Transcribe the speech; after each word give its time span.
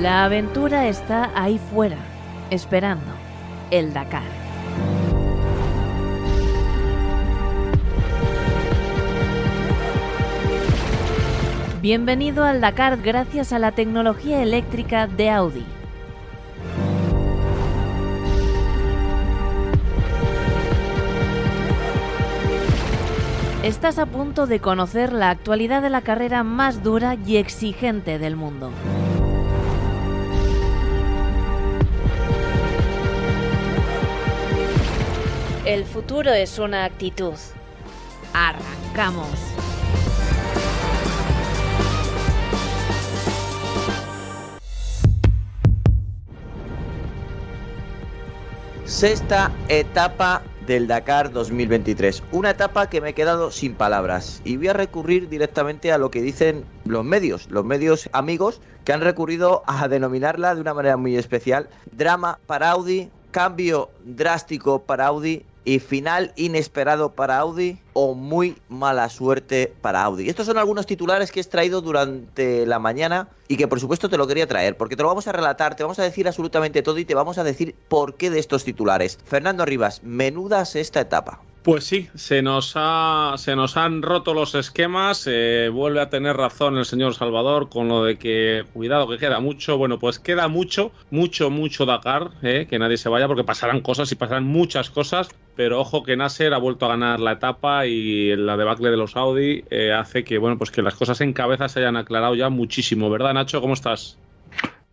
La 0.00 0.24
aventura 0.24 0.88
está 0.88 1.30
ahí 1.34 1.58
fuera, 1.58 1.98
esperando 2.48 3.12
el 3.70 3.92
Dakar. 3.92 4.22
Bienvenido 11.82 12.44
al 12.44 12.62
Dakar 12.62 12.96
gracias 13.02 13.52
a 13.52 13.58
la 13.58 13.72
tecnología 13.72 14.42
eléctrica 14.42 15.06
de 15.06 15.28
Audi. 15.28 15.66
Estás 23.62 23.98
a 23.98 24.06
punto 24.06 24.46
de 24.46 24.60
conocer 24.60 25.12
la 25.12 25.28
actualidad 25.28 25.82
de 25.82 25.90
la 25.90 26.00
carrera 26.00 26.42
más 26.42 26.82
dura 26.82 27.16
y 27.26 27.36
exigente 27.36 28.18
del 28.18 28.34
mundo. 28.34 28.70
El 35.70 35.84
futuro 35.84 36.32
es 36.32 36.58
una 36.58 36.84
actitud. 36.84 37.34
Arrancamos. 38.34 39.28
Sexta 48.84 49.52
etapa 49.68 50.42
del 50.66 50.88
Dakar 50.88 51.30
2023. 51.30 52.24
Una 52.32 52.50
etapa 52.50 52.90
que 52.90 53.00
me 53.00 53.10
he 53.10 53.14
quedado 53.14 53.52
sin 53.52 53.74
palabras 53.76 54.42
y 54.44 54.56
voy 54.56 54.66
a 54.66 54.72
recurrir 54.72 55.28
directamente 55.28 55.92
a 55.92 55.98
lo 55.98 56.10
que 56.10 56.20
dicen 56.20 56.64
los 56.84 57.04
medios, 57.04 57.48
los 57.48 57.64
medios 57.64 58.10
amigos 58.12 58.60
que 58.84 58.92
han 58.92 59.02
recurrido 59.02 59.62
a 59.68 59.86
denominarla 59.86 60.56
de 60.56 60.62
una 60.62 60.74
manera 60.74 60.96
muy 60.96 61.16
especial. 61.16 61.68
Drama 61.92 62.40
para 62.48 62.72
Audi, 62.72 63.08
cambio 63.30 63.90
drástico 64.04 64.82
para 64.82 65.06
Audi 65.06 65.44
y 65.64 65.78
final 65.78 66.32
inesperado 66.36 67.12
para 67.12 67.38
Audi 67.38 67.78
o 67.92 68.14
muy 68.14 68.56
mala 68.68 69.08
suerte 69.08 69.72
para 69.80 70.02
Audi. 70.02 70.28
Estos 70.28 70.46
son 70.46 70.58
algunos 70.58 70.86
titulares 70.86 71.30
que 71.30 71.40
he 71.40 71.42
extraído 71.42 71.80
durante 71.80 72.66
la 72.66 72.78
mañana 72.78 73.28
y 73.48 73.56
que 73.56 73.68
por 73.68 73.80
supuesto 73.80 74.08
te 74.08 74.16
lo 74.16 74.26
quería 74.26 74.46
traer 74.46 74.76
porque 74.76 74.96
te 74.96 75.02
lo 75.02 75.08
vamos 75.08 75.26
a 75.26 75.32
relatar, 75.32 75.76
te 75.76 75.82
vamos 75.82 75.98
a 75.98 76.04
decir 76.04 76.26
absolutamente 76.26 76.82
todo 76.82 76.98
y 76.98 77.04
te 77.04 77.14
vamos 77.14 77.38
a 77.38 77.44
decir 77.44 77.74
por 77.88 78.16
qué 78.16 78.30
de 78.30 78.38
estos 78.38 78.64
titulares. 78.64 79.18
Fernando 79.24 79.64
Rivas, 79.64 80.02
menudas 80.02 80.76
esta 80.76 81.00
etapa. 81.00 81.40
Pues 81.62 81.84
sí, 81.84 82.08
se 82.14 82.40
nos, 82.40 82.72
ha, 82.74 83.34
se 83.36 83.54
nos 83.54 83.76
han 83.76 84.00
roto 84.00 84.32
los 84.32 84.54
esquemas. 84.54 85.26
Eh, 85.30 85.68
vuelve 85.70 86.00
a 86.00 86.08
tener 86.08 86.34
razón 86.34 86.78
el 86.78 86.86
señor 86.86 87.14
Salvador 87.14 87.68
con 87.68 87.86
lo 87.86 88.02
de 88.02 88.16
que, 88.16 88.64
cuidado, 88.72 89.06
que 89.06 89.18
queda 89.18 89.40
mucho. 89.40 89.76
Bueno, 89.76 89.98
pues 89.98 90.18
queda 90.18 90.48
mucho, 90.48 90.90
mucho, 91.10 91.50
mucho 91.50 91.84
Dakar, 91.84 92.30
eh, 92.40 92.66
que 92.68 92.78
nadie 92.78 92.96
se 92.96 93.10
vaya 93.10 93.26
porque 93.26 93.44
pasarán 93.44 93.82
cosas 93.82 94.10
y 94.10 94.14
pasarán 94.14 94.44
muchas 94.44 94.88
cosas. 94.88 95.28
Pero 95.54 95.80
ojo 95.80 96.02
que 96.02 96.16
Nasser 96.16 96.54
ha 96.54 96.58
vuelto 96.58 96.86
a 96.86 96.90
ganar 96.90 97.20
la 97.20 97.32
etapa 97.32 97.84
y 97.84 98.34
la 98.36 98.56
debacle 98.56 98.90
de 98.90 98.96
los 98.96 99.14
Audi 99.14 99.62
eh, 99.68 99.92
hace 99.92 100.24
que, 100.24 100.38
bueno, 100.38 100.56
pues 100.56 100.70
que 100.70 100.80
las 100.80 100.94
cosas 100.94 101.20
en 101.20 101.34
cabeza 101.34 101.68
se 101.68 101.80
hayan 101.80 101.96
aclarado 101.96 102.34
ya 102.36 102.48
muchísimo, 102.48 103.10
¿verdad, 103.10 103.34
Nacho? 103.34 103.60
¿Cómo 103.60 103.74
estás? 103.74 104.18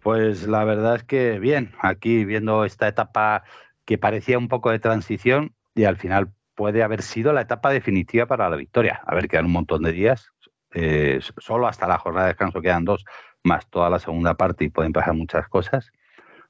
Pues 0.03 0.45
la 0.45 0.65
verdad 0.65 0.97
es 0.97 1.03
que 1.03 1.39
bien, 1.39 1.71
aquí 1.79 2.25
viendo 2.25 2.65
esta 2.65 2.89
etapa 2.89 3.43
que 3.85 3.97
parecía 3.97 4.37
un 4.37 4.49
poco 4.49 4.69
de 4.69 4.79
transición 4.79 5.53
y 5.73 5.85
al 5.85 5.95
final 5.95 6.33
puede 6.58 6.81
haber 6.81 7.03
sido 7.03 7.31
la 7.33 7.41
etapa 7.41 7.69
definitiva 7.69 8.25
para 8.25 8.50
la 8.50 8.55
victoria. 8.55 9.00
A 9.05 9.13
ver, 9.13 9.27
quedan 9.30 9.45
un 9.45 9.52
montón 9.52 9.83
de 9.83 9.91
días, 9.91 10.31
eh, 10.73 11.19
solo 11.38 11.67
hasta 11.67 11.88
la 11.88 11.99
jornada 11.99 12.25
de 12.25 12.31
descanso 12.33 12.61
quedan 12.61 12.83
dos, 12.83 13.05
más 13.44 13.69
toda 13.69 13.91
la 13.91 13.99
segunda 13.99 14.33
parte 14.33 14.66
y 14.66 14.69
pueden 14.69 14.91
pasar 14.91 15.14
muchas 15.14 15.47
cosas. 15.47 15.91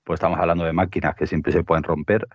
Pues 0.05 0.17
estamos 0.17 0.39
hablando 0.39 0.63
de 0.63 0.71
máquinas 0.71 1.13
que 1.15 1.27
siempre 1.27 1.51
se 1.51 1.63
pueden 1.63 1.83
romper, 1.83 2.25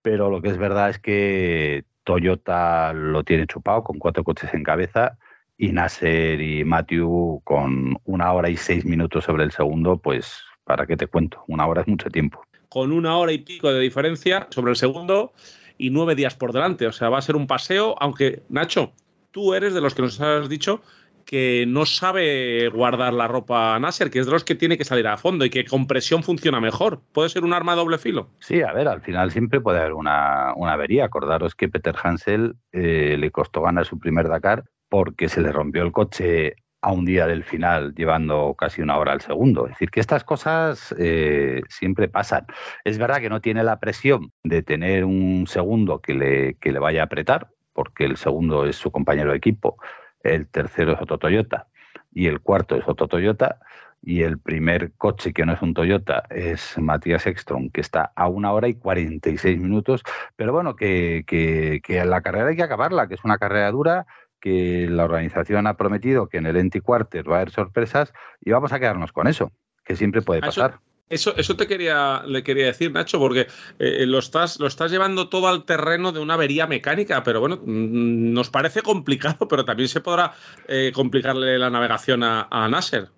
pero 0.00 0.30
lo 0.30 0.40
que 0.40 0.48
es 0.48 0.56
verdad 0.56 0.88
es 0.88 0.98
que 0.98 1.84
Toyota 2.02 2.94
lo 2.94 3.22
tiene 3.24 3.46
chupado 3.46 3.84
con 3.84 3.98
cuatro 3.98 4.24
coches 4.24 4.52
en 4.54 4.64
cabeza 4.64 5.18
y 5.58 5.72
Nasser 5.72 6.40
y 6.40 6.64
Matthew 6.64 7.42
con 7.44 7.98
una 8.04 8.32
hora 8.32 8.48
y 8.48 8.56
seis 8.56 8.86
minutos 8.86 9.24
sobre 9.24 9.44
el 9.44 9.52
segundo, 9.52 9.98
pues 9.98 10.42
para 10.64 10.86
qué 10.86 10.96
te 10.96 11.06
cuento, 11.06 11.44
una 11.46 11.66
hora 11.66 11.82
es 11.82 11.88
mucho 11.88 12.08
tiempo. 12.08 12.42
Con 12.70 12.90
una 12.90 13.18
hora 13.18 13.32
y 13.32 13.38
pico 13.38 13.70
de 13.70 13.80
diferencia 13.80 14.46
sobre 14.50 14.70
el 14.70 14.76
segundo, 14.76 15.34
y 15.78 15.90
nueve 15.90 16.14
días 16.14 16.34
por 16.34 16.52
delante. 16.52 16.86
O 16.86 16.92
sea, 16.92 17.08
va 17.08 17.18
a 17.18 17.22
ser 17.22 17.36
un 17.36 17.46
paseo, 17.46 17.94
aunque 18.00 18.42
Nacho, 18.48 18.92
tú 19.30 19.54
eres 19.54 19.72
de 19.72 19.80
los 19.80 19.94
que 19.94 20.02
nos 20.02 20.20
has 20.20 20.48
dicho 20.48 20.82
que 21.28 21.66
no 21.68 21.84
sabe 21.84 22.70
guardar 22.70 23.12
la 23.12 23.28
ropa 23.28 23.78
Nasser, 23.78 24.10
que 24.10 24.18
es 24.18 24.24
de 24.24 24.32
los 24.32 24.44
que 24.44 24.54
tiene 24.54 24.78
que 24.78 24.84
salir 24.84 25.06
a 25.06 25.18
fondo 25.18 25.44
y 25.44 25.50
que 25.50 25.66
con 25.66 25.86
presión 25.86 26.22
funciona 26.22 26.58
mejor. 26.58 27.02
¿Puede 27.12 27.28
ser 27.28 27.44
un 27.44 27.52
arma 27.52 27.72
de 27.72 27.76
doble 27.76 27.98
filo? 27.98 28.30
Sí, 28.38 28.62
a 28.62 28.72
ver, 28.72 28.88
al 28.88 29.02
final 29.02 29.30
siempre 29.30 29.60
puede 29.60 29.78
haber 29.78 29.92
una, 29.92 30.52
avería. 30.52 31.04
Acordaros 31.04 31.54
que 31.54 31.68
Peter 31.68 31.94
Hansel 32.02 32.56
eh, 32.72 33.16
le 33.18 33.30
costó 33.30 33.60
ganar 33.60 33.84
su 33.84 33.98
primer 33.98 34.26
Dakar 34.26 34.64
porque 34.88 35.28
se 35.28 35.42
le 35.42 35.52
rompió 35.52 35.82
el 35.82 35.92
coche 35.92 36.56
a 36.80 36.92
un 36.92 37.04
día 37.04 37.26
del 37.26 37.44
final, 37.44 37.94
llevando 37.94 38.54
casi 38.56 38.82
una 38.82 38.96
hora 38.98 39.12
al 39.12 39.20
segundo. 39.20 39.66
Es 39.66 39.72
decir, 39.72 39.90
que 39.90 40.00
estas 40.00 40.24
cosas 40.24 40.94
eh, 40.98 41.62
siempre 41.68 42.08
pasan. 42.08 42.46
Es 42.84 42.98
verdad 42.98 43.18
que 43.20 43.28
no 43.28 43.40
tiene 43.40 43.64
la 43.64 43.80
presión 43.80 44.32
de 44.44 44.62
tener 44.62 45.04
un 45.04 45.46
segundo 45.48 46.00
que 46.00 46.14
le, 46.14 46.54
que 46.54 46.72
le 46.72 46.78
vaya 46.78 47.02
a 47.02 47.04
apretar, 47.06 47.48
porque 47.72 48.04
el 48.04 48.16
segundo 48.16 48.64
es 48.66 48.76
su 48.76 48.90
compañero 48.90 49.32
de 49.32 49.38
equipo, 49.38 49.76
el 50.22 50.48
tercero 50.48 50.92
es 50.92 51.00
otro 51.00 51.18
Toyota 51.18 51.68
y 52.12 52.26
el 52.26 52.40
cuarto 52.40 52.76
es 52.76 52.84
otro 52.86 53.08
Toyota. 53.08 53.58
Y 54.00 54.22
el 54.22 54.38
primer 54.38 54.92
coche 54.96 55.32
que 55.32 55.44
no 55.44 55.54
es 55.54 55.60
un 55.60 55.74
Toyota 55.74 56.22
es 56.30 56.78
Matías 56.78 57.26
Ekstrom, 57.26 57.70
que 57.70 57.80
está 57.80 58.12
a 58.14 58.28
una 58.28 58.52
hora 58.52 58.68
y 58.68 58.74
46 58.74 59.58
minutos. 59.58 60.04
Pero 60.36 60.52
bueno, 60.52 60.76
que, 60.76 61.24
que, 61.26 61.80
que 61.82 62.04
la 62.04 62.20
carrera 62.20 62.48
hay 62.48 62.56
que 62.56 62.62
acabarla, 62.62 63.08
que 63.08 63.14
es 63.14 63.24
una 63.24 63.38
carrera 63.38 63.72
dura, 63.72 64.06
que 64.40 64.86
la 64.88 65.04
organización 65.04 65.66
ha 65.66 65.76
prometido 65.76 66.28
que 66.28 66.38
en 66.38 66.46
el 66.46 66.56
Enti 66.56 66.80
Quarter 66.80 67.28
va 67.28 67.36
a 67.36 67.40
haber 67.40 67.50
sorpresas 67.50 68.12
y 68.40 68.50
vamos 68.50 68.72
a 68.72 68.78
quedarnos 68.78 69.12
con 69.12 69.26
eso, 69.26 69.52
que 69.84 69.96
siempre 69.96 70.22
puede 70.22 70.40
pasar. 70.40 70.80
Eso, 71.08 71.34
eso 71.36 71.56
te 71.56 71.66
quería, 71.66 72.22
le 72.26 72.42
quería 72.42 72.66
decir, 72.66 72.92
Nacho, 72.92 73.18
porque 73.18 73.46
eh, 73.78 74.04
lo, 74.06 74.18
estás, 74.18 74.60
lo 74.60 74.66
estás 74.66 74.90
llevando 74.90 75.30
todo 75.30 75.48
al 75.48 75.64
terreno 75.64 76.12
de 76.12 76.20
una 76.20 76.34
avería 76.34 76.66
mecánica, 76.66 77.22
pero 77.22 77.40
bueno, 77.40 77.56
mm, 77.56 78.32
nos 78.32 78.50
parece 78.50 78.82
complicado, 78.82 79.48
pero 79.48 79.64
también 79.64 79.88
se 79.88 80.02
podrá 80.02 80.34
eh, 80.66 80.92
complicarle 80.94 81.58
la 81.58 81.70
navegación 81.70 82.22
a, 82.22 82.46
a, 82.50 82.68
Nasser. 82.68 83.08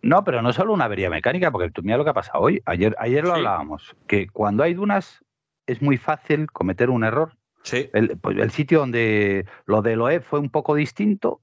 No, 0.00 0.24
pero 0.24 0.40
no 0.40 0.52
solo 0.52 0.72
una 0.72 0.86
avería 0.86 1.10
mecánica, 1.10 1.50
porque 1.50 1.70
tú 1.70 1.82
mira 1.82 1.98
lo 1.98 2.04
que 2.04 2.10
ha 2.10 2.14
pasado 2.14 2.40
hoy. 2.40 2.62
Ayer, 2.64 2.96
ayer 2.98 3.24
lo 3.24 3.34
hablábamos, 3.34 3.94
que 4.06 4.28
cuando 4.28 4.62
hay 4.62 4.72
dunas 4.72 5.22
es 5.66 5.82
muy 5.82 5.98
fácil 5.98 6.50
cometer 6.50 6.88
un 6.88 7.04
error 7.04 7.32
Sí. 7.64 7.90
El, 7.94 8.18
pues, 8.18 8.36
el 8.36 8.50
sitio 8.50 8.80
donde 8.80 9.46
lo 9.66 9.82
de 9.82 9.96
Loeb 9.96 10.22
fue 10.22 10.38
un 10.38 10.50
poco 10.50 10.74
distinto, 10.74 11.40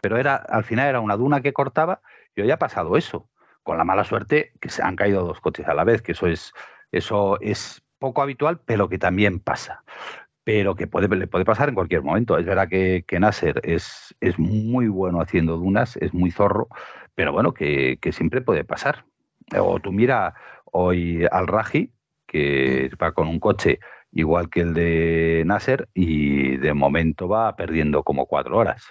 pero 0.00 0.18
era 0.18 0.36
al 0.36 0.64
final 0.64 0.88
era 0.88 1.00
una 1.00 1.16
duna 1.16 1.40
que 1.40 1.52
cortaba 1.52 2.02
y 2.36 2.42
hoy 2.42 2.50
ha 2.50 2.58
pasado 2.58 2.96
eso. 2.96 3.28
Con 3.62 3.78
la 3.78 3.84
mala 3.84 4.04
suerte 4.04 4.52
que 4.60 4.68
se 4.68 4.82
han 4.82 4.96
caído 4.96 5.24
dos 5.24 5.40
coches 5.40 5.66
a 5.68 5.74
la 5.74 5.84
vez, 5.84 6.02
que 6.02 6.12
eso 6.12 6.26
es, 6.26 6.52
eso 6.90 7.40
es 7.40 7.82
poco 7.98 8.20
habitual, 8.20 8.60
pero 8.64 8.88
que 8.88 8.98
también 8.98 9.38
pasa. 9.38 9.84
Pero 10.44 10.74
que 10.74 10.88
puede, 10.88 11.08
le 11.14 11.28
puede 11.28 11.44
pasar 11.44 11.68
en 11.68 11.76
cualquier 11.76 12.02
momento. 12.02 12.36
Es 12.36 12.44
verdad 12.44 12.68
que, 12.68 13.04
que 13.06 13.20
Nasser 13.20 13.60
es, 13.62 14.14
es 14.20 14.38
muy 14.38 14.88
bueno 14.88 15.20
haciendo 15.20 15.56
dunas, 15.56 15.96
es 15.98 16.12
muy 16.12 16.32
zorro, 16.32 16.68
pero 17.14 17.32
bueno, 17.32 17.54
que, 17.54 17.98
que 18.00 18.12
siempre 18.12 18.40
puede 18.40 18.64
pasar. 18.64 19.04
O 19.56 19.78
tú 19.78 19.92
mira 19.92 20.34
hoy 20.64 21.24
al 21.30 21.46
Raji, 21.46 21.92
que 22.26 22.90
mm. 22.92 23.02
va 23.02 23.12
con 23.12 23.28
un 23.28 23.38
coche 23.38 23.78
igual 24.12 24.50
que 24.50 24.60
el 24.60 24.74
de 24.74 25.42
Nasser, 25.46 25.88
y 25.94 26.56
de 26.58 26.74
momento 26.74 27.28
va 27.28 27.56
perdiendo 27.56 28.02
como 28.02 28.26
cuatro 28.26 28.58
horas. 28.58 28.84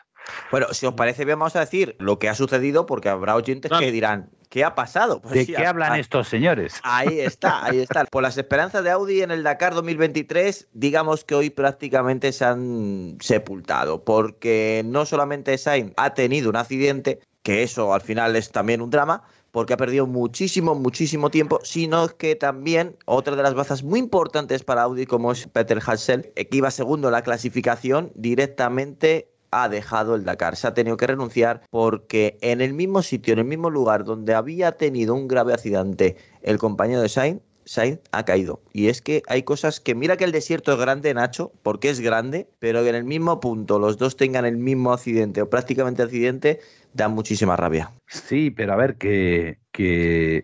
Bueno, 0.51 0.67
si 0.71 0.85
os 0.85 0.93
parece 0.93 1.25
bien, 1.25 1.39
vamos 1.39 1.55
a 1.55 1.61
decir 1.61 1.95
lo 1.99 2.19
que 2.19 2.29
ha 2.29 2.35
sucedido, 2.35 2.85
porque 2.85 3.09
habrá 3.09 3.35
oyentes 3.35 3.71
que 3.77 3.91
dirán, 3.91 4.29
¿qué 4.49 4.63
ha 4.63 4.75
pasado? 4.75 5.21
Pues 5.21 5.47
¿De 5.47 5.53
qué 5.53 5.65
hablan 5.65 5.99
estos 5.99 6.27
señores? 6.27 6.79
Ahí 6.83 7.19
está, 7.19 7.65
ahí 7.65 7.79
está. 7.79 8.05
Por 8.11 8.23
las 8.23 8.37
esperanzas 8.37 8.83
de 8.83 8.91
Audi 8.91 9.21
en 9.21 9.31
el 9.31 9.43
Dakar 9.43 9.73
2023, 9.73 10.69
digamos 10.73 11.23
que 11.23 11.35
hoy 11.35 11.49
prácticamente 11.49 12.31
se 12.31 12.45
han 12.45 13.17
sepultado, 13.19 14.03
porque 14.03 14.83
no 14.85 15.05
solamente 15.05 15.57
Sainz 15.57 15.93
ha 15.97 16.13
tenido 16.13 16.49
un 16.49 16.55
accidente, 16.55 17.19
que 17.43 17.63
eso 17.63 17.93
al 17.93 18.01
final 18.01 18.35
es 18.35 18.51
también 18.51 18.81
un 18.81 18.89
drama, 18.89 19.23
porque 19.51 19.73
ha 19.73 19.77
perdido 19.77 20.07
muchísimo, 20.07 20.75
muchísimo 20.75 21.29
tiempo, 21.29 21.59
sino 21.63 22.07
que 22.07 22.35
también 22.35 22.95
otra 23.05 23.35
de 23.35 23.43
las 23.43 23.53
bazas 23.53 23.83
muy 23.83 23.99
importantes 23.99 24.63
para 24.63 24.83
Audi, 24.83 25.05
como 25.05 25.31
es 25.31 25.47
Peter 25.47 25.79
Hassel, 25.85 26.31
que 26.33 26.47
iba 26.51 26.71
segundo 26.71 27.09
en 27.09 27.13
la 27.13 27.23
clasificación, 27.23 28.11
directamente 28.15 29.27
ha 29.51 29.69
dejado 29.69 30.15
el 30.15 30.23
Dakar. 30.23 30.55
Se 30.55 30.67
ha 30.67 30.73
tenido 30.73 30.97
que 30.97 31.07
renunciar 31.07 31.61
porque 31.69 32.37
en 32.41 32.61
el 32.61 32.73
mismo 32.73 33.01
sitio, 33.03 33.33
en 33.33 33.39
el 33.39 33.45
mismo 33.45 33.69
lugar 33.69 34.05
donde 34.05 34.33
había 34.33 34.71
tenido 34.71 35.13
un 35.13 35.27
grave 35.27 35.53
accidente 35.53 36.15
el 36.41 36.57
compañero 36.57 37.01
de 37.01 37.09
Sainz, 37.09 37.41
Sainz 37.65 37.99
ha 38.11 38.25
caído. 38.25 38.61
Y 38.73 38.87
es 38.87 39.01
que 39.01 39.21
hay 39.27 39.43
cosas 39.43 39.79
que, 39.79 39.93
mira 39.93 40.17
que 40.17 40.23
el 40.23 40.31
desierto 40.31 40.73
es 40.73 40.79
grande, 40.79 41.13
Nacho, 41.13 41.51
porque 41.63 41.89
es 41.89 41.99
grande, 41.99 42.49
pero 42.59 42.81
que 42.83 42.89
en 42.89 42.95
el 42.95 43.03
mismo 43.03 43.39
punto 43.39 43.77
los 43.77 43.97
dos 43.97 44.15
tengan 44.15 44.45
el 44.45 44.57
mismo 44.57 44.93
accidente 44.93 45.41
o 45.41 45.49
prácticamente 45.49 46.01
accidente, 46.01 46.59
da 46.93 47.07
muchísima 47.07 47.55
rabia. 47.55 47.91
Sí, 48.07 48.51
pero 48.51 48.73
a 48.73 48.75
ver, 48.75 48.97
que, 48.97 49.59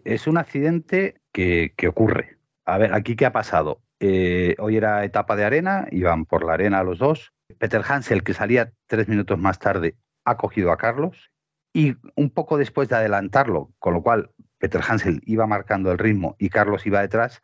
es 0.04 0.28
un 0.28 0.38
accidente 0.38 1.22
que, 1.32 1.74
ocurre. 1.88 2.38
A 2.66 2.78
ver, 2.78 2.94
aquí 2.94 3.16
qué 3.16 3.26
ha 3.26 3.32
pasado. 3.32 3.82
Eh, 4.00 4.56
hoy 4.60 4.78
era 4.78 5.04
etapa 5.04 5.36
de 5.36 5.46
arena, 5.46 5.88
iban 5.92 6.26
por 6.26 6.46
la 6.46 6.54
arena 6.54 6.84
los 6.84 7.00
dos. 7.00 7.34
Peter 7.58 7.82
Hansel, 7.88 8.24
que 8.24 8.34
salía 8.34 8.74
tres 8.88 9.08
minutos 9.08 9.40
más 9.40 9.60
tarde, 9.60 9.96
ha 10.26 10.38
cogido 10.38 10.72
a 10.72 10.78
Carlos 10.78 11.32
y 11.74 11.96
un 12.16 12.30
poco 12.30 12.58
después 12.58 12.90
de 12.90 12.96
adelantarlo, 12.96 13.72
con 13.80 13.94
lo 13.94 14.04
cual 14.04 14.32
Peter 14.58 14.82
Hansel 14.88 15.22
iba 15.26 15.48
marcando 15.48 15.92
el 15.92 15.98
ritmo 15.98 16.36
y 16.40 16.50
Carlos 16.50 16.86
iba 16.86 17.02
detrás, 17.02 17.42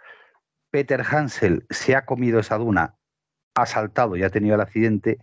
Peter 0.71 1.01
Hansel 1.01 1.65
se 1.69 1.95
ha 1.95 2.05
comido 2.05 2.39
esa 2.39 2.57
duna, 2.57 2.95
ha 3.55 3.65
saltado 3.65 4.15
y 4.17 4.23
ha 4.23 4.29
tenido 4.29 4.55
el 4.55 4.61
accidente 4.61 5.19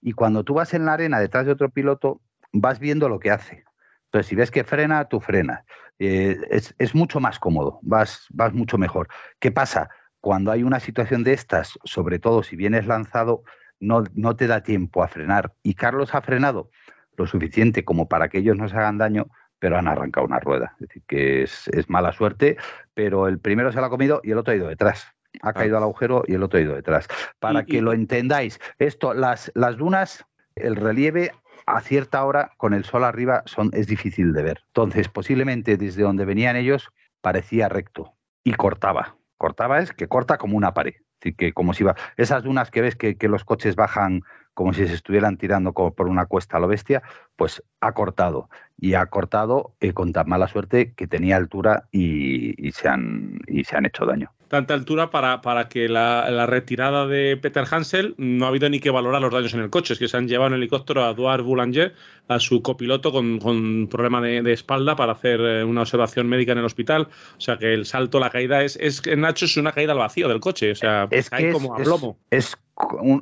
y 0.00 0.12
cuando 0.12 0.44
tú 0.44 0.54
vas 0.54 0.74
en 0.74 0.84
la 0.84 0.92
arena 0.92 1.18
detrás 1.18 1.46
de 1.46 1.52
otro 1.52 1.70
piloto, 1.70 2.20
vas 2.54 2.78
viendo 2.78 3.08
lo 3.08 3.18
que 3.18 3.30
hace. 3.30 3.64
Entonces, 4.06 4.28
si 4.28 4.36
ves 4.36 4.50
que 4.50 4.64
frena, 4.64 5.04
tú 5.06 5.20
frenas. 5.20 5.64
Eh, 5.98 6.38
es, 6.50 6.94
mucho 6.94 7.20
más 7.20 7.38
cómodo, 7.38 7.78
vas, 7.82 8.26
vas 8.30 8.52
mucho 8.52 8.78
mejor. 8.78 9.08
¿Qué 9.40 9.50
pasa? 9.50 9.90
Cuando 10.20 10.50
hay 10.50 10.62
una 10.62 10.80
situación 10.80 11.24
de 11.24 11.34
estas, 11.34 11.78
sobre 11.84 12.18
todo 12.18 12.42
si 12.42 12.56
vienes 12.56 12.86
lanzado, 12.86 13.42
no, 13.80 14.04
no 14.14 14.36
te 14.36 14.46
da 14.46 14.62
tiempo 14.62 15.02
a 15.02 15.08
frenar. 15.08 15.52
Y 15.62 15.74
Carlos 15.74 16.14
ha 16.14 16.22
frenado 16.22 16.70
lo 17.16 17.26
suficiente 17.26 17.84
como 17.84 18.08
para 18.08 18.28
que 18.28 18.38
ellos 18.38 18.56
no 18.56 18.68
se 18.68 18.76
hagan 18.76 18.98
daño, 18.98 19.26
pero 19.58 19.78
han 19.78 19.88
arrancado 19.88 20.26
una 20.26 20.40
rueda. 20.40 20.74
Es 20.80 20.88
decir, 20.88 21.02
que 21.06 21.42
es, 21.42 21.70
mala 21.88 22.12
suerte, 22.12 22.56
pero 22.94 23.28
el 23.28 23.38
primero 23.38 23.72
se 23.72 23.80
lo 23.80 23.86
ha 23.86 23.90
comido 23.90 24.20
y 24.22 24.30
el 24.30 24.38
otro 24.38 24.52
ha 24.52 24.56
ido 24.56 24.68
detrás. 24.68 25.06
Ha 25.42 25.52
caído 25.52 25.76
al 25.76 25.82
agujero 25.82 26.22
y 26.26 26.34
el 26.34 26.42
otro 26.42 26.58
ha 26.58 26.62
ido 26.62 26.74
detrás. 26.74 27.08
Para 27.40 27.64
que 27.64 27.82
lo 27.82 27.92
entendáis, 27.92 28.60
esto, 28.78 29.14
las, 29.14 29.50
las 29.54 29.76
dunas, 29.76 30.24
el 30.54 30.76
relieve 30.76 31.32
a 31.66 31.80
cierta 31.80 32.24
hora, 32.24 32.52
con 32.56 32.74
el 32.74 32.84
sol 32.84 33.04
arriba, 33.04 33.42
son, 33.46 33.70
es 33.72 33.86
difícil 33.86 34.32
de 34.32 34.42
ver. 34.42 34.62
Entonces, 34.68 35.08
posiblemente 35.08 35.76
desde 35.76 36.02
donde 36.02 36.24
venían 36.24 36.56
ellos, 36.56 36.90
parecía 37.20 37.68
recto 37.68 38.14
y 38.42 38.52
cortaba. 38.52 39.16
Cortaba 39.38 39.78
es 39.78 39.92
que 39.92 40.08
corta 40.08 40.38
como 40.38 40.56
una 40.56 40.74
pared. 40.74 40.94
que 41.38 41.52
como 41.54 41.72
si 41.72 41.84
va. 41.84 41.96
Esas 42.16 42.42
dunas 42.42 42.70
que 42.70 42.82
ves 42.82 42.96
que, 42.96 43.16
los 43.28 43.44
coches 43.44 43.76
bajan 43.76 44.22
como 44.54 44.72
si 44.72 44.86
se 44.86 44.94
estuvieran 44.94 45.36
tirando 45.36 45.72
por 45.72 46.08
una 46.08 46.26
cuesta 46.26 46.56
a 46.56 46.60
lo 46.60 46.68
bestia, 46.68 47.02
pues 47.36 47.62
ha 47.80 47.92
cortado. 47.92 48.48
Y 48.78 48.94
ha 48.94 49.06
cortado 49.06 49.74
eh, 49.80 49.92
con 49.92 50.12
tan 50.12 50.28
mala 50.28 50.48
suerte 50.48 50.94
que 50.94 51.06
tenía 51.06 51.36
altura 51.36 51.88
y, 51.92 52.70
se 52.72 52.88
han, 52.88 53.40
y 53.46 53.64
se 53.64 53.76
han 53.76 53.86
hecho 53.86 54.06
daño 54.06 54.32
tanta 54.54 54.74
altura 54.74 55.10
para, 55.10 55.40
para 55.40 55.68
que 55.68 55.88
la, 55.88 56.46
retirada 56.46 57.08
de 57.08 57.36
Peter 57.36 57.64
Hansel 57.68 58.14
no 58.18 58.44
ha 58.44 58.48
habido 58.50 58.68
ni 58.68 58.78
que 58.78 58.90
valorar 58.90 59.20
los 59.20 59.32
daños 59.32 59.52
en 59.52 59.58
el 59.58 59.68
coche. 59.68 59.94
Es 59.94 59.98
que 59.98 60.06
se 60.06 60.16
han 60.16 60.28
llevado 60.28 60.48
en 60.48 60.54
helicóptero 60.54 61.02
a 61.02 61.10
Eduard 61.10 61.42
Boulanger, 61.42 61.92
a 62.28 62.38
su 62.38 62.62
copiloto 62.62 63.10
con, 63.10 63.40
con 63.40 63.88
problema 63.88 64.20
de, 64.20 64.52
espalda 64.52 64.94
para 64.94 65.12
hacer 65.12 65.40
eh, 65.40 65.64
una 65.64 65.80
observación 65.80 66.28
médica 66.28 66.52
en 66.52 66.58
el 66.58 66.64
hospital. 66.66 67.08
O 67.36 67.40
sea 67.40 67.56
que 67.56 67.74
el 67.74 67.84
salto, 67.84 68.20
la 68.20 68.30
caída 68.30 68.62
es, 68.62 68.76
es 68.80 69.02
Nacho, 69.16 69.46
es 69.46 69.56
una 69.56 69.72
caída 69.72 69.92
al 69.92 69.98
vacío 69.98 70.28
del 70.28 70.38
coche. 70.38 70.70
O 70.70 70.76
sea, 70.76 71.08
es 71.10 71.30
cae 71.30 71.50
como 71.50 71.74
a 71.74 71.78
plomo. 71.78 72.16
Es, 72.30 72.56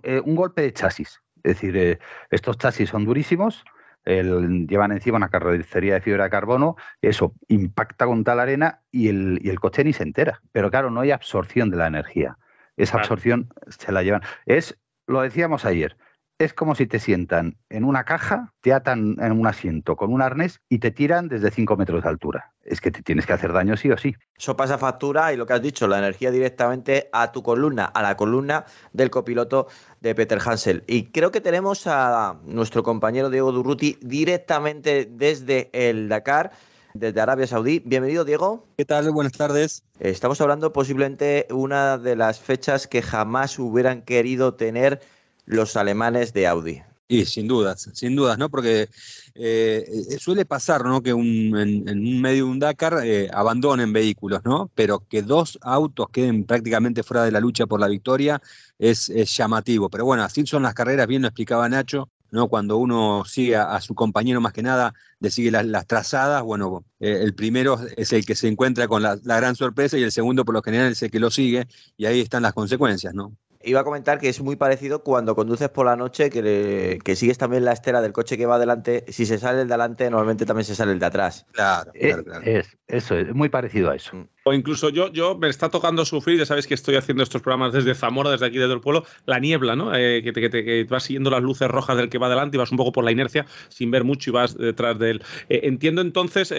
eh, 0.03 0.21
un, 0.23 0.37
golpe 0.37 0.61
de 0.61 0.73
chasis. 0.75 1.22
Es 1.45 1.55
decir, 1.55 1.77
eh, 1.77 1.99
estos 2.31 2.59
chasis 2.59 2.91
son 2.91 3.05
durísimos 3.05 3.65
llevan 4.05 4.93
encima 4.93 5.17
una 5.17 5.29
carrocería 5.29 5.95
de 5.95 6.01
fibra 6.01 6.25
de 6.25 6.31
carbono, 6.31 6.77
eso 7.01 7.35
impacta 7.49 8.07
con 8.07 8.25
tal 8.25 8.41
arena 8.41 8.81
y 8.91 9.09
el, 9.09 9.41
y 9.43 9.51
el 9.51 9.61
coche 9.61 9.85
ni 9.85 9.93
se 9.93 10.03
entera. 10.03 10.41
Pero 10.53 10.71
claro, 10.71 10.91
no 10.91 11.01
hay 11.01 11.11
absorción 11.11 11.71
de 11.71 11.77
la 11.77 11.87
energía. 11.87 12.37
Esa 12.77 12.99
absorción 12.99 13.53
se 13.69 13.93
la 13.93 14.03
llevan. 14.03 14.23
Es, 14.47 14.79
lo 15.07 15.21
decíamos 15.23 15.65
ayer, 15.65 15.97
es 16.45 16.55
como 16.55 16.75
si 16.75 16.87
te 16.87 16.99
sientan 16.99 17.57
en 17.71 17.85
una 17.85 18.05
caja, 18.05 18.53
te 18.61 18.73
atan 18.73 19.17
en 19.21 19.33
un 19.33 19.47
asiento 19.47 19.97
con 19.97 20.13
un 20.13 20.23
arnés 20.23 20.61
y 20.69 20.79
te 20.79 20.91
tiran 20.91 21.29
desde 21.29 21.51
5 21.51 21.77
metros 21.77 22.03
de 22.03 22.09
altura. 22.09 22.53
Es 22.65 22.81
que 22.81 22.91
te 22.91 23.03
tienes 23.03 23.27
que 23.27 23.33
hacer 23.33 23.53
daño 23.53 23.77
sí 23.77 23.91
o 23.91 23.97
sí. 23.97 24.15
Eso 24.37 24.57
pasa 24.57 24.79
factura 24.79 25.33
y 25.33 25.37
lo 25.37 25.47
que 25.47 25.53
has 25.53 25.63
dicho, 25.63 25.87
la 25.87 25.99
energía 25.99 26.31
directamente 26.31 27.09
a 27.13 27.33
tu 27.33 27.43
columna, 27.43 27.85
a 27.85 28.03
la 28.03 28.17
columna 28.17 28.65
del 28.93 29.11
copiloto 29.11 29.69
de 30.01 30.15
Peter 30.15 30.41
Hansel. 30.45 30.83
Y 30.87 31.13
creo 31.13 31.31
que 31.31 31.41
tenemos 31.41 31.87
a 31.87 32.41
nuestro 32.45 32.83
compañero 32.83 33.31
Diego 33.31 33.53
Durruti 33.53 33.99
directamente 34.01 35.09
desde 35.11 35.71
el 35.73 36.09
Dakar 36.09 36.53
desde 36.95 37.21
Arabia 37.21 37.47
Saudí. 37.47 37.81
Bienvenido, 37.85 38.25
Diego. 38.25 38.67
¿Qué 38.77 38.85
tal? 38.85 39.11
Buenas 39.13 39.33
tardes. 39.33 39.85
Estamos 39.99 40.41
hablando 40.41 40.73
posiblemente 40.73 41.47
una 41.51 41.97
de 41.97 42.17
las 42.17 42.39
fechas 42.39 42.87
que 42.87 43.01
jamás 43.01 43.59
hubieran 43.59 44.03
querido 44.03 44.55
tener 44.55 45.01
los 45.47 45.77
alemanes 45.77 46.33
de 46.33 46.47
Audi. 46.47 46.83
Y 47.13 47.27
sin 47.27 47.47
dudas, 47.47 47.91
sin 47.93 48.17
dudas, 48.17 48.39
¿no? 48.39 48.49
Porque 48.49 48.89
eh, 49.35 50.17
suele 50.19 50.47
pasar, 50.47 50.83
¿no? 50.83 51.03
Que 51.03 51.11
en, 51.11 51.19
un 51.19 52.21
medio 52.23 52.47
de 52.47 52.51
un 52.51 52.59
Dakar 52.59 53.01
eh, 53.05 53.29
abandonen 53.35 53.93
vehículos, 53.93 54.41
¿no? 54.47 54.71
Pero 54.75 55.07
que 55.09 55.21
dos 55.21 55.59
autos 55.61 56.07
queden 56.11 56.45
prácticamente 56.45 57.03
fuera 57.03 57.25
de 57.25 57.31
la 57.31 57.41
lucha 57.41 57.67
por 57.67 57.81
la 57.81 57.89
victoria 57.89 58.41
es, 58.79 59.09
llamativo. 59.37 59.91
Pero 59.91 60.07
bueno, 60.07 60.23
así 60.23 60.47
son 60.47 60.63
las 60.63 60.73
carreras, 60.73 61.07
bien 61.07 61.21
lo 61.21 61.29
explicaba 61.29 61.69
Nacho, 61.69 62.09
¿no? 62.31 62.49
Cuando 62.49 62.79
uno 62.79 63.25
sigue 63.27 63.57
a, 63.57 63.79
su 63.83 63.95
compañero 63.95 64.41
más 64.41 64.55
que 64.55 64.63
nada, 64.63 64.95
le 65.21 65.31
sigue 65.31 65.51
las, 65.51 65.87
trazadas, 65.87 66.43
bueno, 66.43 66.83
eh, 66.99 67.19
el 67.23 67.35
primero 67.35 67.79
es 67.95 68.15
el 68.15 68.25
que 68.25 68.35
se 68.35 68.49
encuentra 68.49 68.89
con 68.89 69.03
la, 69.03 69.19
la, 69.23 69.37
gran 69.37 69.55
sorpresa 69.55 69.99
y 69.99 70.03
el 70.03 70.13
segundo 70.13 70.47
por 70.47 70.55
lo 70.55 70.63
general 70.63 70.93
es 70.93 71.03
el 71.03 71.11
que 71.11 71.21
lo 71.21 71.31
sigue 71.31 71.67
y 71.99 72.07
ahí 72.07 72.21
están 72.21 72.43
las 72.43 72.55
consecuencias, 72.55 73.13
¿no? 73.13 73.37
Iba 73.65 73.81
a 73.81 73.85
comentar 73.85 74.19
que 74.19 74.29
es 74.29 74.41
muy 74.41 74.57
parecido 74.57 75.03
cuando 75.03 75.35
conduces 75.35 75.69
por 75.69 75.87
la 75.87 75.97
noche, 75.97 76.31
que, 76.31 76.99
que 77.05 77.17
sigues 77.17 77.39
también 77.39 77.65
la 77.65 77.73
estera 77.73 78.01
del 78.01 78.13
coche 78.13 78.37
que 78.37 78.47
va 78.47 78.57
adelante. 78.57 79.05
Si 79.09 79.27
se 79.27 79.39
sale 79.39 79.63
el 79.63 79.69
de 79.69 79.75
adelante, 79.75 80.11
normalmente 80.11 80.47
también 80.47 80.65
se 80.65 80.75
sale 80.75 80.93
el 80.93 80.99
de 80.99 81.07
atrás. 81.07 81.47
Claro, 81.53 81.93
eh, 81.95 82.23
claro, 82.25 82.43
Es, 82.45 82.77
eso 82.89 83.17
es 83.17 83.35
muy 83.35 83.49
parecido 83.49 83.91
a 83.91 83.97
eso. 83.97 84.27
O 84.45 84.53
incluso 84.53 84.89
yo, 84.89 85.13
yo 85.13 85.39
me 85.39 85.49
está 85.49 85.69
tocando 85.69 86.05
sufrir, 86.05 86.39
ya 86.39 86.47
sabéis 86.47 86.67
que 86.67 86.75
estoy 86.75 86.97
haciendo 86.97 87.23
estos 87.23 87.43
programas 87.43 87.73
desde 87.73 87.95
Zamora, 87.95 88.31
desde 88.31 88.47
aquí, 88.47 88.59
desde 88.59 88.75
el 88.75 88.81
pueblo, 88.81 89.05
la 89.27 89.39
niebla, 89.39 89.77
¿no? 89.77 89.95
Eh, 89.95 90.23
que, 90.25 90.33
te, 90.33 90.65
que, 90.65 90.85
vas 90.91 91.05
siguiendo 91.05 91.31
las 91.31 91.43
luces 91.43 91.69
rojas 91.69 91.97
del 91.97 92.09
que 92.09 92.19
va 92.19 92.27
adelante 92.27 92.57
y 92.57 92.59
vas 92.59 92.73
un 92.73 92.79
poco 92.79 92.91
por 92.91 93.05
la 93.05 93.13
inercia 93.13 93.47
sin 93.69 93.93
ver 93.93 94.03
mucho 94.03 94.31
y 94.31 94.33
vas 94.33 94.57
detrás 94.57 94.99
de 94.99 95.11
él. 95.13 95.23
Eh, 95.49 95.61
entiendo 95.65 96.03
entonces, 96.03 96.53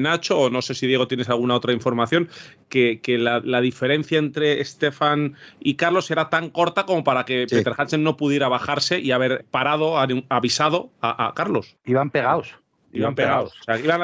Nacho, 0.00 0.38
o 0.38 0.50
no 0.50 0.60
sé 0.60 0.74
si 0.74 0.86
Diego 0.86 1.08
tienes 1.08 1.30
alguna 1.30 1.54
otra 1.54 1.72
información, 1.72 2.28
que, 2.68 3.00
la, 3.06 3.40
la, 3.40 3.60
diferencia 3.60 4.18
entre 4.18 4.60
Estefan 4.60 5.36
y 5.60 5.74
Carlos 5.74 6.10
era 6.10 6.28
tan 6.28 6.50
corta 6.50 6.84
como 6.84 7.04
para 7.04 7.14
para 7.14 7.24
que 7.24 7.46
Peter 7.48 7.72
Hansen 7.76 8.02
no 8.02 8.16
pudiera 8.16 8.48
bajarse 8.48 8.98
y 8.98 9.12
haber 9.12 9.44
parado, 9.52 9.96
avisado 10.28 10.90
a, 11.00 11.32
Carlos. 11.36 11.76
Iban 11.84 12.10
pegados. 12.10 12.56
Iban 12.92 13.14
pegados. 13.14 13.54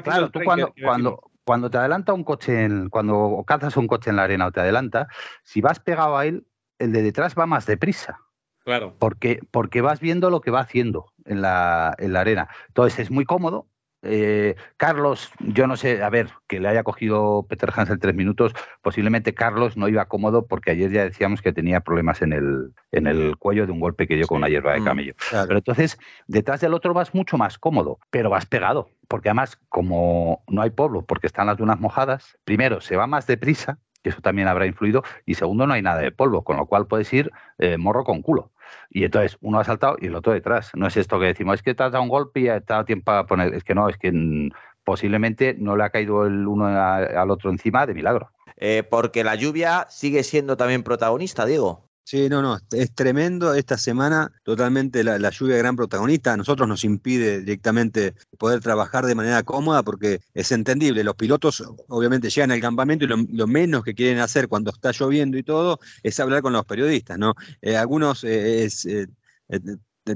claro, 0.05 0.31
tú 0.31 0.39
cuando, 0.45 0.73
cuando, 0.81 1.30
cuando 1.51 1.69
te 1.69 1.79
adelanta 1.79 2.13
un 2.13 2.23
coche, 2.23 2.63
en, 2.63 2.91
cuando 2.91 3.43
cazas 3.45 3.77
un 3.77 3.89
coche 3.89 4.09
en 4.09 4.15
la 4.15 4.23
arena 4.23 4.47
o 4.47 4.53
te 4.53 4.61
adelanta, 4.61 5.09
si 5.43 5.61
vas 5.61 5.81
pegado 5.81 6.17
a 6.17 6.25
él, 6.25 6.47
el 6.79 6.93
de 6.93 7.03
detrás 7.03 7.35
va 7.37 7.45
más 7.45 7.67
deprisa. 7.67 8.21
Claro. 8.63 8.95
Porque, 9.01 9.41
porque 9.51 9.81
vas 9.81 9.99
viendo 9.99 10.31
lo 10.31 10.43
que 10.43 10.53
va 10.53 10.61
haciendo 10.61 11.07
en 11.25 11.43
la, 11.43 11.97
en 11.99 12.13
la 12.13 12.21
arena. 12.21 12.49
Entonces 12.69 13.01
es 13.01 13.11
muy 13.11 13.25
cómodo 13.25 13.67
eh, 14.03 14.57
Carlos, 14.77 15.31
yo 15.41 15.67
no 15.67 15.77
sé, 15.77 16.03
a 16.03 16.09
ver, 16.09 16.31
que 16.47 16.59
le 16.59 16.69
haya 16.69 16.83
cogido 16.83 17.47
Peter 17.49 17.71
Hansel 17.75 17.99
tres 17.99 18.15
minutos, 18.15 18.55
posiblemente 18.83 19.35
Carlos 19.35 19.77
no 19.77 19.89
iba 19.89 20.07
cómodo 20.07 20.47
porque 20.47 20.71
ayer 20.71 20.91
ya 20.91 21.05
decíamos 21.05 21.43
que 21.43 21.53
tenía 21.53 21.81
problemas 21.81 22.23
en 22.23 22.33
el, 22.33 22.73
en 22.93 23.07
el 23.07 23.37
cuello 23.37 23.67
de 23.67 23.73
un 23.73 23.81
golpe 23.81 24.07
que 24.07 24.17
dio 24.17 24.27
con 24.27 24.39
una 24.39 24.49
hierba 24.49 24.73
de 24.73 24.81
mm, 24.81 24.85
camello. 24.85 25.15
Pero 25.31 25.59
entonces, 25.59 25.99
detrás 26.27 26.61
del 26.61 26.75
otro 26.75 26.95
vas 26.95 27.15
mucho 27.15 27.37
más 27.37 27.59
cómodo, 27.59 27.99
pero 28.11 28.31
vas 28.31 28.47
pegado, 28.47 28.89
porque 29.09 29.29
además, 29.29 29.59
como 29.69 30.43
no 30.49 30.63
hay 30.63 30.71
pueblo, 30.71 31.03
porque 31.03 31.27
están 31.27 31.47
las 31.47 31.59
dunas 31.59 31.79
mojadas, 31.79 32.39
primero 32.45 32.81
se 32.81 32.97
va 32.97 33.07
más 33.07 33.27
deprisa, 33.27 33.79
que 34.03 34.09
eso 34.09 34.23
también 34.23 34.49
habrá 34.49 34.67
influido, 34.67 35.03
y 35.27 35.35
segundo, 35.35 35.67
no 35.67 35.75
hay 35.75 35.83
nada 35.83 36.01
de 36.01 36.11
polvo, 36.11 36.43
con 36.43 36.57
lo 36.57 36.67
cual 36.67 36.87
puedes 36.87 37.13
ir 37.13 37.31
eh, 37.59 37.77
morro 37.77 38.05
con 38.05 38.23
culo. 38.23 38.51
Y 38.91 39.05
entonces 39.05 39.37
uno 39.41 39.61
ha 39.61 39.65
saltado 39.65 39.97
y 40.01 40.07
el 40.07 40.15
otro 40.15 40.33
detrás. 40.33 40.71
No 40.75 40.87
es 40.87 40.97
esto 40.97 41.19
que 41.19 41.27
decimos, 41.27 41.55
es 41.55 41.63
que 41.63 41.75
te 41.75 41.83
has 41.83 41.93
dado 41.93 42.03
un 42.03 42.09
golpe 42.09 42.41
y 42.41 42.49
ha 42.49 42.61
dado 42.61 42.85
tiempo 42.85 43.05
para 43.07 43.27
poner. 43.27 43.55
Es 43.55 43.65
que 43.65 43.75
no, 43.75 43.89
es 43.89 43.97
que 43.97 44.13
mm, 44.13 44.51
posiblemente 44.85 45.55
no 45.59 45.77
le 45.77 45.85
ha 45.85 45.91
caído 45.91 46.27
el 46.27 46.47
uno 46.47 46.67
al 46.67 47.31
otro 47.31 47.51
encima 47.51 47.87
de 47.87 47.95
milagro. 47.95 48.31
Eh, 48.57 48.83
porque 48.89 49.25
la 49.25 49.35
lluvia 49.35 49.87
sigue 49.89 50.23
siendo 50.23 50.57
también 50.57 50.83
protagonista, 50.83 51.47
Diego. 51.47 51.90
Sí, 52.11 52.29
no, 52.29 52.43
no, 52.43 52.59
es 52.73 52.93
tremendo 52.93 53.55
esta 53.55 53.79
semana, 53.79 54.33
totalmente 54.43 55.05
la, 55.05 55.31
lluvia 55.31 55.57
gran 55.59 55.77
protagonista. 55.77 56.33
A 56.33 56.37
nosotros 56.37 56.67
nos 56.69 56.83
impide 56.83 57.39
directamente 57.39 58.15
poder 58.37 58.59
trabajar 58.61 59.07
de 59.07 59.15
manera 59.15 59.45
cómoda 59.45 59.85
porque 59.85 60.21
es 60.35 60.51
entendible. 60.51 61.05
Los 61.05 61.15
pilotos 61.15 61.63
obviamente 61.87 62.29
llegan 62.29 62.51
al 62.51 62.61
campamento 62.61 63.05
y 63.05 63.09
lo, 63.09 63.47
menos 63.47 63.85
que 63.85 63.95
quieren 63.95 64.19
hacer 64.19 64.49
cuando 64.49 64.73
está 64.73 64.91
lloviendo 64.91 65.39
y 65.39 65.45
todo 65.45 65.79
es 66.03 66.19
hablar 66.19 66.43
con 66.43 66.53
los 66.53 66.65
periodistas, 66.65 67.17
¿no? 67.17 67.37
Eh, 67.63 67.77
algunos 67.77 68.25
eh, 68.25 68.65
es, 68.65 68.87
eh, 68.87 69.07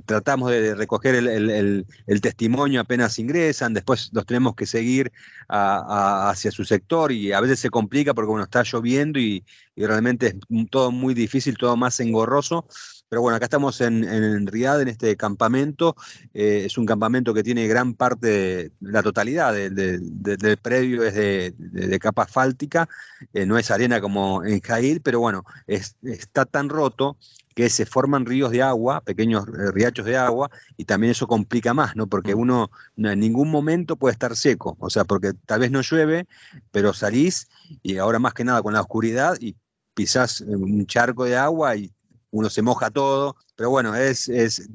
tratamos 0.05 0.51
de 0.51 0.75
recoger 0.75 1.15
el, 1.15 1.87
testimonio 2.23 2.81
apenas 2.81 3.19
ingresan, 3.19 3.75
después 3.75 4.11
los 4.13 4.25
tenemos 4.27 4.55
que 4.55 4.67
seguir 4.67 5.13
hacia 5.49 6.51
su 6.51 6.65
sector 6.65 7.13
y 7.13 7.33
a 7.33 7.41
veces 7.41 7.61
se 7.61 7.71
complica 7.71 8.15
porque 8.15 8.31
bueno, 8.31 8.45
está 8.45 8.63
lloviendo 8.63 9.19
y, 9.19 9.45
realmente 9.77 10.29
es 10.29 10.37
todo 10.71 10.93
muy 10.93 11.15
difícil, 11.15 11.59
todo 11.59 11.77
más 11.77 11.99
engorroso. 11.99 12.67
Pero 13.09 13.23
bueno, 13.23 13.37
acá 13.37 13.47
estamos 13.47 13.81
en, 13.81 14.03
en 14.05 14.47
Riad, 14.47 14.83
en 14.83 14.89
este 14.89 15.17
campamento. 15.17 15.95
Eh, 16.33 16.63
es 16.67 16.79
un 16.79 16.87
campamento 16.87 17.35
que 17.35 17.43
tiene 17.43 17.67
gran 17.67 17.95
parte, 17.95 18.73
la 18.81 19.03
totalidad 19.03 19.53
del 19.53 20.59
predio 20.63 21.03
es 21.03 21.15
de, 21.15 21.99
capa 22.01 22.23
asfáltica. 22.23 22.89
Eh, 23.33 23.47
no 23.47 23.59
es 23.59 23.71
arena 23.71 24.01
como 24.01 24.45
en 24.45 24.61
Jair, 24.61 25.01
pero 25.03 25.21
bueno, 25.21 25.45
está 25.67 26.45
tan 26.45 26.69
roto 26.69 27.17
que 27.55 27.71
se 27.71 27.87
forman 27.87 28.27
ríos 28.27 28.51
de 28.51 28.63
agua, 28.63 29.01
pequeños 29.01 29.47
eh, 29.47 29.71
riachos 29.73 30.05
de 30.05 30.17
agua, 30.17 30.51
y 30.77 30.85
también 30.85 31.13
eso 31.13 31.27
complica 31.27 31.73
más, 31.73 31.97
¿no? 31.97 32.07
Porque 32.09 32.35
uno 32.35 32.71
en 32.97 33.21
ningún 33.21 33.51
momento 33.51 33.97
puede 33.97 34.13
estar 34.13 34.37
seco, 34.37 34.77
o 34.81 34.91
sea, 34.91 35.05
porque 35.05 35.33
tal 35.47 35.61
vez 35.61 35.71
no 35.71 35.81
llueve, 35.81 36.27
pero 36.71 36.93
salís 36.93 37.49
y 37.83 37.99
ahora 37.99 38.19
más 38.19 38.35
que 38.35 38.45
nada 38.45 38.63
con 38.63 38.75
la 38.75 38.81
oscuridad 38.81 39.37
y 39.41 39.57
pisás 39.95 40.41
un 40.41 40.87
charco 40.87 41.25
de 41.25 41.37
agua 41.37 41.77
y 41.77 41.93
uno 42.31 42.51
se 42.51 42.63
moja 42.63 42.91
todo, 42.91 43.37
pero 43.55 43.71
bueno, 43.71 43.95
es, 43.95 44.29
es 44.29 44.69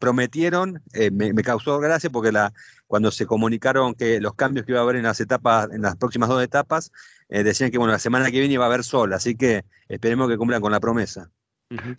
prometieron, 0.00 0.82
eh, 0.94 1.12
me, 1.12 1.32
causó 1.44 1.78
gracia 1.78 2.10
porque 2.10 2.32
la, 2.32 2.52
cuando 2.88 3.12
se 3.12 3.24
comunicaron 3.24 3.94
que 3.94 4.20
los 4.20 4.34
cambios 4.34 4.66
que 4.66 4.72
iba 4.72 4.80
a 4.80 4.82
haber 4.82 4.96
en 4.96 5.04
las 5.04 5.20
etapas, 5.20 5.68
en 5.70 5.82
las 5.82 5.96
próximas 5.96 6.28
dos 6.28 6.42
etapas, 6.42 6.90
eh, 7.28 7.44
decían 7.44 7.70
que 7.70 7.78
bueno, 7.78 7.92
la 7.92 8.00
semana 8.00 8.32
que 8.32 8.40
viene 8.40 8.54
iba 8.54 8.64
a 8.64 8.66
haber 8.66 8.82
sol, 8.82 9.12
así 9.12 9.36
que 9.36 9.64
esperemos 9.88 10.28
que 10.28 10.36
cumplan 10.36 10.60
con 10.60 10.72
la 10.72 10.80
promesa. 10.80 11.30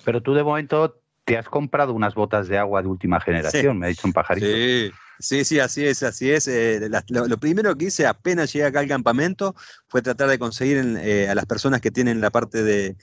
Pero 0.03 0.21
tú 0.21 0.33
de 0.33 0.43
momento 0.43 1.01
te 1.25 1.37
has 1.37 1.49
comprado 1.49 1.93
unas 1.93 2.13
botas 2.13 2.47
de 2.47 2.57
agua 2.57 2.81
de 2.81 2.87
última 2.87 3.19
generación, 3.19 3.79
me 3.79 3.87
ha 3.87 3.89
dicho 3.89 4.07
un 4.07 4.13
pajarito. 4.13 4.45
Sí, 4.45 4.91
sí, 5.19 5.43
sí, 5.43 5.59
así 5.59 5.85
es, 5.85 6.03
así 6.03 6.29
es. 6.29 6.47
Eh, 6.47 6.87
lo, 7.09 7.37
primero 7.37 7.75
que 7.75 7.85
hice 7.85 8.05
apenas 8.05 8.53
llegué 8.53 8.65
acá 8.65 8.79
al 8.79 8.87
campamento 8.87 9.55
fue 9.87 10.03
tratar 10.03 10.29
de 10.29 10.37
conseguir 10.37 10.77
eh, 10.99 11.27
a 11.27 11.33
las 11.33 11.47
personas 11.47 11.81
que 11.81 11.89
tienen 11.89 12.21
la 12.21 12.29
parte 12.29 12.63
de, 12.63 12.95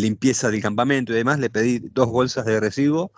limpieza 0.00 0.50
del 0.50 0.60
campamento 0.60 1.12
y 1.12 1.16
demás, 1.16 1.38
le 1.38 1.48
pedí 1.48 1.78
dos 1.78 2.08
bolsas 2.08 2.44
de 2.44 2.58
residuo 2.58 3.12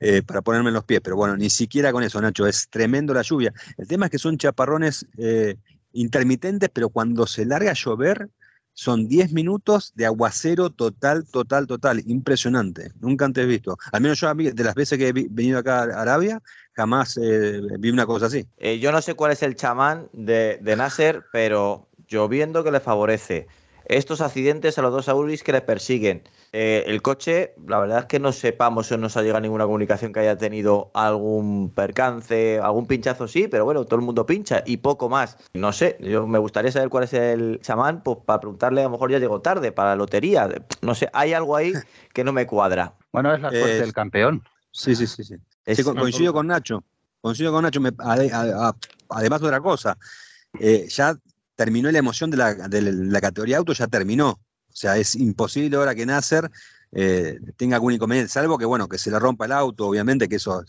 eh, 0.00 0.22
para 0.22 0.40
ponerme 0.40 0.68
en 0.68 0.74
los 0.74 0.84
pies. 0.84 1.02
Pero 1.04 1.16
bueno, 1.16 1.36
ni 1.36 1.50
siquiera 1.50 1.92
con 1.92 2.02
eso, 2.02 2.20
Nacho, 2.20 2.46
es 2.46 2.70
tremendo 2.70 3.12
la 3.12 3.22
lluvia. 3.22 3.52
El 3.76 3.86
tema 3.86 4.06
es 4.06 4.10
que 4.10 4.18
son 4.18 4.38
chaparrones 4.38 5.06
intermitentes, 5.92 6.70
pero 6.72 6.88
cuando 6.88 7.26
se 7.26 7.44
larga 7.44 7.72
a 7.72 7.74
llover, 7.74 8.30
son 8.78 9.08
10 9.08 9.32
minutos 9.32 9.92
de 9.96 10.06
aguacero 10.06 10.70
total, 10.70 11.26
total, 11.26 11.66
total. 11.66 12.00
Impresionante. 12.06 12.92
Nunca 13.00 13.24
antes 13.24 13.44
visto. 13.44 13.76
Al 13.90 14.00
menos 14.00 14.20
yo, 14.20 14.32
de 14.32 14.62
las 14.62 14.76
veces 14.76 14.96
que 14.96 15.08
he 15.08 15.12
venido 15.12 15.58
acá 15.58 15.80
a 15.80 16.00
Arabia, 16.00 16.40
jamás 16.74 17.18
eh, 17.20 17.60
vi 17.80 17.90
una 17.90 18.06
cosa 18.06 18.26
así. 18.26 18.46
Eh, 18.56 18.78
yo 18.78 18.92
no 18.92 19.02
sé 19.02 19.14
cuál 19.14 19.32
es 19.32 19.42
el 19.42 19.56
chamán 19.56 20.08
de, 20.12 20.60
de 20.62 20.76
Nasser, 20.76 21.24
pero 21.32 21.88
lloviendo 22.06 22.62
que 22.62 22.70
le 22.70 22.78
favorece 22.78 23.48
estos 23.88 24.20
accidentes 24.20 24.78
a 24.78 24.82
los 24.82 24.92
dos 24.92 25.08
Auris 25.08 25.42
que 25.42 25.52
le 25.52 25.60
persiguen. 25.62 26.22
Eh, 26.52 26.84
el 26.86 27.02
coche, 27.02 27.54
la 27.66 27.78
verdad 27.78 28.00
es 28.00 28.04
que 28.06 28.20
no 28.20 28.32
sepamos 28.32 28.90
o 28.92 28.98
no 28.98 29.08
se 29.08 29.18
ha 29.18 29.22
llegado 29.22 29.40
ninguna 29.40 29.64
comunicación 29.64 30.12
que 30.12 30.20
haya 30.20 30.36
tenido 30.36 30.90
algún 30.94 31.70
percance, 31.74 32.58
algún 32.58 32.86
pinchazo 32.86 33.26
sí, 33.28 33.48
pero 33.48 33.64
bueno, 33.64 33.84
todo 33.84 33.96
el 33.96 34.04
mundo 34.04 34.26
pincha 34.26 34.62
y 34.66 34.78
poco 34.78 35.08
más. 35.08 35.36
No 35.54 35.72
sé, 35.72 35.96
yo 36.00 36.26
me 36.26 36.38
gustaría 36.38 36.70
saber 36.70 36.90
cuál 36.90 37.04
es 37.04 37.14
el 37.14 37.60
chamán, 37.62 38.02
pues 38.02 38.18
para 38.24 38.40
preguntarle, 38.40 38.82
a 38.82 38.84
lo 38.84 38.90
mejor 38.90 39.10
ya 39.10 39.18
llegó 39.18 39.40
tarde 39.40 39.72
para 39.72 39.90
la 39.90 39.96
lotería. 39.96 40.48
No 40.82 40.94
sé, 40.94 41.08
hay 41.12 41.32
algo 41.32 41.56
ahí 41.56 41.72
que 42.12 42.24
no 42.24 42.32
me 42.32 42.46
cuadra. 42.46 42.94
Bueno, 43.12 43.34
es 43.34 43.40
la 43.40 43.50
suerte 43.50 43.80
del 43.80 43.92
campeón. 43.92 44.42
Sí, 44.70 44.94
sí, 44.94 45.06
sí. 45.06 45.24
sí. 45.24 45.82
coincido 45.82 46.32
con 46.32 46.46
Nacho. 46.46 46.84
Coincido 47.20 47.52
con 47.52 47.62
Nacho. 47.62 47.80
además 49.08 49.40
de 49.40 49.46
otra 49.46 49.60
cosa, 49.60 49.96
eh, 50.60 50.86
ya 50.88 51.16
terminó 51.58 51.90
la 51.90 51.98
emoción 51.98 52.30
de 52.30 52.36
la, 52.36 53.20
categoría 53.20 53.58
auto, 53.58 53.72
ya 53.72 53.88
terminó. 53.88 54.30
O 54.30 54.76
sea, 54.76 54.96
es 54.96 55.16
imposible 55.16 55.76
ahora 55.76 55.92
que 55.92 56.06
Nasser 56.06 56.48
eh, 56.92 57.40
tenga 57.56 57.74
algún 57.74 57.94
inconveniente, 57.94 58.32
salvo 58.32 58.56
que, 58.58 58.64
bueno, 58.64 58.88
que 58.88 58.96
se 58.96 59.10
le 59.10 59.18
rompa 59.18 59.46
el 59.46 59.50
auto, 59.50 59.88
obviamente, 59.88 60.28
que 60.28 60.36
eso 60.36 60.64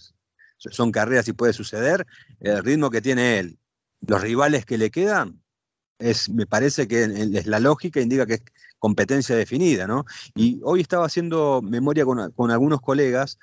son 0.58 0.91
carreras 0.91 1.27
y 1.27 1.34
puede 1.34 1.53
suceder. 1.53 2.08
El 2.39 2.63
ritmo 2.63 2.89
que 2.89 3.01
tiene 3.01 3.38
él, 3.38 3.60
los 4.01 4.19
rivales 4.19 4.65
que 4.65 4.79
le 4.79 4.89
quedan, 4.89 5.39
es, 6.00 6.27
me 6.27 6.48
parece 6.48 6.88
que 6.88 7.03
es 7.03 7.46
la 7.46 7.60
lógica, 7.60 8.01
indica 8.01 8.25
que 8.25 8.36
es 8.36 8.43
competencia 8.79 9.36
definida, 9.36 9.86
¿no? 9.86 10.05
Y 10.34 10.60
hoy 10.63 10.81
estaba 10.81 11.05
haciendo 11.05 11.62
memoria 11.62 12.03
con, 12.03 12.50
algunos 12.50 12.81
colegas, 12.81 13.38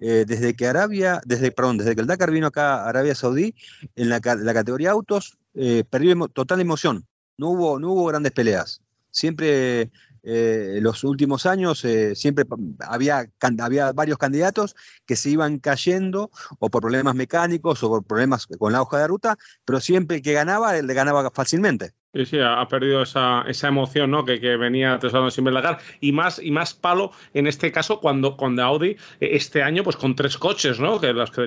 eh, 0.00 0.24
desde 0.26 0.54
que 0.56 0.66
Arabia, 0.66 1.20
desde, 1.26 1.52
perdón, 1.52 1.76
desde 1.76 1.94
que 1.94 2.00
el 2.00 2.06
Dakar 2.06 2.30
vino 2.30 2.46
acá 2.46 2.84
a 2.84 2.88
Arabia 2.88 3.14
Saudí, 3.14 3.54
en 3.96 4.08
la, 4.08 4.18
la 4.24 4.54
categoría 4.54 4.92
autos, 4.92 5.36
eh, 5.56 5.84
perdió 5.88 6.28
total 6.28 6.60
emoción. 6.60 7.06
No 7.38 7.50
hubo, 7.50 7.78
no 7.78 7.92
hubo 7.92 8.06
grandes 8.06 8.32
peleas. 8.32 8.82
Siempre, 9.10 9.90
eh, 10.22 10.78
los 10.82 11.02
últimos 11.04 11.46
años, 11.46 11.84
eh, 11.84 12.14
siempre 12.14 12.44
había, 12.80 13.30
había 13.60 13.92
varios 13.92 14.18
candidatos 14.18 14.76
que 15.06 15.16
se 15.16 15.30
iban 15.30 15.58
cayendo 15.58 16.30
o 16.58 16.68
por 16.68 16.82
problemas 16.82 17.14
mecánicos 17.14 17.82
o 17.82 17.88
por 17.88 18.04
problemas 18.04 18.46
con 18.46 18.72
la 18.72 18.82
hoja 18.82 18.98
de 18.98 19.06
ruta, 19.06 19.38
pero 19.64 19.80
siempre 19.80 20.20
que 20.20 20.34
ganaba, 20.34 20.74
le 20.74 20.94
ganaba 20.94 21.30
fácilmente. 21.30 21.92
Sí, 22.16 22.24
sí, 22.24 22.38
ha, 22.40 22.66
perdido 22.66 23.02
esa, 23.02 23.44
esa 23.46 23.68
emoción 23.68 24.10
¿no? 24.10 24.24
que, 24.24 24.40
que 24.40 24.56
venía 24.56 24.98
trazando 24.98 25.30
siempre 25.30 25.52
Dakar 25.52 25.80
y 26.00 26.12
más, 26.12 26.40
y 26.42 26.50
más 26.50 26.72
palo 26.72 27.10
en 27.34 27.46
este 27.46 27.70
caso 27.70 28.00
cuando, 28.00 28.38
cuando 28.38 28.62
Audi 28.62 28.92
eh, 28.92 28.96
este 29.32 29.62
año 29.62 29.84
pues 29.84 29.96
con 29.96 30.14
tres 30.14 30.38
coches, 30.38 30.80
¿no? 30.80 30.98
que 30.98 31.12
las 31.12 31.30
que 31.30 31.46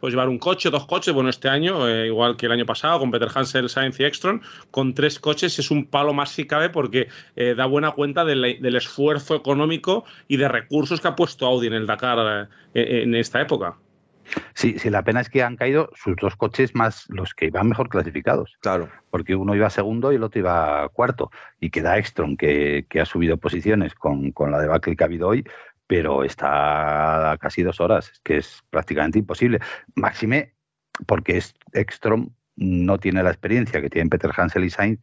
pues, 0.00 0.12
llevar 0.12 0.28
un 0.28 0.40
coche, 0.40 0.68
dos 0.68 0.84
coches, 0.86 1.14
bueno, 1.14 1.30
este 1.30 1.48
año, 1.48 1.88
eh, 1.88 2.08
igual 2.08 2.36
que 2.36 2.46
el 2.46 2.52
año 2.52 2.66
pasado 2.66 2.98
con 2.98 3.12
Peter 3.12 3.28
Hansel, 3.32 3.68
Sainz 3.68 4.00
y 4.00 4.04
Extron, 4.04 4.42
con 4.72 4.94
tres 4.94 5.20
coches 5.20 5.56
es 5.60 5.70
un 5.70 5.86
palo 5.86 6.12
más 6.12 6.30
si 6.30 6.44
cabe 6.44 6.70
porque 6.70 7.06
eh, 7.36 7.54
da 7.56 7.66
buena 7.66 7.92
cuenta 7.92 8.24
del, 8.24 8.44
esfuerzo 8.74 9.36
económico 9.36 10.04
y 10.26 10.38
de 10.38 10.48
recursos 10.48 11.00
que 11.00 11.06
ha 11.06 11.14
puesto 11.14 11.46
Audi 11.46 11.68
en 11.68 11.74
el 11.74 11.86
Dakar 11.86 12.48
en 12.74 13.14
esta 13.14 13.40
época. 13.40 13.76
Sí, 14.54 14.78
sí, 14.78 14.90
la 14.90 15.02
pena 15.02 15.20
es 15.20 15.28
que 15.28 15.42
han 15.42 15.56
caído 15.56 15.90
sus 15.94 16.16
dos 16.16 16.36
coches 16.36 16.74
más 16.74 17.06
los 17.08 17.34
que 17.34 17.46
iban 17.46 17.68
mejor 17.68 17.88
clasificados. 17.88 18.56
Claro. 18.60 18.88
Porque 19.10 19.34
uno 19.34 19.54
iba 19.54 19.70
segundo 19.70 20.12
y 20.12 20.16
el 20.16 20.22
otro 20.22 20.40
iba 20.40 20.88
cuarto. 20.90 21.30
Y 21.60 21.70
queda 21.70 21.98
Extron, 21.98 22.36
que, 22.36 22.86
que 22.88 23.00
ha 23.00 23.06
subido 23.06 23.36
posiciones 23.36 23.94
con, 23.94 24.32
con 24.32 24.50
la 24.50 24.60
debacle 24.60 24.96
que 24.96 25.04
ha 25.04 25.06
habido 25.06 25.28
hoy, 25.28 25.44
pero 25.86 26.24
está 26.24 27.32
a 27.32 27.38
casi 27.38 27.62
dos 27.62 27.80
horas, 27.80 28.20
que 28.22 28.38
es 28.38 28.62
prácticamente 28.70 29.18
imposible. 29.18 29.58
Máxime, 29.94 30.54
porque 31.06 31.38
es 31.38 31.54
Ekstrom 31.72 32.30
no 32.56 32.98
tiene 32.98 33.22
la 33.22 33.30
experiencia 33.30 33.80
que 33.80 33.90
tienen 33.90 34.10
Peter 34.10 34.30
Hansel 34.36 34.64
y 34.64 34.70
Sainz 34.70 35.00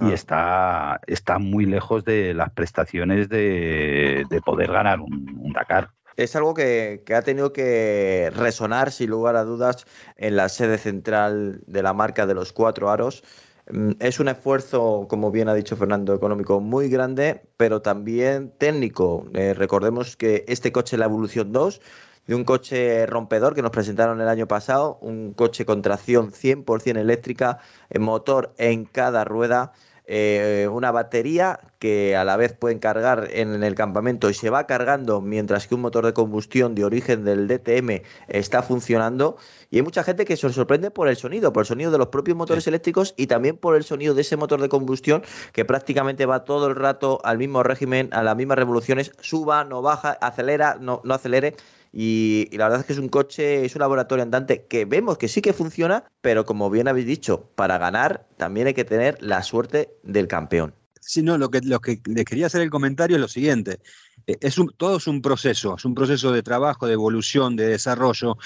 y 0.00 0.12
está, 0.12 1.00
está 1.06 1.38
muy 1.38 1.64
lejos 1.64 2.04
de 2.04 2.34
las 2.34 2.50
prestaciones 2.50 3.28
de, 3.28 4.24
de 4.30 4.40
poder 4.42 4.70
ganar 4.70 5.00
un, 5.00 5.36
un 5.40 5.52
Dakar 5.52 5.90
es 6.18 6.34
algo 6.34 6.52
que, 6.52 7.02
ha 7.14 7.22
tenido 7.22 7.52
que 7.52 8.30
resonar, 8.34 8.90
sin 8.90 9.10
lugar 9.10 9.36
a 9.36 9.44
dudas, 9.44 9.86
en 10.16 10.34
la 10.34 10.48
sede 10.48 10.76
central 10.76 11.62
de 11.66 11.82
la 11.82 11.92
marca 11.92 12.26
de 12.26 12.34
los 12.34 12.52
cuatro 12.52 12.90
aros. 12.90 13.22
Mm, 13.70 13.92
es 14.00 14.18
un 14.18 14.28
esfuerzo, 14.28 15.06
como 15.08 15.30
bien 15.30 15.48
ha 15.48 15.54
dicho 15.54 15.76
Fernando, 15.76 16.14
económico 16.14 16.60
muy 16.60 16.88
grande, 16.88 17.42
pero 17.56 17.82
también 17.82 18.52
técnico. 18.58 19.26
Eh, 19.32 19.54
recordemos 19.54 20.16
que 20.16 20.44
este 20.48 20.72
coche, 20.72 20.98
la 20.98 21.04
Evolución 21.04 21.52
2, 21.52 21.80
de 22.26 22.34
un 22.34 22.44
coche 22.44 23.06
rompedor 23.06 23.54
que 23.54 23.62
nos 23.62 23.70
presentaron 23.70 24.20
el 24.20 24.28
año 24.28 24.48
pasado, 24.48 24.98
un 25.00 25.32
coche 25.34 25.64
con 25.64 25.82
tracción 25.82 26.32
100% 26.32 26.98
eléctrica, 26.98 27.58
motor 27.96 28.52
en 28.58 28.86
cada 28.86 29.24
rueda, 29.24 29.72
eh, 30.10 30.66
una 30.72 30.90
batería 30.90 31.60
que 31.78 32.16
a 32.16 32.24
la 32.24 32.38
vez 32.38 32.54
pueden 32.54 32.78
cargar 32.78 33.28
en 33.30 33.62
el 33.62 33.74
campamento 33.74 34.30
y 34.30 34.34
se 34.34 34.48
va 34.48 34.66
cargando 34.66 35.20
mientras 35.20 35.68
que 35.68 35.74
un 35.74 35.82
motor 35.82 36.06
de 36.06 36.14
combustión 36.14 36.74
de 36.74 36.86
origen 36.86 37.26
del 37.26 37.46
DTM 37.46 38.00
está 38.26 38.62
funcionando. 38.62 39.36
Y 39.70 39.76
hay 39.76 39.82
mucha 39.82 40.02
gente 40.02 40.24
que 40.24 40.38
se 40.38 40.48
sorprende 40.48 40.90
por 40.90 41.08
el 41.08 41.16
sonido, 41.16 41.52
por 41.52 41.64
el 41.64 41.66
sonido 41.66 41.90
de 41.90 41.98
los 41.98 42.08
propios 42.08 42.38
motores 42.38 42.66
eléctricos 42.66 43.12
y 43.18 43.26
también 43.26 43.58
por 43.58 43.76
el 43.76 43.84
sonido 43.84 44.14
de 44.14 44.22
ese 44.22 44.38
motor 44.38 44.62
de 44.62 44.70
combustión 44.70 45.22
que 45.52 45.66
prácticamente 45.66 46.24
va 46.24 46.44
todo 46.44 46.68
el 46.68 46.76
rato 46.76 47.20
al 47.22 47.36
mismo 47.36 47.62
régimen, 47.62 48.08
a 48.12 48.22
las 48.22 48.34
mismas 48.34 48.56
revoluciones, 48.56 49.12
suba, 49.20 49.64
no 49.64 49.82
baja, 49.82 50.12
acelera, 50.12 50.78
no, 50.80 51.02
no 51.04 51.12
acelere. 51.12 51.54
Y, 51.92 52.48
la 52.52 52.64
verdad 52.64 52.80
es 52.80 52.86
que 52.86 52.92
es 52.92 52.98
un 52.98 53.08
coche, 53.08 53.64
es 53.64 53.74
un 53.74 53.80
laboratorio 53.80 54.22
andante 54.22 54.66
que 54.66 54.84
vemos 54.84 55.18
que 55.18 55.28
sí 55.28 55.40
que 55.40 55.52
funciona, 55.52 56.04
pero 56.20 56.44
como 56.44 56.70
bien 56.70 56.88
habéis 56.88 57.06
dicho, 57.06 57.50
para 57.54 57.78
ganar 57.78 58.26
también 58.36 58.66
hay 58.66 58.74
que 58.74 58.84
tener 58.84 59.16
la 59.22 59.42
suerte 59.42 59.90
del 60.02 60.28
campeón. 60.28 60.74
Sí, 61.00 61.22
no, 61.22 61.38
lo 61.38 61.50
que, 61.50 61.60
lo 61.62 61.80
que 61.80 62.00
les 62.04 62.24
quería 62.24 62.46
hacer 62.46 62.60
el 62.60 62.70
comentario 62.70 63.16
es 63.16 63.20
lo 63.20 63.28
siguiente. 63.28 63.80
Eh, 64.26 64.36
es 64.40 64.56
todo 64.76 64.98
es 64.98 65.06
un 65.06 65.22
proceso, 65.22 65.76
es 65.76 65.84
un 65.84 65.94
proceso 65.94 66.32
de 66.32 66.42
trabajo, 66.42 66.86
de 66.86 66.92
evolución, 66.92 67.56
de 67.56 67.68
desarrollo. 67.68 68.36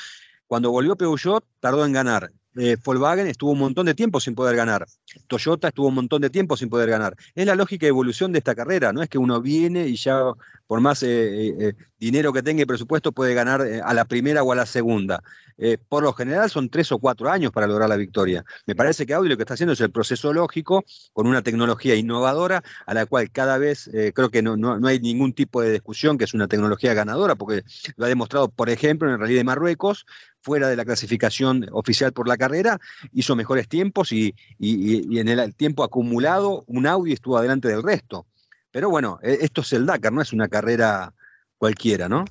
Cuando 0.46 0.70
volvió 0.70 0.96
Peugeot, 0.96 1.44
tardó 1.61 1.84
en 1.84 1.92
ganar. 1.92 2.30
Eh, 2.56 2.76
Volkswagen 2.85 3.26
estuvo 3.26 3.52
un 3.52 3.59
montón 3.59 3.87
de 3.87 3.94
tiempo 3.94 4.21
sin 4.21 4.35
poder 4.35 4.56
ganar. 4.56 4.87
Toyota 5.26 5.68
estuvo 5.68 5.88
un 5.88 5.94
montón 5.94 6.21
de 6.21 6.30
tiempo 6.30 6.56
sin 6.56 6.68
poder 6.68 6.90
ganar. 6.90 7.16
Es 7.35 7.47
la 7.47 7.54
lógica 7.54 7.87
de 7.87 7.90
evolución 7.90 8.32
de 8.32 8.38
esta 8.38 8.54
carrera, 8.54 8.92
no 8.92 9.02
es 9.02 9.09
que 9.09 9.18
uno 9.18 9.40
viene 9.40 9.87
y 9.88 9.97
ya, 9.97 10.21
por 10.66 10.80
más 10.80 11.02
eh, 11.02 11.49
eh, 11.49 11.75
dinero 11.99 12.32
que 12.32 12.42
tenga 12.42 12.62
y 12.62 12.66
presupuesto, 12.66 13.12
puede 13.12 13.35
ganar 13.35 13.62
a 13.62 13.94
la 13.94 14.04
primera 14.04 14.42
o 14.42 14.52
a 14.52 14.56
la 14.56 14.66
segunda. 14.66 15.23
por 15.88 16.02
lo 16.02 16.12
general 16.12 16.50
son 16.50 16.68
tres 16.68 16.90
o 16.90 16.99
cuatro 16.99 17.30
años 17.30 17.52
para 17.52 17.66
lograr 17.66 17.88
la 17.88 17.97
victoria. 17.97 18.44
Me 18.66 18.75
parece 18.75 19.06
que 19.06 19.14
Audi 19.14 19.28
lo 19.28 19.37
que 19.37 19.44
está 19.44 19.54
haciendo 19.54 19.75
es 19.75 19.80
el 19.80 19.92
proceso 19.92 20.32
lógico 20.32 20.85
con 21.12 21.26
una 21.26 21.42
tecnología 21.42 21.94
innovadora 21.94 22.62
a 22.87 22.94
la 22.94 23.06
cual 23.06 23.30
cada 23.30 23.59
vez 23.59 23.88
creo 24.14 24.30
que 24.30 24.42
no, 24.42 24.56
no, 24.56 24.88
hay 24.88 24.99
ningún 24.99 25.32
tipo 25.32 25.62
de 25.62 25.71
discusión 25.71 26.18
que 26.18 26.25
es 26.25 26.35
una 26.35 26.49
tecnología 26.49 26.94
ganadora, 26.94 27.37
porque 27.37 27.62
lo 27.97 28.06
ha 28.06 28.09
demostrado, 28.09 28.49
por 28.49 28.68
ejemplo, 28.71 29.09
en 29.09 29.14
el 29.14 29.21
Rally 29.21 29.35
de 29.35 29.44
Marruecos, 29.44 30.04
fuera 30.42 30.68
de 30.68 30.76
la 30.76 30.84
clasificación 30.84 31.66
oficial 31.72 32.12
por 32.12 32.28
la 32.28 32.37
carrera, 32.37 32.78
hizo 33.12 33.37
mejores 33.37 33.68
tiempos 33.68 34.12
y, 34.12 34.34
en 34.58 35.28
el 35.28 35.54
tiempo 35.54 35.84
acumulado 35.84 36.64
un 36.66 36.87
Audi 36.87 37.12
estuvo 37.12 37.38
adelante 37.38 37.68
del 37.68 37.82
resto. 37.82 38.26
Pero 38.70 38.90
bueno, 38.90 39.18
e, 39.22 39.38
esto 39.42 39.61
es 39.61 39.72
el 39.72 39.87
Dakar, 39.87 40.12
no 40.12 40.20
es 40.20 40.32
una 40.32 40.49
carrera 40.49 41.14
cualquiera, 41.58 42.08
¿no? 42.08 42.25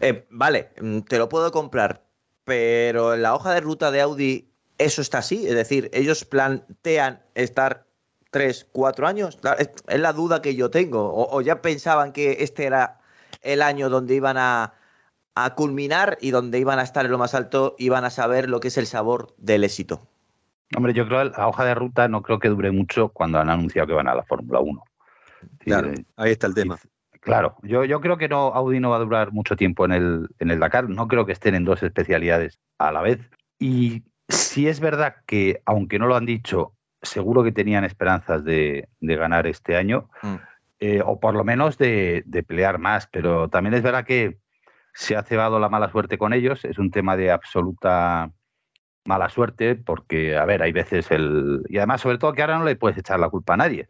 Eh, 0.00 0.26
vale, 0.30 0.70
mm, 0.80 1.00
te 1.00 1.18
lo 1.18 1.28
puedo 1.28 1.52
comprar, 1.52 2.04
pero 2.44 3.14
en 3.14 3.22
la 3.22 3.34
hoja 3.34 3.54
de 3.54 3.60
ruta 3.60 3.90
de 3.90 4.00
Audi 4.00 4.48
eso 4.78 5.00
está 5.00 5.18
así, 5.18 5.46
es 5.46 5.54
decir, 5.54 5.88
ellos 5.92 6.24
plantean 6.24 7.22
estar 7.34 7.86
tres, 8.30 8.66
cuatro 8.72 9.06
años, 9.06 9.38
es 9.58 10.00
la 10.00 10.12
duda 10.12 10.42
que 10.42 10.56
yo 10.56 10.70
tengo, 10.70 11.12
o 11.14 11.40
ya 11.42 11.60
pensaban 11.60 12.12
que 12.12 12.38
este 12.40 12.64
era 12.64 12.98
el 13.42 13.62
año 13.62 13.90
donde 13.90 14.14
iban 14.14 14.38
a, 14.38 14.74
a 15.34 15.54
culminar 15.54 16.18
y 16.20 16.30
donde 16.30 16.58
iban 16.58 16.78
a 16.78 16.82
estar 16.82 17.04
en 17.04 17.12
lo 17.12 17.18
más 17.18 17.34
alto 17.34 17.74
iban 17.78 18.04
a 18.04 18.10
saber 18.10 18.48
lo 18.48 18.60
que 18.60 18.68
es 18.68 18.78
el 18.78 18.86
sabor 18.86 19.34
del 19.38 19.64
éxito. 19.64 20.00
Hombre, 20.76 20.94
yo 20.94 21.06
creo 21.06 21.30
que 21.30 21.38
la 21.38 21.48
hoja 21.48 21.64
de 21.64 21.74
ruta 21.74 22.08
no 22.08 22.22
creo 22.22 22.38
que 22.38 22.48
dure 22.48 22.70
mucho 22.70 23.08
cuando 23.08 23.38
han 23.38 23.50
anunciado 23.50 23.88
que 23.88 23.94
van 23.94 24.08
a 24.08 24.14
la 24.14 24.22
Fórmula 24.22 24.60
1. 24.60 24.82
Claro, 25.60 25.92
ahí 26.16 26.32
está 26.32 26.46
el 26.46 26.54
tema. 26.54 26.78
Claro, 27.20 27.56
yo, 27.62 27.84
yo 27.84 28.00
creo 28.00 28.16
que 28.16 28.28
no, 28.28 28.48
Audi 28.48 28.80
no 28.80 28.90
va 28.90 28.96
a 28.96 29.00
durar 29.00 29.32
mucho 29.32 29.54
tiempo 29.54 29.84
en 29.84 29.92
el, 29.92 30.28
en 30.38 30.50
el 30.50 30.58
Dakar. 30.58 30.88
No 30.88 31.06
creo 31.08 31.24
que 31.24 31.32
estén 31.32 31.54
en 31.54 31.64
dos 31.64 31.82
especialidades 31.82 32.58
a 32.78 32.90
la 32.90 33.00
vez. 33.00 33.20
Y 33.58 34.02
si 34.28 34.66
es 34.66 34.80
verdad 34.80 35.16
que, 35.26 35.62
aunque 35.64 35.98
no 35.98 36.06
lo 36.06 36.16
han 36.16 36.26
dicho, 36.26 36.72
seguro 37.00 37.44
que 37.44 37.52
tenían 37.52 37.84
esperanzas 37.84 38.44
de, 38.44 38.88
ganar 39.00 39.46
este 39.46 39.76
año, 39.76 40.08
mm. 40.22 40.34
eh, 40.80 41.02
o 41.04 41.20
por 41.20 41.34
lo 41.34 41.44
menos 41.44 41.78
de, 41.78 42.24
de, 42.26 42.42
pelear 42.42 42.78
más. 42.78 43.06
Pero 43.06 43.48
también 43.48 43.74
es 43.74 43.82
verdad 43.82 44.04
que 44.04 44.38
se 44.92 45.16
ha 45.16 45.22
cebado 45.22 45.58
la 45.58 45.68
mala 45.68 45.90
suerte 45.90 46.18
con 46.18 46.32
ellos. 46.32 46.64
Es 46.64 46.78
un 46.78 46.90
tema 46.90 47.16
de 47.16 47.30
absoluta 47.30 48.30
mala 49.04 49.28
suerte 49.28 49.74
porque, 49.74 50.36
a 50.36 50.44
ver, 50.44 50.62
hay 50.62 50.72
veces 50.72 51.10
el... 51.10 51.62
Y 51.68 51.78
además, 51.78 52.00
sobre 52.00 52.18
todo 52.18 52.32
que 52.32 52.42
ahora 52.42 52.58
no 52.58 52.64
le 52.64 52.76
puedes 52.76 52.98
echar 52.98 53.18
la 53.20 53.30
culpa 53.30 53.54
a 53.54 53.56
nadie, 53.56 53.88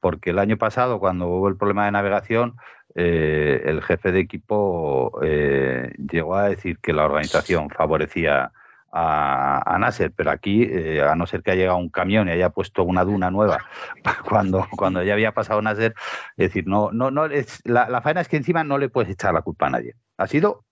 porque 0.00 0.30
el 0.30 0.38
año 0.38 0.56
pasado, 0.58 1.00
cuando 1.00 1.28
hubo 1.28 1.48
el 1.48 1.56
problema 1.56 1.86
de 1.86 1.92
navegación, 1.92 2.56
eh, 2.94 3.62
el 3.64 3.82
jefe 3.82 4.12
de 4.12 4.20
equipo 4.20 5.18
eh, 5.22 5.92
llegó 6.10 6.36
a 6.36 6.48
decir 6.48 6.78
que 6.78 6.92
la 6.92 7.04
organización 7.06 7.70
favorecía 7.70 8.52
a, 8.92 9.76
Nasser, 9.80 10.12
pero 10.14 10.30
aquí, 10.30 10.64
eh, 10.64 11.02
a 11.02 11.14
no 11.14 11.26
ser 11.26 11.42
que 11.42 11.52
haya 11.52 11.62
llegado 11.62 11.78
un 11.78 11.88
camión 11.88 12.28
y 12.28 12.32
haya 12.32 12.50
puesto 12.50 12.84
una 12.84 13.04
duna 13.04 13.30
nueva 13.30 13.64
cuando, 14.28 14.66
cuando 14.76 15.02
ya 15.02 15.14
había 15.14 15.32
pasado 15.32 15.62
Nasser, 15.62 15.94
es 16.36 16.48
decir, 16.48 16.66
no, 16.66 16.92
no, 16.92 17.10
no, 17.10 17.26
la, 17.64 17.88
la 17.88 18.02
faena 18.02 18.20
es 18.20 18.28
que 18.28 18.36
encima 18.36 18.64
no 18.64 18.76
le 18.76 18.90
puedes 18.90 19.10
echar 19.10 19.32
la 19.32 19.42
culpa 19.42 19.66
a 19.68 19.70
nadie. 19.70 19.94
Ha 20.22 20.28
sido 20.28 20.64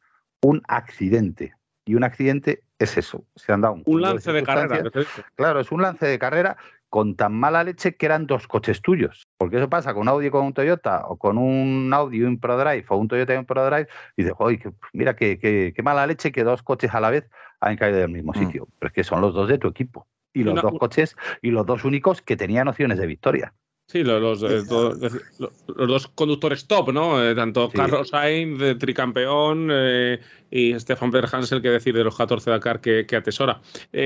un 0.42 0.62
accidente. 0.68 1.54
Y 1.84 1.96
un 1.96 2.04
accidente 2.04 2.62
es 2.78 2.96
eso. 2.96 3.24
Se 3.34 3.52
han 3.52 3.62
dado 3.62 3.74
un, 3.74 3.82
un 3.84 4.02
lance 4.02 4.32
de, 4.32 4.44
carrera. 4.44 4.90
Claro, 5.34 5.58
es 5.58 5.72
un 5.72 5.82
lance 5.82 6.06
de 6.06 6.18
carrera 6.20 6.56
con 6.88 7.16
tan 7.16 7.32
mala 7.32 7.64
leche 7.64 7.96
que 7.96 8.06
eran 8.06 8.28
dos 8.28 8.46
coches 8.46 8.80
tuyos. 8.80 9.26
Porque 9.38 9.56
eso 9.56 9.68
pasa 9.68 9.92
con 9.92 10.02
un 10.02 10.08
Audi 10.08 10.26
y 10.26 10.30
con 10.30 10.44
un 10.44 10.52
Toyota, 10.52 11.04
o 11.06 11.16
con 11.16 11.36
un 11.36 11.90
Audi 11.92 12.18
y 12.18 12.22
un 12.22 12.38
ProDrive, 12.38 12.84
o 12.88 12.96
un 12.96 13.08
Toyota 13.08 13.34
y 13.34 13.38
un 13.38 13.44
ProDrive, 13.44 13.88
y 14.16 14.22
dices, 14.22 14.36
oye, 14.38 14.62
mira 14.92 15.16
qué, 15.16 15.38
qué, 15.40 15.72
qué, 15.74 15.82
mala 15.82 16.06
leche 16.06 16.30
que 16.30 16.44
dos 16.44 16.62
coches 16.62 16.94
a 16.94 17.00
la 17.00 17.10
vez 17.10 17.28
han 17.60 17.76
caído 17.76 17.98
del 17.98 18.10
mismo 18.10 18.32
mm. 18.34 18.38
sitio. 18.38 18.68
Pero 18.78 18.88
es 18.88 18.92
que 18.92 19.02
son 19.02 19.20
los 19.20 19.34
dos 19.34 19.48
de 19.48 19.58
tu 19.58 19.66
equipo. 19.66 20.06
Y 20.32 20.44
los 20.44 20.62
dos 20.62 20.78
coches 20.78 21.16
y 21.42 21.50
los 21.50 21.66
dos 21.66 21.84
únicos 21.84 22.22
que 22.22 22.36
tenían 22.36 22.68
opciones 22.68 22.98
de 22.98 23.06
victoria. 23.08 23.52
Sí, 23.90 24.04
los, 24.04 24.40
eh, 24.44 24.62
los, 24.68 25.88
dos 25.88 26.06
conductores 26.14 26.64
top, 26.68 26.92
¿no? 26.92 27.20
Eh, 27.20 27.34
tanto 27.34 27.68
Carlos 27.70 28.10
Sainz, 28.10 28.60
de 28.60 28.76
tricampeón, 28.76 29.68
eh, 29.72 30.20
y 30.50 30.78
Stefan 30.78 31.10
Berhansel, 31.10 31.62
que 31.62 31.70
decir 31.70 31.94
de 31.94 32.04
los 32.04 32.16
14 32.16 32.50
Dakar 32.50 32.80
que, 32.80 33.06
que 33.06 33.16
atesora. 33.16 33.60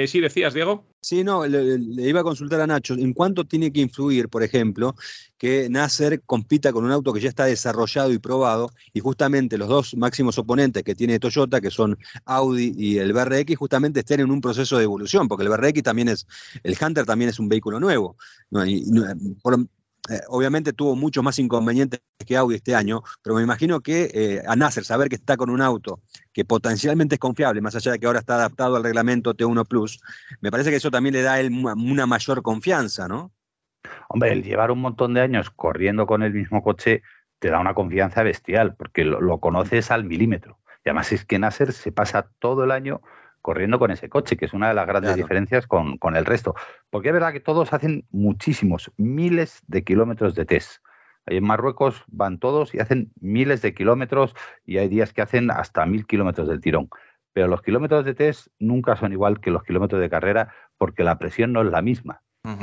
sí, 0.07 0.21
decías, 0.21 0.55
Diego. 0.55 0.85
Sí, 1.05 1.23
no, 1.23 1.47
le, 1.47 1.79
iba 2.09 2.21
a 2.21 2.25
consultar 2.25 2.63
a 2.63 2.67
Nacho. 2.67 2.95
¿En 2.95 3.13
cuánto 3.13 3.45
tiene 3.45 3.71
que 3.71 3.81
influir, 3.81 4.31
por 4.31 4.43
ejemplo, 4.43 4.95
que 5.37 5.69
Nasser 5.69 6.23
compita 6.23 6.73
con 6.73 6.85
un 6.85 6.93
auto 6.93 7.13
que 7.13 7.21
ya 7.21 7.29
está 7.29 7.45
desarrollado 7.45 8.11
y 8.11 8.19
probado? 8.19 8.71
Y 8.95 9.01
justamente 9.01 9.59
los 9.59 9.69
dos 9.69 9.95
máximos 9.97 10.39
oponentes 10.39 10.83
que 10.83 10.95
tiene 10.95 11.19
Toyota, 11.19 11.61
que 11.61 11.71
son 11.71 11.99
Audi 12.25 12.73
y 12.75 12.97
el 12.97 13.13
BRX, 13.13 13.57
justamente 13.57 14.01
estén 14.01 14.21
en 14.21 14.31
un 14.31 14.41
proceso 14.41 14.79
de 14.79 14.85
evolución, 14.85 15.29
porque 15.29 15.45
el 15.45 15.51
BRX 15.51 15.83
también 15.83 16.09
es, 16.09 16.27
el 16.63 16.75
Hunter 16.81 17.05
también 17.05 17.29
es 17.29 17.39
un 17.39 17.51
vehículo 17.51 17.79
nuevo. 17.81 18.17
Y, 18.67 18.85
eh, 20.11 20.21
obviamente 20.29 20.73
tuvo 20.73 20.97
muchos 20.97 21.25
más 21.25 21.39
inconvenientes 21.39 22.01
que 22.27 22.37
Audi 22.37 22.57
este 22.57 22.75
año, 22.75 23.03
pero 23.23 23.37
me 23.37 23.43
imagino 23.43 23.81
que 23.81 24.11
eh, 24.13 24.43
a 24.47 24.57
Nasser 24.57 24.85
saber 24.85 25.09
que 25.09 25.17
está 25.17 25.37
con 25.37 25.51
un 25.51 25.63
auto 25.63 26.01
que 26.33 26.45
potencialmente 26.45 27.15
es 27.15 27.19
confiable, 27.19 27.61
más 27.61 27.75
allá 27.75 27.93
de 27.93 27.99
que 27.99 28.07
ahora 28.07 28.19
está 28.19 28.35
adaptado 28.35 28.77
al 28.77 28.85
reglamento 28.85 29.35
T1 29.35 29.67
Plus, 29.67 30.01
me 30.41 30.51
parece 30.51 30.71
que 30.71 30.77
eso 30.77 30.91
también 30.91 31.15
le 31.15 31.23
da 31.23 31.41
él 31.41 31.51
una 31.53 32.07
mayor 32.07 32.43
confianza, 32.43 33.09
¿no? 33.09 33.33
Hombre, 34.09 34.33
el 34.33 34.43
llevar 34.43 34.71
un 34.71 34.81
montón 34.81 35.15
de 35.15 35.21
años 35.21 35.51
corriendo 35.51 36.07
con 36.07 36.23
el 36.23 36.33
mismo 36.33 36.63
coche 36.63 37.03
te 37.39 37.51
da 37.51 37.61
una 37.61 37.75
confianza 37.75 38.23
bestial, 38.23 38.75
porque 38.75 39.05
lo, 39.05 39.39
conoces 39.39 39.91
al 39.91 40.05
milímetro. 40.05 40.59
Y 40.85 40.91
además 40.91 41.13
es 41.13 41.25
que 41.25 41.39
Nasser 41.39 41.73
se 41.73 41.93
pasa 41.93 42.31
todo 42.39 42.65
el 42.65 42.71
año 42.71 43.03
corriendo 43.45 43.79
con 43.79 43.91
ese 43.91 44.09
coche, 44.09 44.39
que 44.39 44.47
es 44.47 44.55
una 44.55 44.69
de 44.69 44.75
las 44.75 44.87
grandes 44.87 45.17
diferencias 45.17 45.67
con, 45.67 45.99
con, 45.99 46.17
el 46.17 46.25
resto. 46.25 46.55
Porque 46.89 47.09
es 47.09 47.13
verdad 47.13 47.35
que 47.35 47.41
todos 47.41 47.75
hacen 47.75 48.07
muchísimos, 48.11 48.91
miles 48.97 49.63
de 49.67 49.85
kilómetros 49.85 50.35
de 50.35 50.47
test. 50.47 50.83
En 51.27 51.45
Marruecos 51.45 52.05
van 52.07 52.39
todos 52.39 52.75
y 52.75 52.79
hacen 52.79 53.13
miles 53.21 53.61
de 53.61 53.75
kilómetros 53.75 54.35
y 54.65 54.79
hay 54.79 54.89
días 54.89 55.13
que 55.13 55.21
hacen 55.21 55.51
hasta 55.51 55.85
mil 55.85 56.07
kilómetros 56.07 56.49
del 56.49 56.63
tirón. 56.63 56.89
Pero 57.35 57.49
los 57.49 57.61
kilómetros 57.61 58.07
de 58.07 58.15
test 58.15 58.49
nunca 58.59 58.97
son 58.97 59.13
igual 59.13 59.39
que 59.43 59.51
los 59.51 59.63
kilómetros 59.63 60.01
de 60.01 60.09
carrera 60.09 60.49
porque 60.79 61.05
la 61.05 61.19
presión 61.19 61.53
no 61.53 61.61
es 61.61 61.71
la 61.71 61.83
misma. 61.83 62.23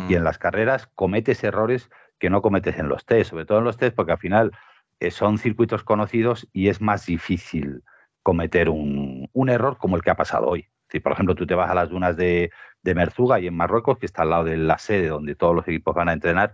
Y 0.09 0.15
en 0.15 0.23
las 0.23 0.39
carreras 0.39 0.89
cometes 0.95 1.43
errores 1.43 1.91
que 2.17 2.31
no 2.31 2.41
cometes 2.41 2.79
en 2.79 2.89
los 2.89 3.05
test, 3.05 3.29
sobre 3.29 3.45
todo 3.45 3.59
en 3.59 3.65
los 3.65 3.77
test 3.77 3.95
porque 3.95 4.13
al 4.13 4.17
final 4.17 4.51
eh, 4.99 5.11
son 5.11 5.37
circuitos 5.37 5.83
conocidos 5.83 6.47
y 6.53 6.69
es 6.69 6.81
más 6.81 7.05
difícil 7.05 7.83
cometer 8.23 8.69
un, 8.69 9.29
un 9.31 9.49
error 9.49 9.77
como 9.77 9.95
el 9.95 10.01
que 10.01 10.09
ha 10.09 10.15
pasado 10.15 10.47
hoy. 10.47 10.70
Si, 10.91 10.99
por 10.99 11.13
ejemplo, 11.13 11.35
tú 11.35 11.47
te 11.47 11.55
vas 11.55 11.69
a 11.71 11.75
las 11.75 11.89
dunas 11.89 12.17
de, 12.17 12.51
de 12.81 12.95
Merzuga 12.95 13.39
y 13.39 13.47
en 13.47 13.55
Marruecos, 13.55 13.97
que 13.97 14.05
está 14.05 14.23
al 14.23 14.31
lado 14.31 14.43
de 14.43 14.57
la 14.57 14.77
sede 14.77 15.07
donde 15.07 15.35
todos 15.35 15.55
los 15.55 15.67
equipos 15.67 15.95
van 15.95 16.09
a 16.09 16.13
entrenar, 16.13 16.53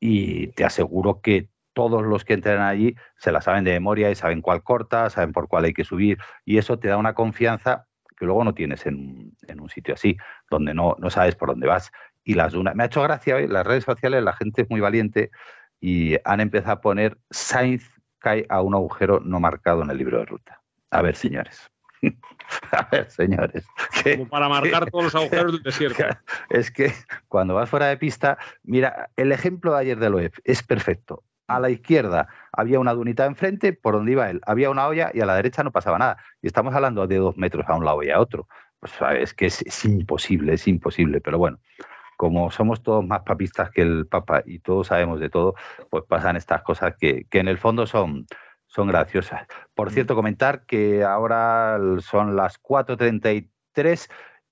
y 0.00 0.48
te 0.48 0.64
aseguro 0.64 1.20
que 1.20 1.48
todos 1.72 2.02
los 2.02 2.24
que 2.24 2.34
entrenan 2.34 2.66
allí 2.66 2.96
se 3.16 3.30
la 3.30 3.40
saben 3.40 3.64
de 3.64 3.72
memoria 3.72 4.10
y 4.10 4.14
saben 4.14 4.42
cuál 4.42 4.62
corta, 4.62 5.08
saben 5.10 5.32
por 5.32 5.48
cuál 5.48 5.64
hay 5.64 5.72
que 5.72 5.84
subir, 5.84 6.18
y 6.44 6.58
eso 6.58 6.78
te 6.78 6.88
da 6.88 6.96
una 6.96 7.14
confianza 7.14 7.86
que 8.16 8.26
luego 8.26 8.44
no 8.44 8.54
tienes 8.54 8.84
en, 8.86 9.34
un 9.58 9.68
sitio 9.70 9.94
así, 9.94 10.16
donde 10.50 10.74
no, 10.74 10.96
no 10.98 11.08
sabes 11.08 11.36
por 11.36 11.48
dónde 11.48 11.66
vas. 11.66 11.90
Y 12.22 12.34
las 12.34 12.52
dunas, 12.52 12.74
me 12.74 12.82
ha 12.82 12.86
hecho 12.86 13.02
gracia 13.02 13.36
hoy, 13.36 13.48
las 13.48 13.66
redes 13.66 13.84
sociales, 13.84 14.22
la 14.22 14.34
gente 14.34 14.62
es 14.62 14.70
muy 14.70 14.80
valiente 14.80 15.30
y 15.80 16.16
han 16.24 16.40
empezado 16.40 16.72
a 16.72 16.80
poner 16.82 17.16
Sainz 17.30 17.88
cae 18.18 18.44
a 18.50 18.60
un 18.60 18.74
agujero 18.74 19.20
no 19.20 19.40
marcado 19.40 19.82
en 19.82 19.90
el 19.90 19.96
libro 19.96 20.18
de 20.18 20.26
ruta. 20.26 20.60
A 20.90 21.00
ver, 21.00 21.16
señores. 21.16 21.70
A 22.72 22.88
ver, 22.90 23.10
señores. 23.10 23.66
Como 24.02 24.28
para 24.28 24.48
marcar 24.48 24.90
todos 24.90 25.04
los 25.04 25.14
agujeros 25.14 25.52
del 25.52 25.62
desierto. 25.62 26.04
Es 26.50 26.70
que 26.70 26.92
cuando 27.28 27.54
vas 27.54 27.68
fuera 27.68 27.86
de 27.86 27.96
pista, 27.96 28.38
mira, 28.62 29.10
el 29.16 29.32
ejemplo 29.32 29.72
de 29.72 29.80
ayer 29.80 29.98
de 29.98 30.10
Loeb 30.10 30.32
es 30.44 30.62
perfecto. 30.62 31.22
A 31.46 31.58
la 31.58 31.70
izquierda 31.70 32.28
había 32.52 32.78
una 32.78 32.94
dunita 32.94 33.26
enfrente, 33.26 33.72
por 33.72 33.94
donde 33.94 34.12
iba 34.12 34.30
él, 34.30 34.40
había 34.46 34.70
una 34.70 34.86
olla 34.86 35.10
y 35.12 35.20
a 35.20 35.26
la 35.26 35.34
derecha 35.34 35.64
no 35.64 35.72
pasaba 35.72 35.98
nada. 35.98 36.16
Y 36.42 36.46
estamos 36.46 36.74
hablando 36.74 37.06
de 37.06 37.16
dos 37.16 37.36
metros 37.36 37.66
a 37.68 37.74
un 37.74 37.84
lado 37.84 38.02
y 38.02 38.10
a 38.10 38.20
otro. 38.20 38.46
Pues 38.78 38.92
es 39.18 39.34
que 39.34 39.46
es, 39.46 39.84
imposible, 39.84 40.54
es 40.54 40.66
imposible. 40.68 41.20
Pero 41.20 41.38
bueno, 41.38 41.58
como 42.16 42.50
somos 42.50 42.82
todos 42.82 43.04
más 43.04 43.22
papistas 43.22 43.70
que 43.70 43.82
el 43.82 44.06
Papa 44.06 44.42
y 44.46 44.60
todos 44.60 44.86
sabemos 44.86 45.18
de 45.18 45.28
todo, 45.28 45.54
pues 45.90 46.04
pasan 46.04 46.36
estas 46.36 46.62
cosas 46.62 46.94
que, 46.98 47.24
que 47.28 47.40
en 47.40 47.48
el 47.48 47.58
fondo 47.58 47.84
son, 47.86 48.26
son 48.70 48.88
graciosas. 48.88 49.46
Por 49.74 49.90
mm. 49.90 49.94
cierto, 49.94 50.14
comentar 50.14 50.64
que 50.64 51.04
ahora 51.04 51.78
son 52.00 52.36
las 52.36 52.62
4.33. 52.62 54.08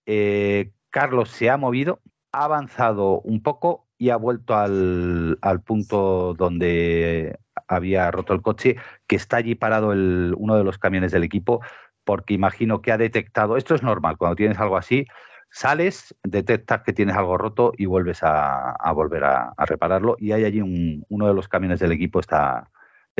Eh, 0.06 0.72
Carlos 0.90 1.30
se 1.30 1.50
ha 1.50 1.56
movido, 1.56 2.00
ha 2.32 2.44
avanzado 2.44 3.20
un 3.20 3.42
poco 3.42 3.86
y 3.96 4.10
ha 4.10 4.16
vuelto 4.16 4.56
al, 4.56 5.38
punto 5.64 6.34
donde 6.34 7.38
había 7.66 8.10
roto 8.10 8.32
el 8.32 8.42
coche, 8.42 8.76
que 9.06 9.16
está 9.16 9.38
allí 9.38 9.54
parado 9.54 9.88
uno 9.88 10.56
de 10.56 10.64
los 10.64 10.78
camiones 10.78 11.12
del 11.12 11.24
equipo, 11.24 11.60
porque 12.04 12.34
imagino 12.34 12.80
que 12.80 12.92
ha 12.92 12.98
detectado, 12.98 13.56
esto 13.56 13.74
es 13.74 13.82
normal, 13.82 14.16
cuando 14.16 14.36
tienes 14.36 14.58
algo 14.58 14.76
así, 14.76 15.06
sales, 15.50 16.14
detectas 16.22 16.82
que 16.82 16.92
tienes 16.92 17.16
algo 17.16 17.38
roto 17.38 17.72
y 17.76 17.86
vuelves 17.86 18.20
a, 18.22 18.76
volver 18.94 19.24
a, 19.24 19.52
repararlo. 19.58 20.16
Y 20.18 20.32
hay 20.32 20.44
allí 20.44 20.60
un, 20.60 21.04
uno 21.08 21.26
de 21.26 21.34
los 21.34 21.48
camiones 21.48 21.80
del 21.80 21.92
equipo 21.92 22.20
está, 22.20 22.70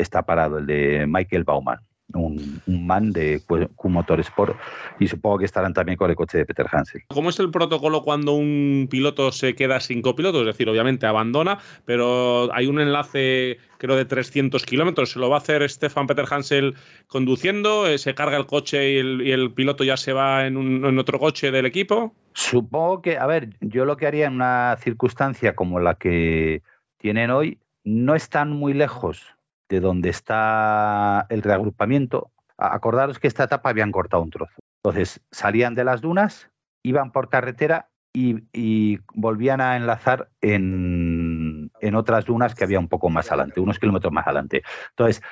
está 0.00 0.22
parado, 0.22 0.58
el 0.58 0.66
de 0.66 1.06
Michael 1.06 1.44
Baumann 1.44 1.80
un, 2.14 2.62
man 2.66 3.12
de 3.12 3.42
Q 3.46 3.88
Motorsport 3.88 4.56
y 4.98 5.08
supongo 5.08 5.38
que 5.38 5.44
estarán 5.44 5.74
también 5.74 5.98
con 5.98 6.08
el 6.08 6.16
coche 6.16 6.38
de 6.38 6.46
Peter 6.46 6.66
Hansel. 6.70 7.02
¿Cómo 7.08 7.30
es 7.30 7.38
el 7.38 7.50
protocolo 7.50 8.02
cuando 8.02 8.32
un 8.32 8.88
piloto 8.90 9.30
se 9.30 9.54
queda 9.54 9.80
sin 9.80 10.00
copiloto? 10.00 10.40
Es 10.40 10.46
decir, 10.46 10.68
obviamente 10.68 11.06
abandona, 11.06 11.58
pero 11.84 12.52
hay 12.54 12.66
un 12.66 12.80
enlace, 12.80 13.58
creo, 13.78 13.96
de 13.96 14.04
300 14.04 14.64
kilómetros. 14.64 15.12
¿Se 15.12 15.18
lo 15.18 15.28
va 15.28 15.37
a 15.37 15.40
hacer 15.40 15.68
Stefan 15.68 16.06
Peter 16.06 16.24
Hansel 16.30 16.74
conduciendo? 17.06 17.87
Eh, 17.87 17.98
¿Se 17.98 18.14
carga 18.14 18.38
el 18.38 18.46
coche 18.46 18.92
y 18.92 19.30
el, 19.30 19.52
piloto 19.52 19.84
ya 19.84 19.96
se 19.96 20.12
va 20.12 20.46
en, 20.46 20.84
en 20.84 20.98
otro 20.98 21.18
coche 21.18 21.50
del 21.50 21.66
equipo? 21.66 22.14
Supongo 22.32 23.02
que, 23.02 23.18
a 23.18 23.26
ver, 23.26 23.50
yo 23.61 23.84
lo 23.84 23.96
que 23.96 24.06
haría 24.06 24.26
en 24.26 24.34
una 24.34 24.76
circunstancia 24.80 25.54
como 25.54 25.80
la 25.80 25.94
que 25.94 26.62
tienen 26.96 27.30
hoy, 27.30 27.58
no 27.84 28.14
están 28.14 28.50
muy 28.50 28.74
lejos 28.74 29.38
de 29.68 29.81
donde 29.81 30.11
está 30.11 31.26
el 31.28 31.42
reagrupamiento, 31.42 32.31
acordaros 32.57 33.18
que 33.18 33.28
esta 33.28 33.44
etapa 33.44 33.70
habían 33.70 33.92
cortado 33.92 34.22
un 34.22 34.31
trozo. 34.31 34.54
Entonces 34.83 35.20
salían 35.31 35.74
de 35.74 35.85
las 35.85 36.00
dunas, 36.00 36.50
iban 36.83 37.12
por 37.12 37.28
carretera 37.28 37.90
y, 38.12 38.98
volvían 39.14 39.61
a 39.61 39.76
enlazar 39.76 40.31
en, 40.40 41.70
en, 41.81 41.94
otras 41.94 42.24
dunas 42.24 42.54
que 42.54 42.64
había 42.64 42.81
un 42.81 42.88
poco 42.88 43.11
más 43.11 43.31
adelante, 43.31 43.61
unos 43.61 43.78
kilómetros 43.78 44.12
más 44.12 44.26
adelante. 44.26 44.62
Entonces, 44.90 45.22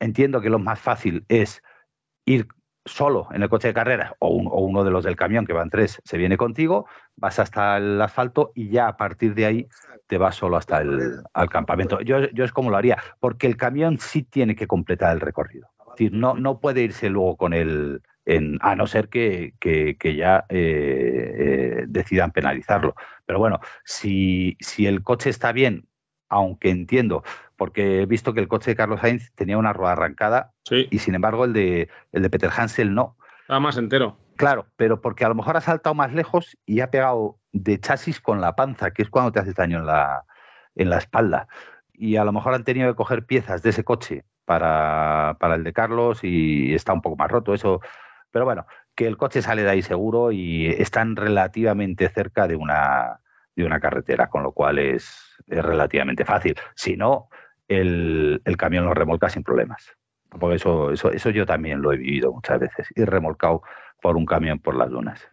entiendo 0.00 0.40
que 0.40 0.50
lo 0.50 0.58
más 0.58 0.80
fácil 0.80 1.24
es 1.28 1.62
ir 2.24 2.48
solo 2.84 3.28
en 3.32 3.42
el 3.42 3.48
coche 3.48 3.68
de 3.68 3.74
carrera 3.74 4.16
o, 4.18 4.28
o, 4.28 4.60
uno 4.60 4.84
de 4.84 4.90
los 4.90 5.04
del 5.04 5.16
camión, 5.16 5.46
que 5.46 5.52
van 5.52 5.70
tres, 5.70 6.00
se 6.04 6.18
viene 6.18 6.36
contigo, 6.36 6.86
vas 7.16 7.38
hasta 7.38 7.76
el 7.76 8.00
asfalto 8.00 8.52
y 8.54 8.70
ya 8.70 8.88
a 8.88 8.96
partir 8.96 9.34
de 9.34 9.46
ahí 9.46 9.68
te 10.06 10.18
vas 10.18 10.36
solo 10.36 10.56
hasta 10.56 10.80
el 10.80 11.22
al 11.32 11.48
campamento. 11.48 12.00
Yo, 12.00 12.28
yo 12.32 12.44
es 12.44 12.52
como 12.52 12.70
lo 12.70 12.76
haría, 12.76 12.98
porque 13.20 13.46
el 13.46 13.56
camión 13.56 13.98
sí 13.98 14.22
tiene 14.22 14.54
que 14.56 14.66
completar 14.66 15.12
el 15.12 15.20
recorrido. 15.20 15.68
Es 15.78 15.92
decir, 15.92 16.12
no, 16.12 16.34
no 16.34 16.58
puede 16.58 16.82
irse 16.82 17.08
luego 17.08 17.36
con 17.36 17.52
el, 17.52 18.02
en, 18.24 18.58
a 18.62 18.76
no 18.76 18.86
ser 18.86 19.08
que, 19.08 19.54
que, 19.58 20.16
ya 20.16 20.44
eh, 20.48 21.34
eh, 21.38 21.84
decidan 21.88 22.30
penalizarlo. 22.30 22.94
Pero 23.26 23.38
bueno, 23.38 23.60
si, 23.84 24.56
si 24.60 24.86
el 24.86 25.02
coche 25.02 25.30
está 25.30 25.52
bien, 25.52 25.86
aunque 26.28 26.70
entiendo, 26.70 27.24
porque 27.62 28.02
he 28.02 28.06
visto 28.06 28.34
que 28.34 28.40
el 28.40 28.48
coche 28.48 28.72
de 28.72 28.76
Carlos 28.76 29.02
Sainz 29.02 29.30
tenía 29.36 29.56
una 29.56 29.72
rueda 29.72 29.92
arrancada 29.92 30.50
y 30.68 30.98
sin 30.98 31.14
embargo 31.14 31.44
el 31.44 31.52
de, 31.52 31.88
el 32.10 32.22
de 32.22 32.28
Peter 32.28 32.50
Hansel 32.52 32.92
no. 32.92 33.16
Estaba 33.42 33.60
más 33.60 33.76
entero. 33.76 34.18
Claro, 34.34 34.66
pero 34.74 35.00
porque 35.00 35.24
a 35.24 35.28
lo 35.28 35.36
mejor 35.36 35.56
ha 35.56 35.60
saltado 35.60 35.94
más 35.94 36.12
lejos 36.12 36.58
y 36.66 36.80
ha 36.80 36.90
pegado 36.90 37.38
de 37.52 37.78
chasis 37.78 38.20
con 38.20 38.40
la 38.40 38.56
panza, 38.56 38.90
que 38.90 39.02
es 39.02 39.10
cuando 39.10 39.30
te 39.30 39.38
haces 39.38 39.54
daño 39.54 39.78
en 39.78 39.86
la, 39.86 40.24
en 40.74 40.90
la 40.90 40.98
espalda. 40.98 41.46
Y 41.92 42.16
a 42.16 42.24
lo 42.24 42.32
mejor 42.32 42.52
han 42.54 42.64
tenido 42.64 42.90
que 42.90 42.96
coger 42.96 43.26
piezas 43.26 43.62
de 43.62 43.70
ese 43.70 43.84
coche 43.84 44.24
para, 44.44 45.36
para 45.38 45.54
el 45.54 45.62
de 45.62 45.72
Carlos 45.72 46.18
y 46.24 46.74
está 46.74 46.92
un 46.92 47.00
poco 47.00 47.14
más 47.14 47.30
roto 47.30 47.54
eso. 47.54 47.80
Pero 48.32 48.44
bueno, 48.44 48.66
que 48.96 49.06
el 49.06 49.16
coche 49.16 49.40
sale 49.40 49.62
de 49.62 49.70
ahí 49.70 49.82
seguro 49.82 50.32
y 50.32 50.66
están 50.66 51.14
relativamente 51.14 52.08
cerca 52.08 52.48
de 52.48 52.56
una, 52.56 53.20
de 53.54 53.64
una 53.64 53.78
carretera, 53.78 54.28
con 54.28 54.42
lo 54.42 54.50
cual 54.50 54.80
es, 54.80 55.36
es 55.46 55.64
relativamente 55.64 56.24
fácil. 56.24 56.56
Si 56.74 56.96
no, 56.96 57.28
el, 57.68 58.42
el, 58.44 58.56
camión 58.56 58.84
lo 58.84 58.94
remolca 58.94 59.28
sin 59.28 59.42
problemas. 59.42 59.92
Porque 60.28 60.56
eso, 60.56 60.90
eso, 60.92 61.10
eso 61.10 61.30
yo 61.30 61.46
también 61.46 61.82
lo 61.82 61.92
he 61.92 61.96
vivido 61.96 62.32
muchas 62.32 62.58
veces, 62.58 62.88
ir 62.94 63.08
remolcado 63.08 63.62
por 64.00 64.16
un 64.16 64.26
camión 64.26 64.58
por 64.58 64.74
las 64.74 64.90
dunas. 64.90 65.32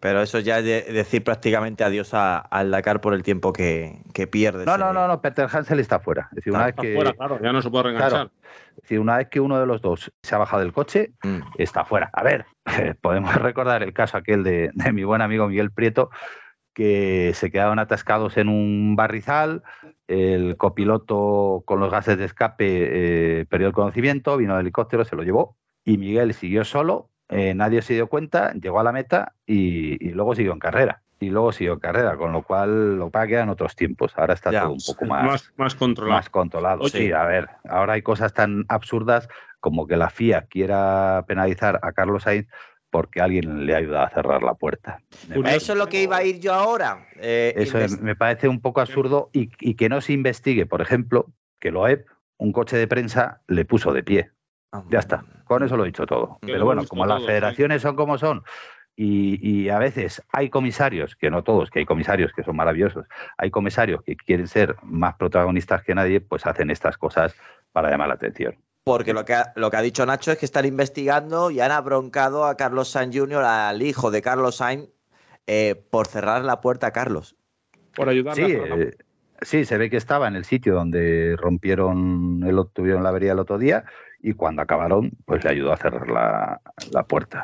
Pero 0.00 0.22
eso 0.22 0.38
ya 0.38 0.60
es 0.60 0.94
decir 0.94 1.22
prácticamente 1.22 1.84
adiós 1.84 2.14
al 2.14 2.70
Dakar 2.70 3.02
por 3.02 3.12
el 3.12 3.22
tiempo 3.22 3.52
que, 3.52 4.02
que 4.14 4.26
pierde. 4.26 4.64
No, 4.64 4.78
no, 4.78 4.94
no, 4.94 5.06
no, 5.06 5.20
Peter 5.20 5.46
Hansel 5.50 5.78
está 5.78 6.00
fuera. 6.00 6.28
Es 6.30 6.36
decir, 6.36 6.54
una 6.54 6.66
vez 6.66 6.74
que, 6.74 6.94
fuera, 6.94 7.12
claro, 7.12 7.38
ya 7.42 7.52
no 7.52 7.60
se 7.60 7.70
puede 7.70 7.84
reenganchar. 7.84 8.30
Es 8.76 8.82
decir, 8.82 8.98
una 8.98 9.18
vez 9.18 9.28
que 9.28 9.40
uno 9.40 9.60
de 9.60 9.66
los 9.66 9.82
dos 9.82 10.10
se 10.22 10.34
ha 10.34 10.38
bajado 10.38 10.62
del 10.62 10.72
coche, 10.72 11.12
mm. 11.22 11.40
está 11.58 11.84
fuera. 11.84 12.08
A 12.14 12.22
ver, 12.22 12.46
podemos 13.02 13.34
recordar 13.34 13.82
el 13.82 13.92
caso 13.92 14.16
aquel 14.16 14.42
de, 14.42 14.70
mi 14.92 15.04
buen 15.04 15.20
amigo 15.20 15.48
Miguel 15.48 15.70
Prieto, 15.70 16.10
que 16.72 17.32
se 17.34 17.50
quedaban 17.50 17.78
atascados 17.78 18.38
en 18.38 18.48
un 18.48 18.96
barrizal, 18.96 19.62
el 20.10 20.56
copiloto 20.56 21.62
con 21.64 21.80
los 21.80 21.90
gases 21.90 22.18
de 22.18 22.24
escape 22.24 23.40
eh, 23.40 23.46
perdió 23.46 23.68
el 23.68 23.72
conocimiento, 23.72 24.36
vino 24.36 24.54
el 24.54 24.60
helicóptero, 24.60 25.04
se 25.04 25.16
lo 25.16 25.22
llevó 25.22 25.56
y 25.84 25.98
Miguel 25.98 26.34
siguió 26.34 26.64
solo 26.64 27.10
eh, 27.30 27.54
nadie 27.54 27.80
se 27.80 27.94
dio 27.94 28.08
cuenta, 28.08 28.52
llegó 28.54 28.80
a 28.80 28.84
la 28.84 28.90
meta 28.90 29.34
y, 29.46 30.10
luego 30.10 30.34
siguió 30.34 30.52
en 30.52 30.58
carrera. 30.58 31.02
Y 31.20 31.28
luego 31.28 31.52
siguió 31.52 31.74
en 31.74 31.80
carrera, 31.80 32.16
con 32.16 32.32
lo 32.32 32.42
cual 32.42 32.96
lo 32.96 33.10
que 33.10 33.26
queda 33.28 33.42
en 33.42 33.50
otros 33.50 33.76
tiempos. 33.76 34.12
Ahora 34.16 34.34
está 34.34 34.50
todo 34.50 34.72
un 34.72 34.80
poco 34.84 35.04
más, 35.04 35.52
más, 35.56 35.74
controlado. 35.74 36.16
Más 36.16 36.30
controlado. 36.30 36.88
Sí, 36.88 37.12
a 37.12 37.24
ver, 37.24 37.48
ahora 37.68 37.92
hay 37.92 38.02
cosas 38.02 38.32
tan 38.32 38.64
absurdas 38.68 39.28
como 39.60 39.86
que 39.86 39.96
la 39.96 40.08
FIA 40.08 40.46
quiera 40.46 41.24
penalizar 41.28 41.78
a 41.82 41.92
Carlos 41.92 42.22
Sainz 42.22 42.48
porque 42.90 43.20
alguien 43.20 43.66
le 43.66 43.74
ayuda 43.74 44.04
a 44.04 44.10
cerrar 44.10 44.42
la 44.42 44.54
puerta. 44.54 45.00
Eso 45.46 45.72
es 45.72 45.78
lo 45.78 45.86
que 45.86 46.02
iba 46.02 46.16
a 46.16 46.24
ir 46.24 46.40
yo 46.40 46.52
ahora. 46.52 47.06
Eh, 47.16 47.54
Eso 47.56 47.78
me 48.02 48.16
parece 48.16 48.48
un 48.48 48.60
poco 48.60 48.80
absurdo 48.80 49.30
y, 49.32 49.50
y, 49.60 49.74
que 49.74 49.88
no 49.88 50.00
se 50.00 50.12
investigue, 50.12 50.66
por 50.66 50.80
ejemplo, 50.80 51.26
que 51.60 51.70
Loeb, 51.70 52.06
un 52.38 52.52
coche 52.52 52.76
de 52.76 52.88
prensa, 52.88 53.42
le 53.46 53.64
puso 53.64 53.92
de 53.92 54.02
pie. 54.02 54.30
Ya 54.88 55.00
está, 55.00 55.24
con 55.44 55.62
eso 55.64 55.76
lo 55.76 55.84
he 55.84 55.88
dicho 55.88 56.06
todo. 56.06 56.38
Pero 56.42 56.64
bueno, 56.64 56.86
como 56.86 57.04
las 57.04 57.24
federaciones 57.24 57.82
son 57.82 57.96
como 57.96 58.18
son, 58.18 58.44
y, 59.02 59.68
a 59.70 59.78
veces 59.78 60.22
hay 60.30 60.50
comisarios, 60.50 61.16
que 61.16 61.30
no 61.30 61.42
todos, 61.42 61.70
que 61.70 61.78
hay 61.78 61.86
comisarios 61.86 62.32
que 62.32 62.42
son 62.42 62.54
maravillosos, 62.56 63.06
hay 63.38 63.50
comisarios 63.50 64.02
que 64.02 64.14
quieren 64.14 64.46
ser 64.46 64.76
más 64.82 65.14
protagonistas 65.14 65.82
que 65.82 65.94
nadie, 65.94 66.20
pues 66.20 66.46
hacen 66.46 66.70
estas 66.70 66.98
cosas 66.98 67.34
para 67.72 67.90
llamar 67.90 68.08
la 68.08 68.14
atención. 68.14 68.56
Porque 68.90 69.12
lo 69.12 69.24
que, 69.24 69.34
ha, 69.34 69.52
lo 69.54 69.70
que 69.70 69.76
ha 69.76 69.82
dicho 69.82 70.04
Nacho 70.04 70.32
es 70.32 70.38
que 70.38 70.44
están 70.44 70.66
investigando 70.66 71.52
y 71.52 71.60
han 71.60 71.70
abroncado 71.70 72.44
a 72.44 72.56
Carlos 72.56 72.88
Sainz 72.88 73.16
Jr., 73.16 73.44
al 73.44 73.82
hijo 73.82 74.10
de 74.10 74.20
Carlos 74.20 74.56
Sainz, 74.56 74.88
eh, 75.46 75.80
por 75.90 76.08
cerrar 76.08 76.44
la 76.44 76.60
puerta 76.60 76.88
a 76.88 76.90
Carlos. 76.90 77.36
Por 77.94 78.08
ayudarle 78.08 78.46
sí, 78.46 78.52
eh, 78.52 78.90
sí, 79.42 79.64
se 79.64 79.78
ve 79.78 79.90
que 79.90 79.96
estaba 79.96 80.26
en 80.26 80.34
el 80.34 80.44
sitio 80.44 80.74
donde 80.74 81.36
rompieron, 81.38 82.42
el, 82.44 82.60
tuvieron 82.72 83.04
la 83.04 83.10
avería 83.10 83.30
el 83.30 83.38
otro 83.38 83.58
día 83.58 83.84
y 84.20 84.32
cuando 84.32 84.60
acabaron, 84.62 85.12
pues 85.24 85.44
le 85.44 85.50
ayudó 85.50 85.72
a 85.72 85.76
cerrar 85.76 86.10
la, 86.10 87.04
puerta. 87.04 87.42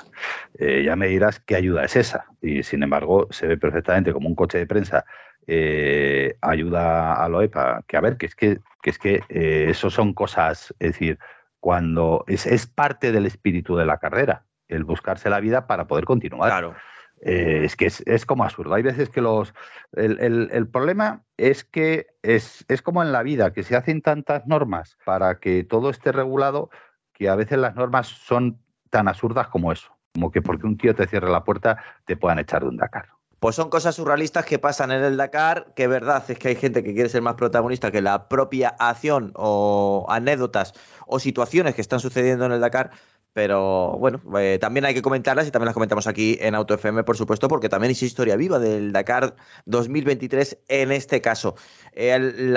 Eh, 0.58 0.82
ya 0.84 0.96
me 0.96 1.06
dirás 1.06 1.38
qué 1.38 1.54
ayuda 1.54 1.84
es 1.84 1.94
esa. 1.94 2.26
Y 2.42 2.64
sin 2.64 2.82
embargo, 2.82 3.28
se 3.30 3.46
ve 3.46 3.56
perfectamente 3.56 4.12
como 4.12 4.28
un 4.28 4.34
coche 4.34 4.58
de 4.58 4.66
prensa 4.66 5.04
eh, 5.46 6.36
ayuda 6.40 7.24
a 7.24 7.28
Loepa, 7.28 7.84
que 7.86 7.96
a 7.96 8.00
ver, 8.00 8.16
que 8.16 8.26
es 8.26 8.34
que, 8.34 8.58
que 8.82 8.90
es 8.90 8.98
que 8.98 9.20
eh, 9.28 9.66
eso 9.70 9.90
son 9.90 10.12
cosas, 10.12 10.74
es 10.80 10.92
decir, 10.92 11.18
cuando 11.66 12.22
es, 12.28 12.46
es 12.46 12.68
parte 12.68 13.10
del 13.10 13.26
espíritu 13.26 13.74
de 13.74 13.84
la 13.84 13.98
carrera, 13.98 14.44
el 14.68 14.84
buscarse 14.84 15.28
la 15.28 15.40
vida 15.40 15.66
para 15.66 15.88
poder 15.88 16.04
continuar. 16.04 16.48
Claro. 16.48 16.76
Eh, 17.22 17.62
es 17.64 17.74
que 17.74 17.86
es, 17.86 18.24
como 18.24 18.44
absurdo. 18.44 18.72
Hay 18.72 18.84
veces 18.84 19.08
que 19.08 19.20
los. 19.20 19.52
El, 19.90 20.68
problema 20.68 21.24
es 21.36 21.64
que 21.64 22.06
es, 22.22 22.64
es, 22.68 22.82
como 22.82 23.02
en 23.02 23.10
la 23.10 23.24
vida, 23.24 23.52
que 23.52 23.64
se 23.64 23.74
hacen 23.74 24.00
tantas 24.00 24.46
normas 24.46 24.96
para 25.04 25.40
que 25.40 25.64
todo 25.64 25.90
esté 25.90 26.12
regulado 26.12 26.70
que 27.12 27.28
a 27.28 27.34
veces 27.34 27.58
las 27.58 27.74
normas 27.74 28.06
son 28.06 28.60
tan 28.90 29.08
absurdas 29.08 29.48
como 29.48 29.72
eso. 29.72 29.90
Como 30.14 30.30
que 30.30 30.42
porque 30.42 30.68
un 30.68 30.76
tío 30.76 30.94
te 30.94 31.08
cierre 31.08 31.30
la 31.30 31.42
puerta 31.42 31.82
te 32.04 32.16
puedan 32.16 32.38
echar 32.38 32.62
de 32.62 32.68
un 32.68 32.76
Dakar. 32.76 33.08
Pues 33.46 33.54
son 33.54 33.70
cosas 33.70 33.94
surrealistas 33.94 34.44
que 34.44 34.58
pasan 34.58 34.90
en 34.90 35.04
el 35.04 35.16
Dakar, 35.16 35.72
que 35.76 35.86
verdad 35.86 36.28
es 36.28 36.36
que 36.36 36.48
hay 36.48 36.56
gente 36.56 36.82
que 36.82 36.94
quiere 36.94 37.08
ser 37.08 37.22
más 37.22 37.36
protagonista 37.36 37.92
que 37.92 38.02
la 38.02 38.28
propia 38.28 38.70
acción 38.70 39.30
o 39.36 40.04
anécdotas 40.08 40.72
o 41.06 41.20
situaciones 41.20 41.76
que 41.76 41.80
están 41.80 42.00
sucediendo 42.00 42.44
en 42.46 42.50
el 42.50 42.60
Dakar, 42.60 42.90
pero 43.34 43.98
bueno, 44.00 44.20
eh, 44.36 44.58
también 44.60 44.84
hay 44.84 44.94
que 44.94 45.02
comentarlas 45.02 45.46
y 45.46 45.52
también 45.52 45.66
las 45.66 45.74
comentamos 45.74 46.08
aquí 46.08 46.36
en 46.40 46.56
Auto 46.56 46.74
FM, 46.74 47.04
por 47.04 47.16
supuesto, 47.16 47.46
porque 47.46 47.68
también 47.68 47.92
es 47.92 48.02
historia 48.02 48.34
viva 48.34 48.58
del 48.58 48.90
Dakar 48.90 49.36
2023 49.66 50.58
en 50.66 50.90
este 50.90 51.20
caso. 51.20 51.54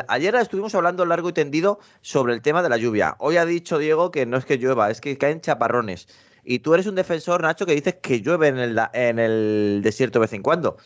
ayer 0.08 0.34
estuvimos 0.34 0.74
hablando 0.74 1.06
largo 1.06 1.30
y 1.30 1.34
tendido 1.34 1.78
sobre 2.02 2.34
el 2.34 2.42
tema 2.42 2.64
de 2.64 2.70
la 2.70 2.78
lluvia. 2.78 3.16
Hoy 3.20 3.38
ha 3.38 3.46
dicho 3.46 3.78
Diego 3.78 4.10
que 4.10 4.26
no 4.26 4.38
es 4.38 4.46
que 4.46 4.58
llueva, 4.58 4.90
es 4.90 5.02
que 5.02 5.20
caen 5.20 5.40
chaparrones. 5.40 6.08
Y 6.44 6.60
tú 6.60 6.74
eres 6.74 6.88
un 6.88 6.96
defensor, 6.96 7.42
Nacho, 7.42 7.66
que 7.66 7.76
dices 7.76 7.96
que 8.02 8.22
llueve 8.22 8.48
en 8.48 8.58
el, 8.58 8.80
en 8.94 9.20
el 9.20 9.82
desierto 9.84 10.20
de 10.20 10.24
vez 10.24 10.34
en 10.34 10.44
cuando. 10.44 10.78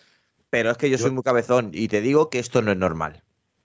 Pero 0.49 0.71
es 0.71 0.77
que 0.77 0.89
yo 0.89 0.97
soy 0.97 1.11
muy 1.11 1.23
cabezón 1.23 1.71
y 1.73 1.87
te 1.87 2.01
digo 2.01 2.29
que 2.29 2.39
esto 2.39 2.61
no 2.61 2.71
es 2.71 2.77
normal. 2.77 3.23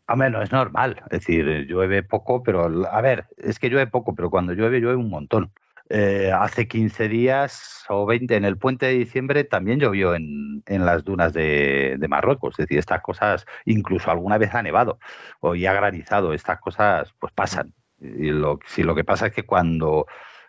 Hombre, 0.08 0.30
no 0.30 0.42
es 0.42 0.52
normal. 0.52 1.02
Es 1.10 1.20
decir, 1.20 1.66
llueve 1.66 2.02
poco, 2.02 2.42
pero 2.42 2.64
a 2.90 3.00
ver, 3.02 3.26
es 3.36 3.58
que 3.58 3.68
llueve 3.68 3.86
poco, 3.86 4.14
pero 4.14 4.30
cuando 4.30 4.54
llueve, 4.54 4.80
llueve 4.80 4.96
un 4.96 5.10
montón. 5.10 5.52
Eh, 5.90 6.30
hace 6.34 6.68
15 6.68 7.08
días 7.08 7.84
o 7.88 8.04
20, 8.04 8.36
en 8.36 8.44
el 8.44 8.58
puente 8.58 8.86
de 8.86 8.92
diciembre, 8.92 9.44
también 9.44 9.80
llovió 9.80 10.14
en, 10.14 10.62
en 10.66 10.84
las 10.84 11.04
dunas 11.04 11.32
de, 11.32 11.96
de, 11.98 12.08
Marruecos. 12.08 12.54
Es 12.58 12.64
decir, 12.64 12.78
estas 12.78 13.00
cosas, 13.00 13.46
incluso 13.64 14.10
alguna 14.10 14.38
vez 14.38 14.54
ha 14.54 14.62
nevado 14.62 14.98
o 15.40 15.54
ya 15.54 15.70
ha 15.70 15.74
granizado, 15.74 16.34
estas 16.34 16.60
cosas 16.60 17.14
pues 17.18 17.32
pasan. 17.32 17.74
Y 18.00 18.30
lo, 18.30 18.60
si 18.66 18.82
lo 18.82 18.94
que 18.94 19.04
pasa 19.04 19.26
es 19.28 19.32
que 19.32 19.44
cuando 19.44 20.06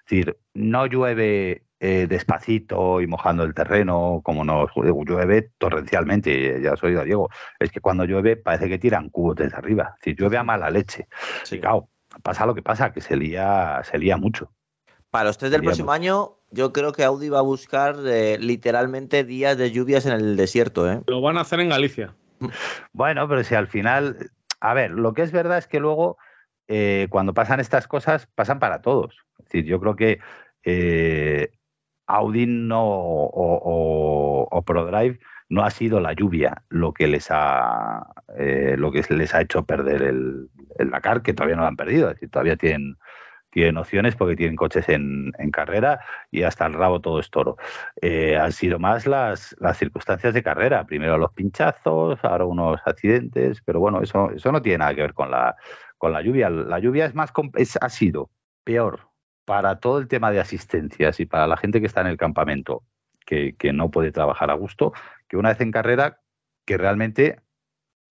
decir, 0.09 0.37
no 0.53 0.85
llueve 0.87 1.63
eh, 1.79 2.07
despacito 2.09 3.01
y 3.01 3.07
mojando 3.07 3.43
el 3.43 3.53
terreno, 3.53 4.21
como 4.23 4.43
nos 4.43 4.69
llueve 4.75 5.51
torrencialmente, 5.57 6.61
ya 6.61 6.75
soy 6.75 6.95
Diego, 7.05 7.29
es 7.59 7.71
que 7.71 7.79
cuando 7.79 8.05
llueve 8.05 8.35
parece 8.35 8.67
que 8.67 8.79
tiran 8.79 9.09
cubos 9.09 9.37
desde 9.37 9.55
arriba, 9.55 9.95
si 10.01 10.15
llueve 10.15 10.37
a 10.37 10.43
mala 10.43 10.69
leche. 10.69 11.07
Sí. 11.43 11.59
claro, 11.59 11.89
pasa 12.23 12.45
lo 12.45 12.55
que 12.55 12.61
pasa, 12.61 12.91
que 12.91 13.01
se 13.01 13.15
lía, 13.15 13.81
se 13.83 13.97
lía 13.97 14.17
mucho. 14.17 14.51
Para 15.11 15.29
ustedes 15.29 15.51
del 15.51 15.63
próximo 15.63 15.91
año, 15.91 16.37
yo 16.51 16.71
creo 16.71 16.91
que 16.91 17.03
Audi 17.03 17.29
va 17.29 17.39
a 17.39 17.43
buscar 17.43 17.95
eh, 18.05 18.37
literalmente 18.39 19.23
días 19.23 19.57
de 19.57 19.71
lluvias 19.71 20.05
en 20.05 20.13
el 20.13 20.35
desierto. 20.35 20.91
¿eh? 20.91 21.01
Lo 21.07 21.21
van 21.21 21.37
a 21.37 21.41
hacer 21.41 21.59
en 21.59 21.69
Galicia. 21.69 22.13
Bueno, 22.93 23.27
pero 23.27 23.43
si 23.43 23.55
al 23.55 23.67
final, 23.67 24.29
a 24.59 24.73
ver, 24.73 24.91
lo 24.91 25.13
que 25.13 25.23
es 25.23 25.31
verdad 25.31 25.57
es 25.57 25.67
que 25.67 25.79
luego 25.79 26.17
eh, 26.67 27.07
cuando 27.09 27.33
pasan 27.33 27.59
estas 27.59 27.87
cosas, 27.87 28.27
pasan 28.35 28.59
para 28.59 28.81
todos. 28.81 29.17
Decir, 29.49 29.65
yo 29.65 29.79
creo 29.79 29.95
que 29.95 30.19
eh, 30.63 31.51
Audi 32.07 32.45
no, 32.47 32.83
o, 32.83 34.63
ProDrive 34.65 35.19
no 35.49 35.63
ha 35.63 35.69
sido 35.71 35.99
la 35.99 36.13
lluvia 36.13 36.63
lo 36.69 36.93
que 36.93 37.07
les 37.07 37.27
ha 37.31 38.05
eh, 38.37 38.75
lo 38.77 38.91
que 38.91 39.03
les 39.09 39.33
ha 39.33 39.41
hecho 39.41 39.65
perder 39.65 40.03
el, 40.03 40.49
el, 40.77 40.89
Dakar, 40.91 41.21
que 41.21 41.33
todavía 41.33 41.55
no 41.55 41.63
lo 41.63 41.67
han 41.69 41.75
perdido, 41.75 42.09
es 42.09 42.15
decir, 42.15 42.29
todavía 42.29 42.55
tienen, 42.55 42.97
tienen 43.51 43.77
opciones 43.77 44.15
porque 44.15 44.35
tienen 44.35 44.55
coches 44.55 44.87
en, 44.89 45.31
en 45.37 45.51
carrera 45.51 45.99
y 46.31 46.43
hasta 46.43 46.65
el 46.65 46.73
rabo 46.73 47.01
todo 47.01 47.19
es 47.19 47.29
toro. 47.29 47.57
Eh, 48.01 48.37
han 48.37 48.51
sido 48.51 48.79
más 48.79 49.07
las, 49.07 49.55
las 49.59 49.77
circunstancias 49.77 50.33
de 50.33 50.43
carrera, 50.43 50.85
primero 50.85 51.17
los 51.17 51.33
pinchazos, 51.33 52.19
ahora 52.23 52.45
unos 52.45 52.79
accidentes, 52.85 53.61
pero 53.65 53.79
bueno, 53.79 54.01
eso, 54.01 54.31
eso 54.31 54.51
no 54.51 54.61
tiene 54.61 54.79
nada 54.79 54.95
que 54.95 55.01
ver 55.01 55.13
con 55.13 55.31
la, 55.31 55.55
con 55.97 56.13
la 56.13 56.21
lluvia. 56.21 56.49
La 56.49 56.79
lluvia 56.79 57.05
es 57.05 57.15
más 57.15 57.31
es, 57.55 57.77
ha 57.81 57.89
sido 57.89 58.29
peor 58.63 59.08
para 59.49 59.79
todo 59.79 59.97
el 59.97 60.07
tema 60.07 60.29
de 60.29 60.39
asistencias 60.39 61.19
y 61.19 61.25
para 61.25 61.47
la 61.47 61.57
gente 61.57 61.79
que 61.79 61.87
está 61.87 62.01
en 62.01 62.07
el 62.07 62.17
campamento, 62.17 62.83
que, 63.25 63.55
no 63.73 63.89
puede 63.89 64.11
trabajar 64.11 64.51
a 64.51 64.53
gusto, 64.53 64.93
que 65.27 65.37
una 65.37 65.49
vez 65.49 65.59
en 65.61 65.71
carrera, 65.71 66.21
que 66.67 66.77
realmente 66.77 67.41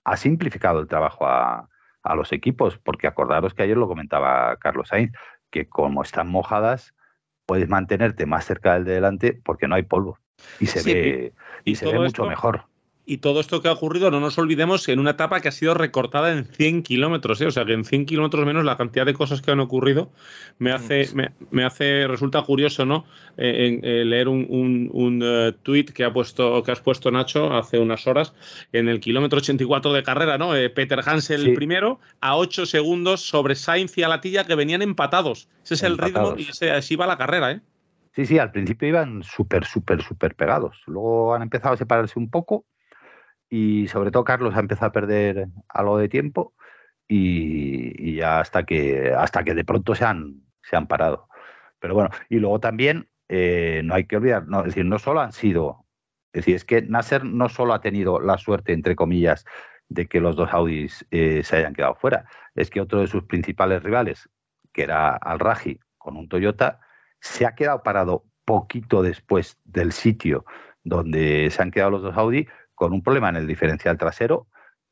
ha 0.02 0.16
simplificado 0.16 0.80
el 0.80 0.88
trabajo 0.88 1.28
a, 1.28 1.68
los 2.16 2.32
equipos, 2.32 2.78
porque 2.78 3.06
acordaros 3.06 3.54
que 3.54 3.62
ayer 3.62 3.76
lo 3.76 3.86
comentaba 3.86 4.56
Carlos 4.56 4.88
Sainz, 4.88 5.12
que 5.50 5.68
como 5.68 6.02
están 6.02 6.26
mojadas, 6.28 6.92
puedes 7.46 7.68
mantenerte 7.68 8.26
más 8.26 8.44
cerca 8.44 8.74
del 8.74 8.84
de 8.84 8.94
delante 8.94 9.40
porque 9.44 9.68
no 9.68 9.76
hay 9.76 9.84
polvo. 9.84 10.18
Y 10.58 10.66
se 10.66 10.82
ve, 10.82 11.34
y, 11.62 11.76
se 11.76 11.86
ve 11.86 12.00
mucho 12.00 12.24
mejor 12.24 12.64
y 13.08 13.18
todo 13.18 13.40
esto 13.40 13.62
que 13.62 13.68
ha 13.68 13.72
ocurrido, 13.72 14.10
no 14.10 14.20
nos 14.20 14.36
olvidemos, 14.36 14.86
en 14.90 14.98
una 14.98 15.12
etapa 15.12 15.40
que 15.40 15.48
ha 15.48 15.52
sido 15.52 15.72
recortada 15.72 16.30
en 16.30 16.44
100 16.44 16.82
kilómetros, 16.82 17.40
¿eh? 17.40 17.46
o 17.46 17.50
sea 17.50 17.64
que 17.64 17.72
en 17.72 17.86
100 17.86 18.04
kilómetros 18.04 18.44
menos 18.44 18.66
la 18.66 18.76
cantidad 18.76 19.06
de 19.06 19.14
cosas 19.14 19.40
que 19.40 19.50
han 19.50 19.60
ocurrido 19.60 20.12
me 20.58 20.72
hace, 20.72 21.08
me, 21.50 21.64
hace 21.64 22.06
resulta 22.06 22.42
curioso, 22.42 22.84
¿no? 22.84 23.06
Eh, 23.38 23.80
eh, 23.82 24.04
leer 24.04 24.28
un, 24.28 24.90
un, 24.92 25.54
tuit 25.62 25.90
que, 25.90 26.04
ha 26.04 26.12
puesto, 26.12 26.62
que 26.62 26.70
has 26.70 26.80
puesto, 26.80 27.10
Nacho, 27.10 27.56
hace 27.56 27.78
unas 27.78 28.06
horas, 28.06 28.34
en 28.74 28.90
el 28.90 29.00
kilómetro 29.00 29.38
84 29.38 29.94
de 29.94 30.02
carrera, 30.02 30.36
¿no? 30.36 30.50
Peter 30.74 31.00
Hansel 31.02 31.46
el 31.46 31.54
primero, 31.54 32.00
a 32.20 32.36
8 32.36 32.66
segundos 32.66 33.22
sobre 33.22 33.54
Sainz 33.54 33.96
y 33.96 34.02
Alatilla 34.02 34.44
que 34.44 34.54
venían 34.54 34.82
empatados. 34.82 35.48
Ese 35.64 35.74
es 35.74 35.82
el 35.82 35.96
ritmo 35.96 36.34
y 36.36 36.66
así 36.66 36.94
va 36.94 37.06
la 37.06 37.16
carrera, 37.16 37.52
¿eh? 37.52 37.60
Sí, 38.14 38.26
sí, 38.26 38.38
al 38.38 38.50
principio 38.50 38.88
iban 38.88 39.22
súper, 39.22 39.64
súper, 39.64 40.02
súper 40.02 40.34
pegados. 40.34 40.82
Luego 40.86 41.34
han 41.34 41.42
empezado 41.42 41.74
a 41.74 41.78
separarse 41.78 42.18
un 42.18 42.28
poco 42.28 42.66
y 43.50 43.88
sobre 43.88 44.10
todo 44.10 44.24
Carlos 44.24 44.54
ha 44.54 44.60
empezado 44.60 44.88
a 44.88 44.92
perder 44.92 45.48
algo 45.68 45.98
de 45.98 46.08
tiempo 46.08 46.54
y, 47.08 48.16
ya 48.16 48.40
hasta 48.40 48.64
que 48.64 49.12
hasta 49.16 49.44
que 49.44 49.54
de 49.54 49.64
pronto 49.64 49.94
se 49.94 50.04
han, 50.04 50.42
se 50.62 50.76
han 50.76 50.86
parado. 50.86 51.28
Pero 51.78 51.94
bueno, 51.94 52.10
y 52.28 52.38
luego 52.38 52.60
también 52.60 53.08
eh, 53.28 53.82
no 53.84 53.94
hay 53.94 54.04
que 54.06 54.16
olvidar, 54.16 54.46
no, 54.48 54.60
es 54.60 54.66
decir, 54.66 54.84
no 54.84 54.98
solo 54.98 55.20
han 55.20 55.32
sido, 55.32 55.86
es 56.32 56.40
decir, 56.40 56.56
es 56.56 56.64
que 56.64 56.82
Nasser 56.82 57.24
no 57.24 57.48
solo 57.48 57.74
ha 57.74 57.80
tenido 57.80 58.20
la 58.20 58.38
suerte, 58.38 58.72
entre 58.72 58.96
comillas, 58.96 59.44
de 59.88 60.06
que 60.06 60.20
los 60.20 60.36
dos 60.36 60.50
Audis 60.52 61.06
eh, 61.10 61.42
se 61.44 61.56
hayan 61.56 61.74
quedado 61.74 61.94
fuera, 61.94 62.26
es 62.54 62.70
que 62.70 62.80
otro 62.80 63.00
de 63.00 63.06
sus 63.06 63.24
principales 63.24 63.82
rivales, 63.82 64.28
que 64.72 64.82
era 64.82 65.10
Al 65.16 65.38
Raji 65.38 65.80
con 65.96 66.16
un 66.16 66.28
Toyota, 66.28 66.80
se 67.20 67.46
ha 67.46 67.54
quedado 67.54 67.82
parado 67.82 68.24
poquito 68.44 69.02
después 69.02 69.58
del 69.64 69.92
sitio 69.92 70.44
donde 70.84 71.50
se 71.50 71.62
han 71.62 71.70
quedado 71.70 71.90
los 71.90 72.02
dos 72.02 72.16
Audi 72.16 72.46
con 72.78 72.92
un 72.92 73.02
problema 73.02 73.28
en 73.28 73.36
el 73.36 73.46
diferencial 73.46 73.98
trasero 73.98 74.46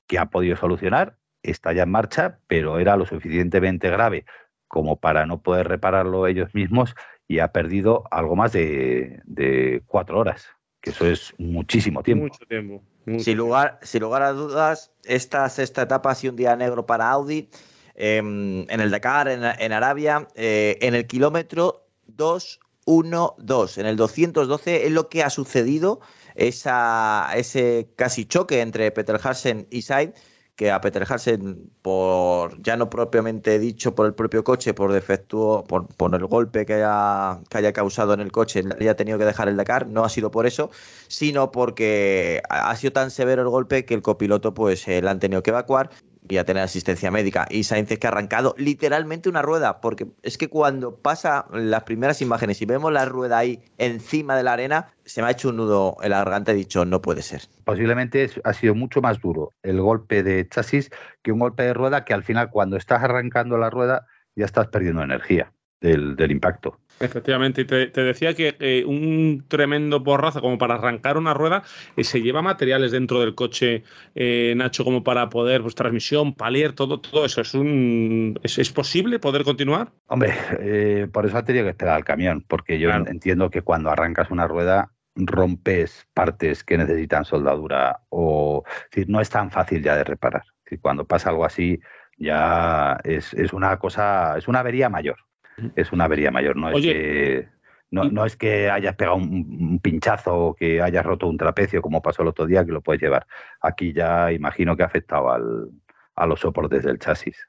que 0.08 0.18
ha 0.18 0.26
podido 0.26 0.56
solucionar, 0.56 1.16
está 1.42 1.72
ya 1.72 1.84
en 1.84 1.90
marcha, 1.90 2.40
pero 2.48 2.80
era 2.80 2.96
lo 2.96 3.06
suficientemente 3.06 3.88
grave 3.88 4.24
como 4.66 4.96
para 4.96 5.24
no 5.24 5.40
poder 5.40 5.68
repararlo 5.68 6.26
ellos 6.26 6.52
mismos 6.52 6.96
y 7.28 7.38
ha 7.38 7.52
perdido 7.52 8.04
algo 8.10 8.34
más 8.34 8.52
de, 8.52 9.82
cuatro 9.86 10.18
horas, 10.18 10.48
que 10.80 10.90
eso 10.90 11.06
es 11.06 11.32
muchísimo 11.38 12.02
tiempo. 12.02 12.24
Mucho 12.24 12.44
tiempo. 12.46 12.82
sin, 13.18 13.36
lugar, 13.36 13.78
sin 13.82 14.02
lugar 14.02 14.22
a 14.22 14.32
dudas, 14.32 14.92
esta 15.04 15.48
sexta 15.48 15.82
etapa 15.82 16.10
ha 16.10 16.14
sido 16.16 16.32
un 16.32 16.36
día 16.36 16.56
negro 16.56 16.86
para 16.86 17.08
Audi. 17.10 17.48
Em, 17.94 18.68
en 18.68 18.80
el 18.80 18.90
Dakar, 18.90 19.28
en, 19.28 19.72
Arabia, 19.72 20.28
eh, 20.34 20.76
en 20.82 20.94
el 20.94 21.06
kilómetro 21.06 21.86
212, 22.08 23.80
en 23.80 23.86
el 23.86 23.96
212 23.96 24.86
es 24.86 24.92
lo 24.92 25.08
que 25.08 25.22
ha 25.22 25.30
sucedido 25.30 26.00
esa, 26.36 27.28
ese 27.34 27.88
casi 27.96 28.24
choque 28.26 28.60
entre 28.60 28.90
Peter 28.92 29.18
Harsen 29.22 29.66
y 29.70 29.82
Sainz, 29.82 30.14
que 30.56 30.70
a 30.70 30.80
Peter 30.80 31.04
Harsen, 31.08 31.70
por 31.82 32.60
ya 32.62 32.76
no 32.76 32.88
propiamente 32.88 33.58
dicho 33.58 33.94
por 33.94 34.06
el 34.06 34.14
propio 34.14 34.42
coche, 34.42 34.72
por 34.72 34.92
defecto, 34.92 35.64
por, 35.68 35.86
por 35.86 36.14
el 36.14 36.26
golpe 36.26 36.64
que 36.64 36.74
haya, 36.74 37.40
que 37.50 37.58
haya 37.58 37.72
causado 37.74 38.14
en 38.14 38.20
el 38.20 38.32
coche, 38.32 38.64
haya 38.80 38.96
tenido 38.96 39.18
que 39.18 39.26
dejar 39.26 39.48
el 39.48 39.56
Dakar, 39.56 39.86
no 39.86 40.04
ha 40.04 40.08
sido 40.08 40.30
por 40.30 40.46
eso, 40.46 40.70
sino 41.08 41.50
porque 41.52 42.42
ha 42.48 42.74
sido 42.76 42.92
tan 42.92 43.10
severo 43.10 43.42
el 43.42 43.48
golpe 43.48 43.84
que 43.84 43.94
el 43.94 44.02
copiloto 44.02 44.54
pues 44.54 44.88
eh, 44.88 45.02
la 45.02 45.10
han 45.10 45.20
tenido 45.20 45.42
que 45.42 45.50
evacuar 45.50 45.90
y 46.28 46.38
a 46.38 46.44
tener 46.44 46.62
asistencia 46.62 47.10
médica. 47.10 47.46
Y 47.50 47.64
Sainz 47.64 47.90
es 47.90 47.98
que 47.98 48.06
ha 48.06 48.10
arrancado 48.10 48.54
literalmente 48.58 49.28
una 49.28 49.42
rueda, 49.42 49.80
porque 49.80 50.06
es 50.22 50.38
que 50.38 50.48
cuando 50.48 50.96
pasa 50.96 51.46
las 51.52 51.84
primeras 51.84 52.20
imágenes 52.22 52.60
y 52.62 52.66
vemos 52.66 52.92
la 52.92 53.04
rueda 53.04 53.38
ahí 53.38 53.62
encima 53.78 54.36
de 54.36 54.42
la 54.42 54.52
arena, 54.52 54.88
se 55.04 55.22
me 55.22 55.28
ha 55.28 55.30
hecho 55.30 55.50
un 55.50 55.56
nudo 55.56 55.96
en 56.02 56.10
la 56.10 56.18
garganta 56.18 56.52
y 56.52 56.54
he 56.54 56.58
dicho, 56.58 56.84
no 56.84 57.00
puede 57.00 57.22
ser. 57.22 57.42
Posiblemente 57.64 58.30
ha 58.44 58.52
sido 58.52 58.74
mucho 58.74 59.00
más 59.00 59.20
duro 59.20 59.52
el 59.62 59.80
golpe 59.80 60.22
de 60.22 60.48
chasis 60.48 60.90
que 61.22 61.32
un 61.32 61.38
golpe 61.38 61.62
de 61.62 61.74
rueda 61.74 62.04
que 62.04 62.14
al 62.14 62.22
final 62.22 62.50
cuando 62.50 62.76
estás 62.76 63.02
arrancando 63.02 63.58
la 63.58 63.70
rueda 63.70 64.06
ya 64.34 64.44
estás 64.44 64.68
perdiendo 64.68 65.02
energía 65.02 65.52
del, 65.80 66.16
del 66.16 66.30
impacto. 66.30 66.78
Efectivamente, 66.98 67.62
y 67.62 67.64
te, 67.66 67.88
decía 67.88 68.34
que 68.34 68.84
un 68.86 69.44
tremendo 69.48 70.02
porrazo 70.02 70.40
como 70.40 70.56
para 70.56 70.74
arrancar 70.74 71.18
una 71.18 71.34
rueda 71.34 71.62
eh, 71.96 72.04
se 72.04 72.22
lleva 72.22 72.40
materiales 72.40 72.90
dentro 72.90 73.20
del 73.20 73.34
coche, 73.34 73.84
eh, 74.14 74.54
Nacho, 74.56 74.84
como 74.84 75.04
para 75.04 75.28
poder, 75.28 75.62
pues 75.62 75.74
transmisión, 75.74 76.34
palier, 76.34 76.72
todo, 76.72 77.00
todo 77.00 77.26
eso. 77.26 77.42
¿Es, 77.42 77.54
un, 77.54 78.40
es, 78.42 78.70
posible 78.72 79.18
poder 79.18 79.44
continuar? 79.44 79.92
Hombre, 80.06 80.34
eh, 80.60 81.06
por 81.12 81.26
eso 81.26 81.36
ha 81.36 81.44
tenido 81.44 81.64
que 81.64 81.70
esperar 81.70 81.96
al 81.96 82.04
camión, 82.04 82.44
porque 82.46 82.78
yo 82.78 82.90
entiendo 82.90 83.50
que 83.50 83.62
cuando 83.62 83.90
arrancas 83.90 84.30
una 84.30 84.46
rueda 84.46 84.92
rompes 85.16 86.06
partes 86.14 86.62
que 86.62 86.76
necesitan 86.78 87.24
soldadura 87.24 88.00
o 88.10 88.64
decir, 88.90 89.08
no 89.08 89.20
es 89.20 89.30
tan 89.30 89.50
fácil 89.50 89.82
ya 89.82 89.96
de 89.96 90.04
reparar. 90.04 90.44
cuando 90.80 91.06
pasa 91.06 91.30
algo 91.30 91.44
así 91.44 91.80
ya 92.18 92.98
es, 93.04 93.32
es 93.34 93.52
una 93.52 93.78
cosa, 93.78 94.36
es 94.36 94.48
una 94.48 94.60
avería 94.60 94.88
mayor 94.88 95.25
es 95.74 95.92
una 95.92 96.04
avería 96.04 96.30
mayor, 96.30 96.56
no 96.56 96.70
es 96.70 96.84
que 96.84 97.48
no, 97.90 98.26
es 98.26 98.36
que 98.36 98.70
hayas 98.70 98.96
pegado 98.96 99.16
un, 99.16 99.78
pinchazo 99.80 100.34
o 100.34 100.54
que 100.54 100.82
hayas 100.82 101.04
roto 101.04 101.28
un 101.28 101.36
trapecio 101.36 101.80
como 101.80 102.02
pasó 102.02 102.22
el 102.22 102.28
otro 102.28 102.46
día 102.46 102.64
que 102.64 102.72
lo 102.72 102.82
puedes 102.82 103.00
llevar. 103.00 103.26
Aquí 103.60 103.92
ya 103.92 104.32
imagino 104.32 104.76
que 104.76 104.82
ha 104.82 104.86
afectado 104.86 105.30
al, 105.30 105.70
a 106.14 106.26
los 106.26 106.40
soportes 106.40 106.82
del 106.82 106.98
chasis. 106.98 107.48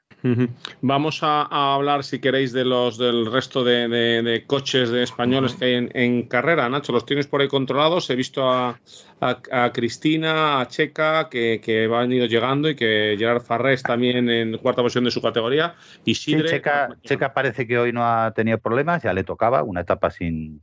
Vamos 0.80 1.20
a, 1.22 1.74
hablar, 1.74 2.04
si 2.04 2.18
queréis, 2.18 2.52
de 2.52 2.64
los 2.64 2.98
del 2.98 3.30
resto 3.30 3.62
de, 3.64 4.44
coches 4.46 4.90
de 4.90 5.02
españoles 5.02 5.54
que 5.54 5.64
hay 5.64 5.88
en, 5.92 6.22
carrera. 6.24 6.68
Nacho, 6.68 6.92
los 6.92 7.06
tienes 7.06 7.26
por 7.26 7.40
ahí 7.40 7.48
controlados. 7.48 8.10
He 8.10 8.16
visto 8.16 8.50
a, 8.50 8.78
Cristina, 9.72 10.60
a 10.60 10.68
Checa, 10.68 11.28
que, 11.28 11.60
que 11.62 11.86
van 11.86 12.12
ido 12.12 12.26
llegando 12.26 12.68
y 12.68 12.74
que 12.74 13.16
Gerard 13.18 13.42
Farrés 13.42 13.82
también 13.82 14.28
en 14.28 14.58
cuarta 14.58 14.82
posición 14.82 15.04
de 15.04 15.10
su 15.10 15.22
categoría. 15.22 15.74
Y 16.04 16.14
Checa, 16.14 16.96
Checa 17.04 17.32
parece 17.32 17.66
que 17.66 17.78
hoy 17.78 17.92
no 17.92 18.04
ha 18.04 18.32
tenido 18.32 18.58
problemas, 18.58 19.02
ya 19.02 19.12
le 19.12 19.24
tocaba 19.24 19.62
una 19.62 19.82
etapa 19.82 20.10
sin, 20.10 20.60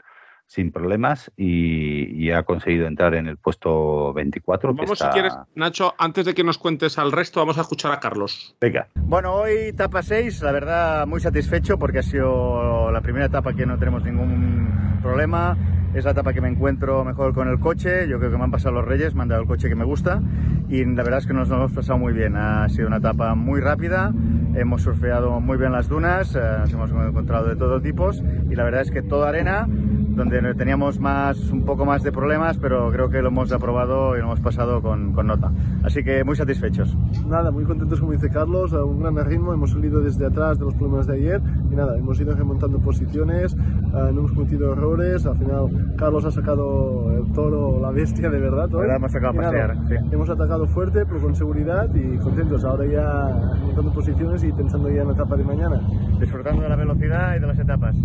sin 0.47 0.71
problemas 0.71 1.31
y, 1.35 2.29
ha 2.31 2.43
conseguido 2.43 2.87
entrar 2.87 3.15
en 3.15 3.27
el 3.27 3.37
puesto 3.37 4.11
24. 4.13 4.73
Vamos, 4.73 4.99
si 4.99 5.05
quieres, 5.07 5.33
Nacho, 5.53 5.93
antes 5.97 6.25
de 6.25 6.33
que 6.33 6.43
nos 6.43 6.57
cuentes 6.57 6.97
al 6.97 7.11
resto, 7.11 7.39
vamos 7.39 7.57
a 7.57 7.61
escuchar 7.61 7.91
a 7.91 7.99
Carlos. 7.99 8.55
Venga. 8.59 8.89
Bueno, 8.95 9.33
hoy 9.33 9.53
etapa 9.67 10.01
6, 10.01 10.41
la 10.41 10.51
verdad 10.51 11.07
muy 11.07 11.21
satisfecho 11.21 11.77
porque 11.77 11.99
ha 11.99 12.03
sido 12.03 12.91
la 12.91 13.01
primera 13.01 13.25
etapa 13.25 13.53
que 13.53 13.65
no 13.65 13.77
tenemos 13.77 14.03
ningún 14.03 14.99
problema. 15.01 15.57
Es 15.93 16.03
la 16.03 16.11
etapa 16.11 16.33
que 16.33 16.41
me 16.41 16.49
encuentro 16.49 17.05
mejor 17.05 17.33
con 17.33 17.47
el 17.47 17.57
coche. 17.57 18.09
Yo 18.09 18.19
creo 18.19 18.29
que 18.29 18.37
me 18.37 18.43
han 18.43 18.51
pasado 18.51 18.75
los 18.75 18.85
reyes, 18.85 19.15
me 19.15 19.21
han 19.21 19.29
dado 19.29 19.43
el 19.43 19.47
coche 19.47 19.69
que 19.69 19.75
me 19.75 19.85
gusta. 19.85 20.21
Y 20.67 20.83
la 20.83 21.03
verdad 21.03 21.19
es 21.19 21.25
que 21.25 21.33
nos, 21.33 21.49
hemos 21.49 21.71
pasado 21.71 21.97
muy 21.97 22.11
bien. 22.11 22.35
Ha 22.35 22.67
sido 22.67 22.87
una 22.87 22.97
etapa 22.97 23.33
muy 23.33 23.61
rápida. 23.61 24.11
Hemos 24.55 24.81
surfeado 24.81 25.39
muy 25.39 25.57
bien 25.57 25.71
las 25.71 25.87
dunas. 25.87 26.35
Eh, 26.35 26.39
nos 26.59 26.73
hemos 26.73 26.91
encontrado 26.91 27.47
de 27.47 27.55
todo 27.55 27.79
tipos. 27.79 28.21
Y 28.49 28.55
la 28.55 28.65
verdad 28.65 28.81
es 28.81 28.91
que 28.91 29.03
toda 29.03 29.29
arena 29.29 29.69
donde 30.15 30.53
teníamos 30.55 30.99
más, 30.99 31.51
un 31.51 31.65
poco 31.65 31.85
más 31.85 32.03
de 32.03 32.11
problemas, 32.11 32.57
pero 32.57 32.91
creo 32.91 33.09
que 33.09 33.21
lo 33.21 33.27
hemos 33.27 33.51
aprobado 33.51 34.15
y 34.15 34.19
lo 34.19 34.25
hemos 34.25 34.39
pasado 34.39 34.81
con, 34.81 35.13
con 35.13 35.27
nota. 35.27 35.51
Así 35.83 36.03
que 36.03 36.23
muy 36.23 36.35
satisfechos. 36.35 36.95
Nada, 37.27 37.51
muy 37.51 37.65
contentos 37.65 37.99
como 37.99 38.13
dice 38.13 38.29
Carlos, 38.29 38.73
a 38.73 38.83
un 38.83 38.99
gran 39.01 39.15
ritmo, 39.25 39.53
hemos 39.53 39.71
salido 39.71 40.01
desde 40.01 40.25
atrás 40.25 40.57
de 40.59 40.65
los 40.65 40.75
problemas 40.75 41.07
de 41.07 41.15
ayer 41.15 41.41
y 41.71 41.75
nada, 41.75 41.97
hemos 41.97 42.19
ido 42.19 42.33
remontando 42.33 42.79
posiciones, 42.79 43.53
uh, 43.53 44.11
no 44.13 44.19
hemos 44.19 44.31
cometido 44.31 44.73
errores, 44.73 45.25
al 45.25 45.37
final 45.37 45.95
Carlos 45.97 46.25
ha 46.25 46.31
sacado 46.31 47.11
el 47.11 47.31
toro, 47.33 47.79
la 47.81 47.91
bestia 47.91 48.29
de 48.29 48.39
verdad. 48.39 48.73
Hoy. 48.73 48.87
Hemos 48.95 49.11
sacado 49.11 49.39
a 49.39 49.43
pasear, 49.43 49.75
nada, 49.75 49.87
sí. 49.87 49.95
Hemos 50.11 50.29
atacado 50.29 50.67
fuerte, 50.67 51.05
pero 51.05 51.21
con 51.21 51.35
seguridad 51.35 51.89
y 51.93 52.17
contentos, 52.17 52.63
ahora 52.63 52.85
ya 52.85 53.55
remontando 53.55 53.93
posiciones 53.93 54.43
y 54.43 54.51
pensando 54.51 54.89
ya 54.89 55.01
en 55.01 55.07
la 55.07 55.13
etapa 55.13 55.35
de 55.35 55.43
mañana. 55.43 55.81
Disfrutando 56.19 56.61
de 56.61 56.69
la 56.69 56.75
velocidad 56.75 57.35
y 57.35 57.39
de 57.39 57.47
las 57.47 57.59
etapas, 57.59 57.95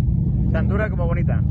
tan 0.51 0.67
dura 0.67 0.89
como 0.89 1.07
bonita. 1.07 1.41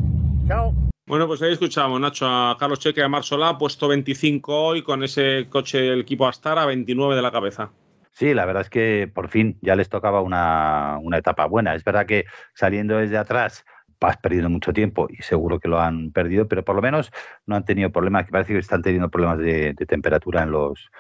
Chao. 0.51 0.75
Bueno, 1.07 1.29
pues 1.29 1.41
ahí 1.43 1.53
escuchamos, 1.53 2.01
Nacho, 2.01 2.27
a 2.27 2.57
Carlos 2.59 2.81
Cheque 2.81 2.99
y 2.99 3.05
a 3.05 3.09
Mar 3.09 3.23
Solá, 3.23 3.57
puesto 3.57 3.87
25 3.87 4.53
hoy 4.53 4.83
con 4.83 5.05
ese 5.05 5.47
coche 5.49 5.81
del 5.81 6.01
equipo 6.01 6.27
Astara, 6.27 6.67
29 6.67 7.15
de 7.15 7.23
la 7.23 7.31
cabeza. 7.31 7.71
Sí, 8.11 8.35
la 8.35 8.47
verdad 8.47 8.63
es 8.63 8.69
que 8.69 9.09
por 9.15 9.29
fin 9.29 9.57
ya 9.63 9.77
les 9.77 9.89
tocaba 9.89 10.23
una, 10.23 10.99
una 11.03 11.19
etapa 11.19 11.47
buena. 11.47 11.77
Es 11.77 11.85
verdad 11.85 12.05
que 12.05 12.25
saliendo 12.53 12.97
desde 12.97 13.17
atrás 13.17 13.65
vas 14.01 14.17
perdiendo 14.17 14.51
mucho 14.51 14.73
tiempo 14.73 15.07
y 15.09 15.23
seguro 15.23 15.61
que 15.61 15.69
lo 15.69 15.81
han 15.81 16.11
perdido, 16.11 16.49
pero 16.49 16.65
por 16.65 16.75
lo 16.75 16.83
menos 16.83 17.13
no 17.47 17.55
han 17.55 17.65
tenido 17.65 17.91
problemas, 17.91 18.27
que 18.27 18.33
parece 18.33 18.53
que 18.53 18.59
están 18.59 18.83
teniendo 18.83 19.09
problemas 19.09 19.39
de, 19.39 19.75
de 19.75 19.87
temperatura 19.87 20.43
en 20.43 20.51
los, 20.51 20.91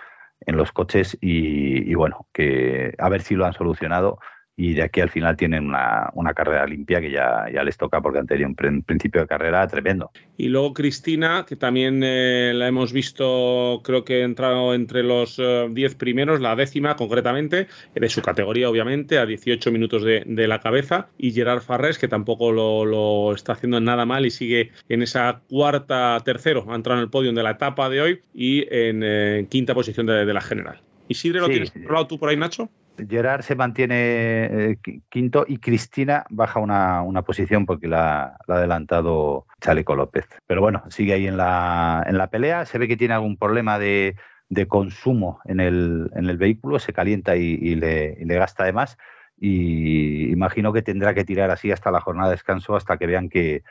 en 0.47 0.57
los 0.57 0.71
coches 0.71 1.19
y, 1.21 1.91
y, 1.91 1.95
bueno, 1.97 2.29
que 2.33 2.95
a 2.99 3.09
ver 3.09 3.23
si 3.23 3.35
lo 3.35 3.47
han 3.47 3.55
solucionado 3.55 4.21
y 4.57 4.75
de 4.75 4.83
aquí 4.83 5.01
al 5.01 5.09
final 5.09 5.37
tienen 5.37 5.67
una, 5.67 6.11
una 6.15 6.35
carrera 6.35 6.67
limpia 6.67 7.01
que 7.01 7.11
ya, 7.11 7.47
ya, 7.53 7.65
les 7.65 7.79
toca 7.79 8.01
porque 8.01 8.19
han 8.19 8.27
tenido 8.27 8.49
un 8.49 8.83
principio 8.83 9.23
de 9.23 9.27
carrera 9.27 9.67
tremendo. 9.67 10.11
Y 10.37 10.49
luego 10.49 10.75
Cristina, 10.75 11.47
que 11.49 11.57
también 11.57 12.03
eh, 12.05 12.53
la 12.55 12.69
hemos 12.69 12.93
visto, 12.93 13.81
creo 13.83 14.05
que 14.05 14.23
ha 14.23 14.25
entrado 14.25 14.75
entre 14.75 15.03
los 15.03 15.37
10 15.37 15.39
eh, 15.41 15.97
primeros, 15.97 16.41
la 16.41 16.57
décima 16.57 16.97
concretamente, 16.97 17.69
de 17.95 18.09
su 18.09 18.21
categoría 18.21 18.69
obviamente, 18.69 19.19
a 19.19 19.25
18 19.25 19.73
minutos 19.73 20.03
de, 20.03 20.25
de 20.27 20.47
la 20.47 20.61
cabeza, 20.61 21.09
y 21.17 21.33
Gerard 21.33 21.63
Farrés, 21.63 21.99
que 21.99 22.09
tampoco 22.09 22.53
lo, 22.53 22.85
lo, 22.85 23.35
está 23.35 23.53
haciendo 23.53 23.81
nada 23.81 24.05
mal 24.05 24.27
y 24.27 24.31
sigue 24.31 24.73
en 24.89 25.03
esa 25.03 25.41
cuarta, 25.49 26.21
tercero, 26.25 26.67
ha 26.69 26.75
entrado 26.75 27.01
en 27.01 27.05
el 27.05 27.11
podio 27.11 27.33
de 27.33 27.43
la 27.43 27.53
etapa 27.53 27.89
de 27.89 28.01
hoy 28.01 28.21
y 28.35 28.67
en 28.71 29.01
eh, 29.03 29.47
quinta 29.49 29.75
posición 29.75 30.07
de, 30.07 30.27
de 30.27 30.35
la 30.35 30.41
general. 30.41 30.81
¿Isidre 31.09 31.41
lo 31.41 31.47
sí. 31.47 31.53
tienes 31.53 31.71
controlado 31.71 32.07
tú 32.07 32.19
por 32.19 32.29
ahí, 32.29 32.37
Nacho? 32.37 32.69
Gerard 33.09 33.43
se 33.43 33.55
mantiene 33.55 34.45
eh, 34.45 34.79
quinto 35.09 35.45
y 35.47 35.59
Cristina 35.59 36.25
baja 36.31 36.61
una, 36.61 37.23
posición 37.23 37.67
porque 37.67 37.89
la, 37.89 38.37
ha 38.49 38.55
adelantado 38.55 39.47
Chaleco 39.61 39.95
López. 39.95 40.27
Pero 40.47 40.61
bueno, 40.61 40.83
sigue 40.89 41.15
ahí 41.15 41.27
en 41.27 41.37
la, 41.37 42.05
en 42.07 42.19
la 42.19 42.29
pelea. 42.29 42.67
Se 42.67 42.79
ve 42.79 42.89
que 42.89 42.97
tiene 42.97 43.15
algún 43.15 43.37
problema 43.37 43.79
de, 43.79 44.17
de 44.49 44.67
consumo 44.67 45.41
en 45.45 45.61
el, 45.61 46.11
en 46.15 46.29
el, 46.29 46.37
vehículo, 46.37 46.79
se 46.79 46.93
calienta 46.93 47.37
y, 47.37 47.75
le, 47.77 48.17
gasta 48.25 48.65
de 48.65 48.73
más. 48.73 48.99
Y 49.39 50.31
imagino 50.31 50.73
que 50.73 50.83
tendrá 50.83 51.15
que 51.15 51.25
tirar 51.25 51.51
así 51.51 51.73
hasta 51.73 51.91
la 51.91 52.01
jornada 52.01 52.29
de 52.29 52.35
descanso 52.35 52.77
hasta 52.77 52.99
que 52.99 53.07
vean 53.07 53.29
que, 53.29 53.63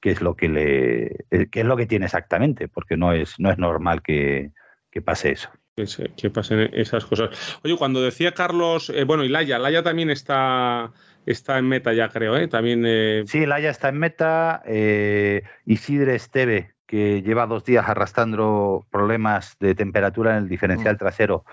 qué 0.00 0.10
es 0.10 0.20
lo 0.20 0.36
que 0.36 0.48
le 0.48 1.06
eh, 1.30 1.48
qué 1.50 1.60
es 1.60 1.66
lo 1.66 1.76
que 1.76 1.86
tiene 1.86 2.06
exactamente, 2.06 2.68
porque 2.68 2.96
no 2.96 3.12
es, 3.12 3.40
no 3.40 3.50
es 3.50 3.58
normal 3.58 4.02
que, 4.02 4.52
que 4.90 5.02
pase 5.02 5.32
eso 5.32 5.50
que, 5.76 5.86
se, 5.86 6.08
que, 6.16 6.30
pasen 6.30 6.70
esas 6.72 7.04
cosas. 7.04 7.58
Oye, 7.62 7.76
cuando 7.76 8.00
decía 8.00 8.32
Carlos, 8.32 8.90
eh, 8.90 9.04
bueno, 9.04 9.24
y 9.24 9.28
Laia, 9.28 9.58
Laia 9.58 9.82
también 9.82 10.08
está, 10.08 10.92
está 11.26 11.58
en 11.58 11.68
meta 11.68 11.92
ya, 11.92 12.08
creo, 12.08 12.36
¿eh? 12.36 12.48
También, 12.48 12.84
eh... 12.86 13.24
Sí, 13.26 13.44
Laia 13.44 13.70
está 13.70 13.90
en 13.90 13.98
meta. 13.98 14.62
Eh, 14.64 15.42
Isidre 15.66 16.14
Esteve, 16.14 16.74
que 16.86 17.22
lleva 17.22 17.46
dos 17.46 17.64
días 17.64 17.86
arrastrando 17.86 18.86
problemas 18.90 19.56
de 19.60 19.74
temperatura 19.74 20.32
en 20.32 20.44
el 20.44 20.48
diferencial 20.48 20.94
mm. 20.94 20.98
trasero, 20.98 21.44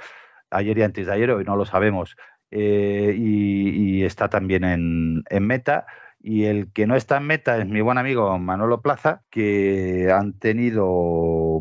ayer 0.49 0.77
y 0.77 0.83
antes 0.83 1.05
de 1.05 1.13
ayer, 1.13 1.29
hoy 1.31 1.43
no 1.43 1.57
lo 1.57 1.65
sabemos, 1.65 2.15
eh, 2.49 3.13
y, 3.17 3.99
y, 3.99 4.03
está 4.05 4.29
también 4.29 4.63
en, 4.63 5.23
en 5.29 5.45
meta. 5.45 5.85
Y 6.25 6.45
el 6.45 6.71
que 6.71 6.87
no 6.87 6.95
está 6.95 7.17
en 7.17 7.27
meta 7.27 7.57
es 7.57 7.67
mi 7.67 7.81
buen 7.81 7.97
amigo 7.97 8.39
Manolo 8.39 8.79
Plaza, 8.81 9.23
que 9.29 10.09
han 10.09 10.39
tenido 10.39 10.85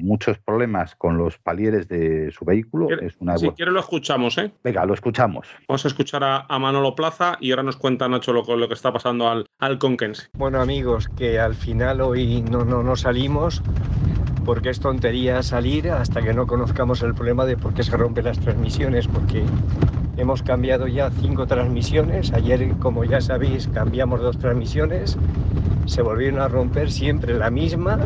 muchos 0.00 0.38
problemas 0.38 0.94
con 0.96 1.18
los 1.18 1.38
palieres 1.38 1.88
de 1.88 2.31
su 2.33 2.44
vehículo. 2.44 2.88
Es 2.90 3.16
una 3.20 3.37
si 3.38 3.50
quiere 3.50 3.72
lo 3.72 3.81
escuchamos, 3.81 4.38
¿eh? 4.38 4.52
Venga, 4.62 4.85
lo 4.85 4.94
escuchamos. 4.94 5.48
Vamos 5.68 5.85
a 5.85 5.88
escuchar 5.88 6.24
a, 6.24 6.46
a 6.48 6.59
Manolo 6.59 6.94
Plaza 6.94 7.37
y 7.40 7.50
ahora 7.50 7.62
nos 7.62 7.76
cuenta 7.76 8.09
Nacho 8.09 8.33
lo, 8.33 8.42
lo 8.57 8.68
que 8.68 8.74
está 8.74 8.92
pasando 8.92 9.28
al, 9.28 9.46
al 9.59 9.78
Conquense. 9.78 10.28
Bueno, 10.35 10.61
amigos, 10.61 11.09
que 11.16 11.38
al 11.38 11.55
final 11.55 12.00
hoy 12.00 12.42
no, 12.42 12.64
no, 12.64 12.83
no 12.83 12.96
salimos 12.96 13.62
porque 14.44 14.70
es 14.70 14.81
tontería 14.81 15.42
salir 15.42 15.88
hasta 15.90 16.20
que 16.20 16.35
no 16.35 16.46
conozcamos 16.46 17.02
el 17.02 17.14
problema 17.14 17.44
de 17.44 17.57
por 17.57 17.74
qué 17.74 17.85
se 17.85 17.96
rompen 17.96 18.24
las 18.24 18.40
transmisiones, 18.40 19.07
porque 19.07 19.44
hemos 20.16 20.42
cambiado 20.42 20.88
ya 20.88 21.11
cinco 21.11 21.46
transmisiones. 21.46 22.33
Ayer, 22.33 22.72
como 22.81 23.05
ya 23.05 23.20
sabéis, 23.20 23.68
cambiamos 23.68 24.20
dos 24.20 24.38
transmisiones. 24.38 25.16
Se 25.87 26.02
volvieron 26.02 26.40
a 26.40 26.48
romper 26.48 26.90
siempre 26.90 27.35
la 27.35 27.50
misma 27.50 27.98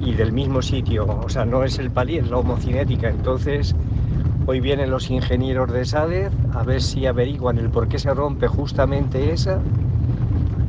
y 0.00 0.14
del 0.14 0.32
mismo 0.32 0.62
sitio. 0.62 1.06
O 1.06 1.28
sea, 1.28 1.44
no 1.44 1.64
es 1.64 1.78
el 1.78 1.90
palí, 1.90 2.16
es 2.16 2.28
la 2.28 2.38
homocinética. 2.38 3.08
Entonces, 3.08 3.74
hoy 4.46 4.60
vienen 4.60 4.90
los 4.90 5.10
ingenieros 5.10 5.72
de 5.72 5.84
SADER 5.84 6.32
a 6.52 6.62
ver 6.62 6.80
si 6.82 7.06
averiguan 7.06 7.58
el 7.58 7.70
por 7.70 7.88
qué 7.88 7.98
se 7.98 8.12
rompe 8.12 8.46
justamente 8.48 9.32
esa 9.32 9.60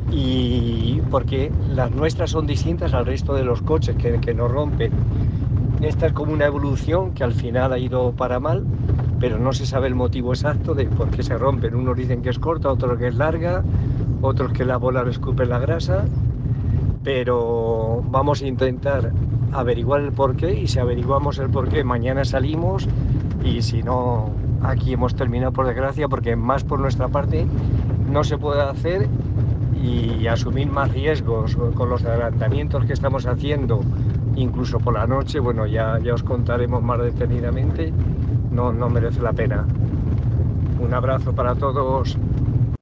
y 0.10 1.02
porque 1.12 1.52
las 1.70 1.92
nuestras 1.92 2.32
son 2.32 2.48
distintas 2.48 2.94
al 2.94 3.06
resto 3.06 3.34
de 3.34 3.44
los 3.44 3.62
coches 3.62 3.96
que, 3.98 4.20
que 4.20 4.34
nos 4.34 4.50
rompen. 4.52 4.92
Esta 5.82 6.08
es 6.08 6.14
como 6.14 6.34
una 6.34 6.46
evolución 6.46 7.14
que 7.14 7.24
al 7.24 7.34
final 7.34 7.72
ha 7.74 7.80
ido 7.80 8.12
para 8.14 8.40
mal, 8.40 8.66
pero 9.20 9.38
no 9.38 9.54
se 9.54 9.66
sabe 9.66 9.88
el 9.88 9.96
motivo 9.96 10.34
exacto 10.34 10.74
de 10.74 10.86
por 10.86 11.12
qué 11.12 11.24
se 11.24 11.38
rompen. 11.38 11.76
Unos 11.76 11.98
dicen 11.98 12.22
que 12.22 12.30
es 12.30 12.40
corta, 12.40 12.72
otros 12.72 12.98
que 12.98 13.08
es 13.08 13.16
larga, 13.16 13.64
otros 14.22 14.54
que 14.54 14.66
la 14.66 14.78
bola 14.78 15.04
lo 15.04 15.12
escupe 15.12 15.46
la 15.46 15.60
grasa, 15.60 16.06
pero 17.08 18.04
vamos 18.10 18.42
a 18.42 18.48
intentar 18.48 19.14
averiguar 19.54 20.02
el 20.02 20.12
porqué 20.12 20.60
y 20.60 20.68
si 20.68 20.78
averiguamos 20.78 21.40
el 21.40 21.50
porqué 21.50 21.86
mañana 21.86 22.26
salimos 22.26 22.86
y 23.46 23.62
si 23.62 23.82
no 23.82 24.30
aquí 24.62 24.92
hemos 24.92 25.16
terminado 25.16 25.54
por 25.54 25.68
desgracia 25.68 26.10
porque 26.10 26.36
más 26.36 26.66
por 26.66 26.82
nuestra 26.82 27.08
parte 27.08 27.48
no 28.12 28.26
se 28.26 28.38
puede 28.38 28.62
hacer 28.62 29.08
y 29.82 30.28
asumir 30.28 30.68
más 30.68 30.92
riesgos 30.92 31.56
con 31.76 31.90
los 31.90 32.04
adelantamientos 32.04 32.84
que 32.84 32.92
estamos 32.92 33.26
haciendo, 33.26 33.80
incluso 34.36 34.78
por 34.80 34.94
la 34.94 35.08
noche, 35.08 35.40
bueno, 35.40 35.66
ya, 35.66 35.98
ya 36.00 36.14
os 36.14 36.24
contaremos 36.24 36.84
más 36.84 37.00
detenidamente, 37.00 37.94
no, 38.52 38.74
no 38.74 38.90
merece 38.90 39.22
la 39.22 39.32
pena. 39.32 39.66
Un 40.82 40.94
abrazo 40.94 41.32
para 41.32 41.56
todos. 41.56 42.18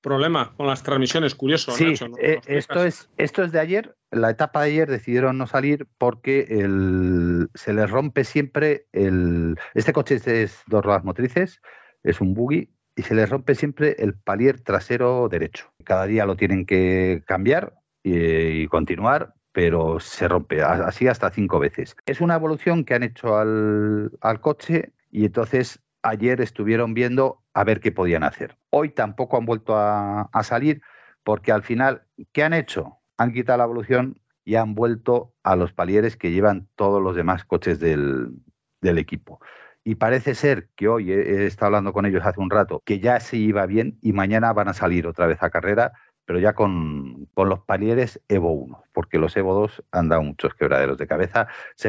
Problema 0.05 0.53
con 0.55 0.67
las 0.67 0.83
transmisiones, 0.83 1.33
curioso. 1.33 1.71
Sí, 1.71 1.85
Nacho, 1.85 2.09
¿no? 2.09 2.17
eh, 2.19 2.39
esto, 2.45 2.85
es, 2.85 3.09
esto 3.17 3.43
es 3.43 3.51
de 3.51 3.59
ayer. 3.59 3.95
La 4.11 4.29
etapa 4.29 4.61
de 4.61 4.67
ayer 4.67 4.87
decidieron 4.87 5.39
no 5.39 5.47
salir 5.47 5.87
porque 5.97 6.41
el, 6.47 7.49
se 7.55 7.73
les 7.73 7.89
rompe 7.89 8.23
siempre 8.23 8.85
el. 8.93 9.57
Este 9.73 9.93
coche 9.93 10.13
es 10.13 10.25
de 10.25 10.47
dos 10.67 10.85
ruedas 10.85 11.03
motrices, 11.03 11.59
es 12.03 12.21
un 12.21 12.35
buggy 12.35 12.69
y 12.95 13.01
se 13.01 13.15
les 13.15 13.27
rompe 13.31 13.55
siempre 13.55 13.95
el 13.97 14.13
palier 14.13 14.61
trasero 14.61 15.27
derecho. 15.27 15.73
Cada 15.83 16.05
día 16.05 16.27
lo 16.27 16.35
tienen 16.35 16.67
que 16.67 17.23
cambiar 17.25 17.73
y, 18.03 18.61
y, 18.61 18.67
continuar, 18.67 19.33
pero 19.53 19.99
se 19.99 20.27
rompe 20.27 20.61
así 20.61 21.07
hasta 21.07 21.31
cinco 21.31 21.57
veces. 21.57 21.95
Es 22.05 22.21
una 22.21 22.35
evolución 22.35 22.85
que 22.85 22.93
han 22.93 23.01
hecho 23.01 23.37
al, 23.37 24.11
al 24.21 24.39
coche 24.39 24.93
y 25.09 25.25
entonces 25.25 25.79
ayer 26.03 26.41
estuvieron 26.41 26.93
viendo 26.93 27.41
a 27.55 27.63
ver 27.63 27.79
qué 27.79 27.91
podían 27.91 28.23
hacer. 28.23 28.57
Hoy 28.69 28.89
tampoco 28.89 29.37
han 29.37 29.45
vuelto 29.45 29.75
a, 29.77 30.29
salir 30.43 30.81
porque 31.23 31.51
al 31.51 31.63
final, 31.63 32.03
¿qué 32.33 32.43
han 32.43 32.53
hecho? 32.53 32.99
Han 33.17 33.31
quitado 33.31 33.57
la 33.57 33.63
evolución 33.63 34.19
y 34.43 34.55
han 34.55 34.75
vuelto 34.75 35.33
a 35.41 35.55
los 35.55 35.71
palieres 35.73 36.17
que 36.17 36.31
llevan 36.31 36.67
todos 36.75 37.01
los 37.01 37.15
demás 37.15 37.45
coches 37.45 37.79
del, 37.79 38.41
equipo 38.81 39.39
y 39.83 39.95
parece 39.95 40.35
ser 40.35 40.69
que 40.75 40.87
hoy 40.87 41.11
he, 41.11 41.47
estado 41.47 41.67
hablando 41.67 41.91
con 41.91 42.05
ellos 42.05 42.23
hace 42.23 42.39
un 42.39 42.51
rato 42.51 42.83
que 42.85 42.99
ya 42.99 43.19
se 43.19 43.37
iba 43.37 43.65
bien 43.65 43.97
y 43.99 44.13
mañana 44.13 44.53
van 44.53 44.67
a 44.67 44.73
salir 44.73 45.07
otra 45.07 45.25
vez 45.25 45.41
a 45.41 45.49
carrera, 45.49 45.93
pero 46.25 46.37
ya 46.37 46.53
con, 46.53 47.27
los 47.35 47.61
palieres 47.61 48.21
Evo 48.27 48.51
1, 48.51 48.83
porque 48.93 49.17
los 49.17 49.35
Evo 49.35 49.55
2 49.55 49.83
han 49.91 50.09
dado 50.09 50.21
muchos 50.21 50.53
quebraderos 50.53 50.99
de 50.99 51.07
cabeza. 51.07 51.47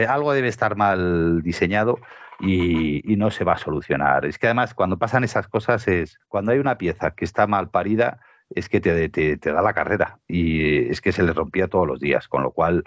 Algo 0.08 0.32
debe 0.32 0.48
estar 0.48 0.74
mal 0.76 1.42
diseñado 1.42 1.98
y, 2.40 3.12
y, 3.12 3.16
no 3.16 3.30
se 3.30 3.44
va 3.44 3.54
a 3.54 3.58
solucionar. 3.58 4.26
Es 4.26 4.38
que 4.38 4.46
además 4.46 4.74
cuando 4.74 4.98
pasan 4.98 5.24
esas 5.24 5.48
cosas 5.48 5.88
es 5.88 6.18
cuando 6.28 6.52
hay 6.52 6.58
una 6.58 6.78
pieza 6.78 7.12
que 7.12 7.24
está 7.24 7.46
mal 7.46 7.70
parida 7.70 8.20
es 8.50 8.68
que 8.68 8.80
te, 8.80 9.08
te, 9.08 9.36
te 9.36 9.52
da 9.52 9.62
la 9.62 9.72
carrera 9.72 10.18
y 10.28 10.90
es 10.90 11.00
que 11.00 11.12
se 11.12 11.22
le 11.22 11.32
rompía 11.32 11.68
todos 11.68 11.86
los 11.86 12.00
días, 12.00 12.28
con 12.28 12.42
lo 12.42 12.52
cual, 12.52 12.84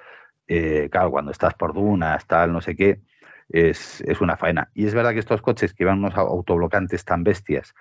eh, 0.47 0.89
claro, 0.91 1.11
cuando 1.11 1.31
estás 1.31 1.53
por 1.53 1.73
dunas, 1.73 2.25
tal, 2.27 2.53
no 2.53 2.61
sé 2.61 2.75
qué, 2.75 3.01
es, 3.49 4.01
es, 4.01 4.21
una 4.21 4.37
faena. 4.37 4.69
Y 4.73 4.85
es 4.85 4.93
verdad 4.93 5.13
que 5.13 5.19
estos 5.19 5.41
coches 5.41 5.73
que 5.73 5.85
van 5.85 5.99
unos 5.99 6.15
autoblocantes 6.15 7.03
tan 7.03 7.23
bestias, 7.23 7.73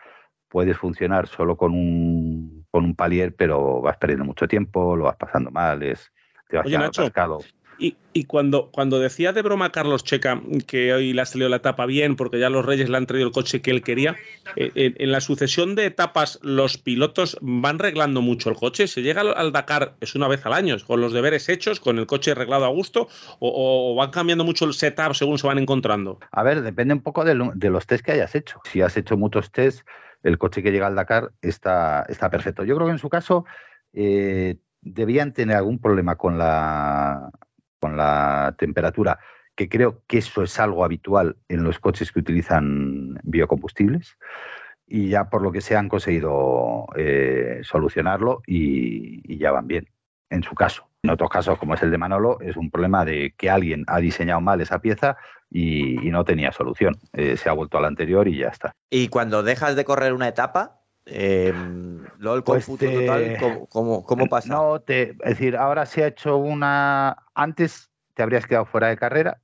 puedes 0.48 0.76
funcionar 0.78 1.28
solo 1.28 1.56
con 1.56 1.72
un, 1.72 2.66
con 2.70 2.84
un 2.84 2.94
palier, 2.94 3.34
pero 3.34 3.80
vas 3.80 3.98
perdiendo 3.98 4.24
mucho 4.24 4.48
tiempo, 4.48 4.96
lo 4.96 5.04
vas 5.04 5.16
pasando 5.16 5.50
mal, 5.50 5.82
es, 5.82 6.10
te 6.48 6.56
vas 6.56 6.66
Oye, 6.66 6.78
Nacho. 6.78 7.10
Y, 7.80 8.24
cuando, 8.24 8.70
cuando 8.72 8.98
decía 8.98 9.32
de 9.32 9.42
broma 9.42 9.70
Carlos 9.70 10.02
Checa 10.02 10.42
que 10.66 10.92
hoy 10.92 11.12
le 11.12 11.22
ha 11.22 11.26
salido 11.26 11.48
la 11.48 11.56
etapa 11.56 11.86
bien 11.86 12.16
porque 12.16 12.40
ya 12.40 12.50
los 12.50 12.66
Reyes 12.66 12.88
le 12.90 12.96
han 12.96 13.06
traído 13.06 13.28
el 13.28 13.32
coche 13.32 13.62
que 13.62 13.70
él 13.70 13.82
quería, 13.82 14.16
eh, 14.56 14.72
en, 14.74 15.12
la 15.12 15.20
sucesión 15.20 15.76
de 15.76 15.86
etapas 15.86 16.40
los 16.42 16.78
pilotos 16.78 17.38
van 17.40 17.78
reglando 17.78 18.20
mucho 18.20 18.50
el 18.50 18.56
coche. 18.56 18.88
Se 18.88 19.02
llega 19.02 19.20
al, 19.20 19.52
Dakar, 19.52 19.94
es 20.00 20.16
una 20.16 20.26
vez 20.26 20.44
al 20.44 20.54
año, 20.54 20.76
con 20.84 21.00
los 21.00 21.12
deberes 21.12 21.48
hechos, 21.48 21.78
con 21.78 21.98
el 21.98 22.06
coche 22.06 22.32
arreglado 22.32 22.64
a 22.64 22.68
gusto, 22.68 23.06
o, 23.38 23.94
van 23.94 24.10
cambiando 24.10 24.44
mucho 24.44 24.64
el 24.64 24.74
setup 24.74 25.14
según 25.14 25.38
se 25.38 25.46
van 25.46 25.58
encontrando. 25.58 26.18
A 26.32 26.42
ver, 26.42 26.62
depende 26.62 26.94
un 26.94 27.02
poco 27.02 27.24
de 27.24 27.34
los 27.34 27.86
test 27.86 28.04
que 28.04 28.12
hayas 28.12 28.34
hecho. 28.34 28.60
Si 28.64 28.80
has 28.80 28.96
hecho 28.96 29.16
muchos 29.16 29.52
test, 29.52 29.86
el 30.22 30.38
coche 30.38 30.62
que 30.62 30.72
llega 30.72 30.86
al 30.86 30.96
Dakar 30.96 31.30
está, 31.42 32.04
está 32.08 32.30
perfecto. 32.30 32.64
Yo 32.64 32.74
creo 32.74 32.88
que 32.88 32.92
en 32.92 32.98
su 32.98 33.08
caso 33.08 33.44
eh, 33.92 34.56
debían 34.80 35.32
tener 35.32 35.56
algún 35.56 35.78
problema 35.78 36.16
con 36.16 36.38
la, 36.38 37.30
con 37.80 37.96
la 37.96 38.54
temperatura, 38.58 39.18
que 39.54 39.68
creo 39.68 40.02
que 40.06 40.18
eso 40.18 40.42
es 40.42 40.58
algo 40.60 40.84
habitual 40.84 41.36
en 41.48 41.64
los 41.64 41.78
coches 41.78 42.12
que 42.12 42.20
utilizan 42.20 43.18
biocombustibles. 43.24 44.16
Y 44.86 45.08
ya 45.10 45.28
por 45.28 45.42
lo 45.42 45.52
que 45.52 45.60
se 45.60 45.76
han 45.76 45.88
conseguido 45.88 46.86
eh, 46.96 47.60
solucionarlo 47.62 48.40
y, 48.46 49.20
y 49.30 49.38
ya 49.38 49.50
van 49.52 49.66
bien, 49.66 49.86
en 50.30 50.42
su 50.42 50.54
caso. 50.54 50.88
En 51.02 51.10
otros 51.10 51.28
casos, 51.30 51.58
como 51.58 51.74
es 51.74 51.82
el 51.82 51.90
de 51.90 51.98
Manolo, 51.98 52.40
es 52.40 52.56
un 52.56 52.70
problema 52.70 53.04
de 53.04 53.34
que 53.36 53.50
alguien 53.50 53.84
ha 53.86 53.98
diseñado 54.00 54.40
mal 54.40 54.60
esa 54.60 54.80
pieza 54.80 55.16
y, 55.50 56.06
y 56.06 56.10
no 56.10 56.24
tenía 56.24 56.52
solución. 56.52 56.96
Eh, 57.12 57.36
se 57.36 57.48
ha 57.48 57.52
vuelto 57.52 57.78
a 57.78 57.82
la 57.82 57.88
anterior 57.88 58.26
y 58.28 58.38
ya 58.38 58.48
está. 58.48 58.72
Y 58.90 59.08
cuando 59.08 59.42
dejas 59.42 59.76
de 59.76 59.84
correr 59.84 60.12
una 60.14 60.28
etapa, 60.28 60.80
eh, 61.06 61.52
el 61.54 62.42
Pues 62.44 62.66
te- 62.78 62.88
total, 62.92 63.36
¿cómo, 63.38 63.66
cómo, 63.68 64.04
cómo 64.04 64.26
pasa? 64.28 64.54
No, 64.54 64.80
te, 64.80 65.10
es 65.10 65.16
decir, 65.18 65.56
ahora 65.56 65.86
se 65.86 66.02
ha 66.02 66.08
hecho 66.08 66.36
una. 66.38 67.16
Antes 67.38 67.88
te 68.14 68.22
habrías 68.24 68.46
quedado 68.46 68.66
fuera 68.66 68.88
de 68.88 68.96
carrera. 68.96 69.40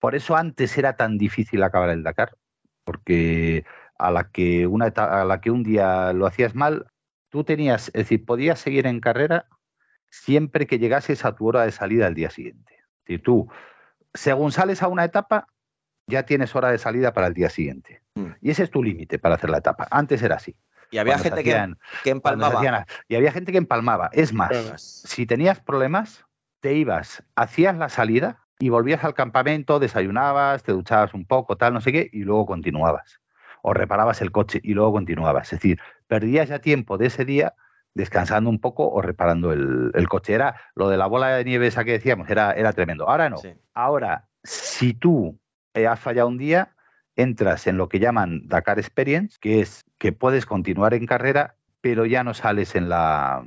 Por 0.00 0.16
eso 0.16 0.34
antes 0.36 0.76
era 0.76 0.96
tan 0.96 1.16
difícil 1.16 1.62
acabar 1.62 1.90
el 1.90 2.02
Dakar, 2.02 2.32
porque 2.84 3.64
a 3.98 4.10
la 4.10 4.30
que 4.30 4.66
una 4.66 4.86
a 4.86 5.24
la 5.24 5.40
que 5.40 5.50
un 5.52 5.62
día 5.62 6.12
lo 6.12 6.26
hacías 6.26 6.54
mal, 6.56 6.86
tú 7.28 7.44
tenías, 7.44 7.88
es 7.88 7.92
decir, 7.94 8.24
podías 8.24 8.58
seguir 8.58 8.86
en 8.86 8.98
carrera 9.00 9.46
siempre 10.10 10.66
que 10.66 10.78
llegases 10.80 11.24
a 11.24 11.36
tu 11.36 11.46
hora 11.46 11.62
de 11.62 11.70
salida 11.70 12.06
al 12.08 12.14
día 12.14 12.30
siguiente. 12.30 12.80
Decir, 13.06 13.22
tú, 13.22 13.48
según 14.12 14.50
sales 14.50 14.82
a 14.82 14.88
una 14.88 15.04
etapa, 15.04 15.46
ya 16.08 16.24
tienes 16.24 16.56
hora 16.56 16.70
de 16.72 16.78
salida 16.78 17.12
para 17.12 17.28
el 17.28 17.34
día 17.34 17.48
siguiente. 17.50 18.02
Mm. 18.16 18.30
Y 18.40 18.50
ese 18.50 18.64
es 18.64 18.70
tu 18.70 18.82
límite 18.82 19.20
para 19.20 19.36
hacer 19.36 19.50
la 19.50 19.58
etapa. 19.58 19.86
Antes 19.92 20.20
era 20.22 20.34
así. 20.36 20.56
Y 20.90 20.98
había 20.98 21.18
gente 21.18 21.44
que, 21.44 21.52
hacían- 21.52 21.78
empalmaba. 22.04 22.58
hacían- 22.58 22.86
y 23.06 23.14
había 23.14 23.30
gente 23.30 23.52
que 23.52 23.58
empalmaba. 23.58 24.10
Es 24.12 24.32
más, 24.32 24.50
si 25.06 25.26
tenías 25.26 25.60
problemas, 25.60 26.24
te 26.60 26.74
ibas, 26.74 27.22
hacías 27.36 27.76
la 27.76 27.88
salida 27.88 28.46
y 28.58 28.68
volvías 28.68 29.04
al 29.04 29.14
campamento, 29.14 29.78
desayunabas, 29.78 30.62
te 30.62 30.72
duchabas 30.72 31.14
un 31.14 31.24
poco, 31.24 31.56
tal, 31.56 31.72
no 31.74 31.80
sé 31.80 31.92
qué, 31.92 32.10
y 32.12 32.20
luego 32.20 32.46
continuabas. 32.46 33.20
O 33.62 33.74
reparabas 33.74 34.20
el 34.22 34.30
coche 34.30 34.60
y 34.62 34.74
luego 34.74 34.92
continuabas. 34.92 35.52
Es 35.52 35.60
decir, 35.60 35.80
perdías 36.06 36.48
ya 36.48 36.60
tiempo 36.60 36.98
de 36.98 37.06
ese 37.06 37.24
día 37.24 37.54
descansando 37.94 38.48
un 38.48 38.60
poco 38.60 38.88
o 38.88 39.02
reparando 39.02 39.52
el, 39.52 39.90
el 39.94 40.08
coche. 40.08 40.34
Era 40.34 40.56
lo 40.74 40.88
de 40.88 40.96
la 40.96 41.06
bola 41.06 41.28
de 41.28 41.44
nieve 41.44 41.66
esa 41.66 41.84
que 41.84 41.92
decíamos, 41.92 42.28
era, 42.30 42.52
era 42.52 42.72
tremendo. 42.72 43.08
Ahora 43.08 43.28
no. 43.28 43.38
Sí. 43.38 43.52
Ahora, 43.74 44.28
si 44.44 44.94
tú 44.94 45.38
eh, 45.74 45.86
has 45.86 46.00
fallado 46.00 46.28
un 46.28 46.38
día, 46.38 46.74
entras 47.16 47.66
en 47.66 47.76
lo 47.76 47.88
que 47.88 47.98
llaman 47.98 48.46
Dakar 48.46 48.78
Experience, 48.78 49.38
que 49.40 49.60
es 49.60 49.84
que 49.98 50.12
puedes 50.12 50.46
continuar 50.46 50.94
en 50.94 51.06
carrera, 51.06 51.56
pero 51.80 52.06
ya 52.06 52.24
no 52.24 52.34
sales 52.34 52.74
en 52.74 52.88
la, 52.88 53.44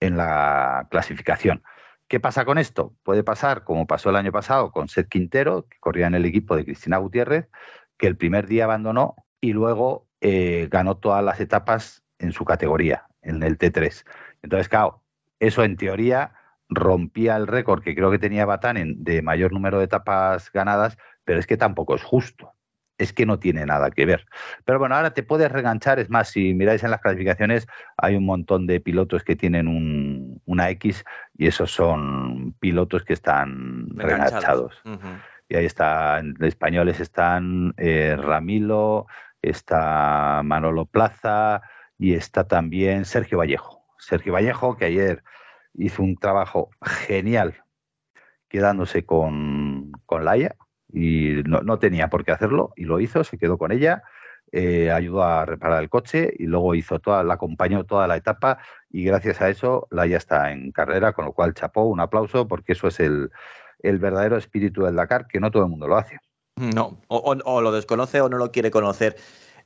en 0.00 0.16
la 0.16 0.86
clasificación. 0.90 1.62
¿Qué 2.10 2.18
pasa 2.18 2.44
con 2.44 2.58
esto? 2.58 2.96
Puede 3.04 3.22
pasar, 3.22 3.62
como 3.62 3.86
pasó 3.86 4.10
el 4.10 4.16
año 4.16 4.32
pasado 4.32 4.72
con 4.72 4.88
Seth 4.88 5.08
Quintero, 5.08 5.68
que 5.68 5.78
corría 5.78 6.08
en 6.08 6.16
el 6.16 6.24
equipo 6.24 6.56
de 6.56 6.64
Cristina 6.64 6.96
Gutiérrez, 6.96 7.48
que 7.96 8.08
el 8.08 8.16
primer 8.16 8.48
día 8.48 8.64
abandonó 8.64 9.14
y 9.40 9.52
luego 9.52 10.08
eh, 10.20 10.66
ganó 10.72 10.96
todas 10.96 11.22
las 11.24 11.38
etapas 11.38 12.02
en 12.18 12.32
su 12.32 12.44
categoría, 12.44 13.06
en 13.22 13.44
el 13.44 13.58
T3. 13.58 14.04
Entonces, 14.42 14.68
claro, 14.68 15.04
eso 15.38 15.62
en 15.62 15.76
teoría 15.76 16.34
rompía 16.68 17.36
el 17.36 17.46
récord 17.46 17.80
que 17.80 17.94
creo 17.94 18.10
que 18.10 18.18
tenía 18.18 18.44
Batán 18.44 18.76
en- 18.76 19.04
de 19.04 19.22
mayor 19.22 19.52
número 19.52 19.78
de 19.78 19.84
etapas 19.84 20.50
ganadas, 20.52 20.98
pero 21.24 21.38
es 21.38 21.46
que 21.46 21.56
tampoco 21.56 21.94
es 21.94 22.02
justo. 22.02 22.54
Es 23.00 23.12
que 23.12 23.24
no 23.26 23.38
tiene 23.38 23.64
nada 23.64 23.90
que 23.90 24.04
ver. 24.06 24.26
Pero 24.64 24.78
bueno, 24.78 24.94
ahora 24.94 25.12
te 25.14 25.22
puedes 25.22 25.50
reganchar. 25.50 25.98
Es 25.98 26.10
más, 26.10 26.28
si 26.28 26.52
miráis 26.54 26.84
en 26.84 26.90
las 26.90 27.00
clasificaciones, 27.00 27.66
hay 27.96 28.14
un 28.16 28.26
montón 28.26 28.66
de 28.66 28.78
pilotos 28.80 29.24
que 29.24 29.36
tienen 29.36 29.66
un- 29.68 30.40
una 30.44 30.68
X 30.70 31.04
y 31.36 31.46
esos 31.46 31.72
son 31.72 32.52
pilotos 32.60 33.04
que 33.04 33.14
están 33.14 33.86
reganchados. 33.96 34.80
Y 35.48 35.56
ahí 35.56 35.64
están, 35.64 36.36
españoles 36.40 37.00
están 37.00 37.74
eh, 37.76 38.16
Ramilo, 38.16 39.06
está 39.42 40.42
Manolo 40.44 40.84
Plaza 40.86 41.62
y 41.98 42.14
está 42.14 42.46
también 42.46 43.04
Sergio 43.04 43.38
Vallejo. 43.38 43.84
Sergio 43.98 44.32
Vallejo, 44.34 44.76
que 44.76 44.84
ayer 44.84 45.22
hizo 45.74 46.02
un 46.02 46.16
trabajo 46.16 46.70
genial 46.82 47.54
quedándose 48.48 49.04
con, 49.04 49.92
con 50.06 50.24
Laia 50.24 50.56
y 50.92 51.42
no, 51.44 51.60
no 51.62 51.78
tenía 51.78 52.08
por 52.08 52.24
qué 52.24 52.32
hacerlo 52.32 52.72
y 52.76 52.84
lo 52.84 53.00
hizo, 53.00 53.24
se 53.24 53.38
quedó 53.38 53.58
con 53.58 53.72
ella, 53.72 54.02
eh, 54.52 54.90
ayudó 54.90 55.22
a 55.22 55.46
reparar 55.46 55.82
el 55.82 55.88
coche 55.88 56.32
y 56.36 56.46
luego 56.46 56.74
hizo 56.74 56.98
toda, 56.98 57.22
la 57.22 57.34
acompañó 57.34 57.84
toda 57.84 58.08
la 58.08 58.16
etapa 58.16 58.58
y 58.90 59.04
gracias 59.04 59.40
a 59.40 59.48
eso 59.48 59.86
Laia 59.90 60.16
está 60.16 60.50
en 60.50 60.72
carrera, 60.72 61.12
con 61.12 61.24
lo 61.24 61.32
cual 61.32 61.54
chapó, 61.54 61.84
un 61.84 62.00
aplauso 62.00 62.48
porque 62.48 62.72
eso 62.72 62.88
es 62.88 62.98
el, 62.98 63.30
el 63.78 63.98
verdadero 63.98 64.36
espíritu 64.36 64.82
del 64.82 64.96
Dakar, 64.96 65.26
que 65.28 65.40
no 65.40 65.50
todo 65.50 65.62
el 65.64 65.68
mundo 65.68 65.86
lo 65.86 65.96
hace. 65.96 66.18
No, 66.56 67.00
o, 67.08 67.60
lo 67.62 67.72
desconoce 67.72 68.20
o 68.20 68.28
no 68.28 68.36
lo 68.36 68.50
quiere 68.50 68.70
conocer. 68.70 69.16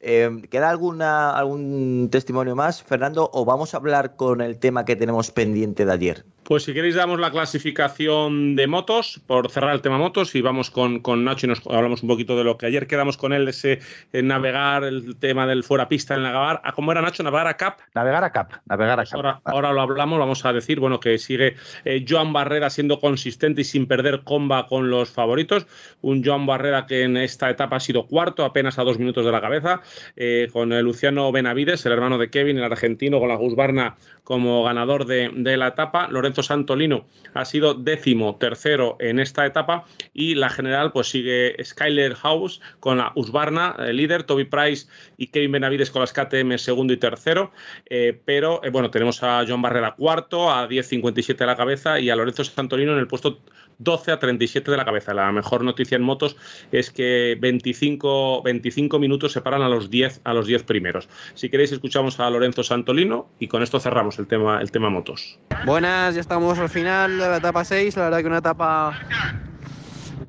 Eh, 0.01 0.43
¿Queda 0.51 0.71
alguna, 0.71 1.37
algún 1.37 2.09
testimonio 2.11 2.55
más, 2.55 2.83
Fernando? 2.83 3.31
¿O 3.33 3.45
vamos 3.45 3.75
a 3.75 3.79
hablar 3.79 4.17
con 4.17 4.41
el 4.41 4.59
tema 4.59 4.85
que 4.85 4.97
tenemos 4.97 5.31
pendiente 5.31 5.87
de 5.87 5.93
ayer? 5.93 6.27
Pues 6.45 6.65
si 6.65 6.75
queréis 6.75 6.95
damos 6.95 7.19
la 7.19 7.31
clasificación 7.31 8.55
de 8.55 8.67
motos, 8.67 9.19
por 9.27 9.51
cerrar 9.51 9.75
el 9.75 9.81
tema 9.81 9.97
motos, 9.97 10.35
y 10.35 10.43
vamos 10.43 10.71
con, 10.71 11.01
con 11.01 11.25
Nacho 11.25 11.47
y 11.47 11.49
nos 11.49 11.67
hablamos 11.67 12.03
un 12.03 12.09
poquito 12.11 12.37
de 12.37 12.45
lo 12.45 12.59
que 12.59 12.67
ayer 12.67 12.87
quedamos 12.87 13.17
con 13.17 13.33
él, 13.33 13.49
ese 13.49 13.81
eh, 14.13 14.23
navegar, 14.23 14.85
el 14.85 15.17
tema 15.17 15.47
del 15.47 15.65
fuera 15.65 15.89
pista, 15.89 16.15
el 16.15 16.23
navegar, 16.23 16.61
¿a 16.63 16.73
cómo 16.73 16.93
era 16.93 17.01
Nacho? 17.01 17.23
¿Navegar 17.23 17.47
a 17.47 17.57
Cap? 17.57 17.79
Navegar 17.95 18.25
a 18.25 18.31
Cap, 18.31 18.53
navegar 18.67 19.01
a 19.01 19.05
Pues 19.05 19.11
Cap. 19.11 19.17
ahora, 19.17 19.41
ahora 19.45 19.73
lo 19.73 19.81
hablamos, 19.81 20.19
vamos 20.19 20.45
a 20.45 20.53
decir, 20.53 20.81
bueno, 20.81 21.01
que 21.01 21.17
sigue 21.17 21.57
eh, 21.87 22.05
Joan 22.07 22.35
Barrera 22.35 22.69
siendo 22.69 23.01
consistente 23.01 23.63
y 23.63 23.65
sin 23.65 23.87
perder 23.87 24.21
comba 24.23 24.67
con 24.67 24.91
los 24.91 25.11
favoritos. 25.11 25.67
Un 26.03 26.23
Joan 26.23 26.45
Barrera 26.45 26.85
que 26.87 27.05
en 27.05 27.17
esta 27.17 27.49
etapa 27.49 27.77
ha 27.77 27.81
sido 27.81 28.07
cuarto, 28.07 28.45
apenas 28.45 28.79
a 28.79 28.85
dos 28.85 28.99
minutos 28.99 29.25
de 29.25 29.33
la 29.33 29.41
cabeza, 29.41 29.81
eh, 30.15 30.51
con 30.53 30.75
el 30.75 30.85
Luciano 30.85 31.33
Benavides, 31.33 31.87
el 31.87 31.93
hermano 31.93 32.19
de 32.19 32.29
Kevin, 32.29 32.59
el 32.59 32.65
argentino, 32.65 33.19
con 33.19 33.31
la 33.31 33.37
Gusbarna 33.37 33.97
como 34.25 34.63
ganador 34.63 35.07
de, 35.07 35.31
de 35.35 35.57
la 35.57 35.69
etapa. 35.69 36.09
Lorenzo 36.09 36.34
Santolino 36.43 37.07
ha 37.35 37.45
sido 37.45 37.75
décimo 37.75 38.37
tercero 38.37 38.97
en 39.01 39.19
esta 39.19 39.47
etapa 39.47 39.85
y 40.13 40.35
la 40.35 40.51
general 40.51 40.93
pues 40.93 41.09
sigue 41.09 41.57
Skyler 41.63 42.15
House 42.15 42.61
con 42.81 42.99
la 42.99 43.13
Husqvarna 43.15 43.77
eh, 43.79 43.93
líder, 43.93 44.25
Toby 44.25 44.45
Price 44.45 44.87
y 45.17 45.29
Kevin 45.29 45.53
Benavides 45.53 45.91
con 45.91 46.01
las 46.01 46.13
KTM 46.13 46.57
segundo 46.59 46.93
y 46.93 46.97
tercero, 46.97 47.53
eh, 47.87 48.21
pero 48.25 48.63
eh, 48.65 48.71
bueno, 48.71 48.91
tenemos 48.91 49.23
a 49.23 49.45
John 49.47 49.63
Barrera 49.63 49.95
cuarto, 49.95 50.51
a 50.51 50.69
10.57 50.69 51.37
de 51.37 51.47
la 51.47 51.57
cabeza 51.57 52.01
y 52.01 52.11
a 52.11 52.17
Lorenzo 52.17 52.45
Santolino 52.45 52.93
en 52.93 52.99
el 52.99 53.07
puesto 53.07 53.41
12 53.79 54.13
a 54.13 54.19
37 54.19 54.71
de 54.71 54.77
la 54.77 54.85
cabeza. 54.85 55.15
La 55.15 55.31
mejor 55.33 55.65
noticia 55.65 55.97
en 55.97 56.03
motos 56.03 56.37
es 56.73 56.91
que 56.91 57.37
25, 57.41 58.43
25 58.43 58.99
minutos 58.99 59.33
separan 59.33 59.63
a 59.63 59.69
los 59.69 59.91
10 59.91 60.21
a 60.25 60.35
los 60.35 60.47
10 60.47 60.65
primeros. 60.65 61.09
Si 61.35 61.49
queréis 61.49 61.73
escuchamos 61.73 62.21
a 62.21 62.31
Lorenzo 62.31 62.63
Santolino 62.63 63.29
y 63.39 63.49
con 63.49 63.63
esto 63.63 63.81
cerramos 63.81 64.19
el 64.19 64.27
tema 64.27 64.61
el 64.61 64.71
tema 64.71 64.91
motos. 64.91 65.39
Buenas, 65.65 66.15
ya 66.15 66.21
estamos 66.21 66.59
al 66.59 66.69
final 66.69 67.19
de 67.19 67.29
la 67.29 67.37
etapa 67.39 67.65
6. 67.65 67.97
La 67.97 68.05
verdad 68.05 68.21
que 68.21 68.27
una 68.27 68.39
etapa 68.39 68.99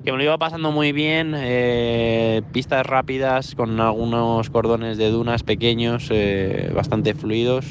que 0.04 0.12
me 0.12 0.18
lo 0.18 0.24
iba 0.24 0.38
pasando 0.38 0.70
muy 0.70 0.92
bien. 0.92 1.34
eh, 1.36 2.40
pistas 2.52 2.86
rápidas 2.86 3.56
con 3.56 3.80
algunos 3.80 4.50
cordones 4.50 4.98
de 4.98 5.10
dunas 5.10 5.42
pequeños, 5.42 6.08
eh, 6.10 6.70
bastante 6.74 7.14
fluidos. 7.14 7.66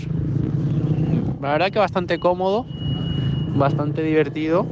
La 1.42 1.54
verdad 1.54 1.72
que 1.72 1.80
bastante 1.80 2.20
cómodo, 2.20 2.66
bastante 3.56 4.04
divertido. 4.04 4.66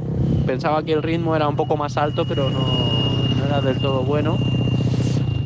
Pensaba 0.46 0.82
que 0.82 0.92
el 0.92 1.02
ritmo 1.02 1.34
era 1.34 1.48
un 1.48 1.56
poco 1.56 1.76
más 1.76 1.96
alto, 1.96 2.24
pero 2.26 2.50
no, 2.50 3.46
era 3.46 3.60
del 3.60 3.78
todo 3.78 4.02
bueno. 4.02 4.38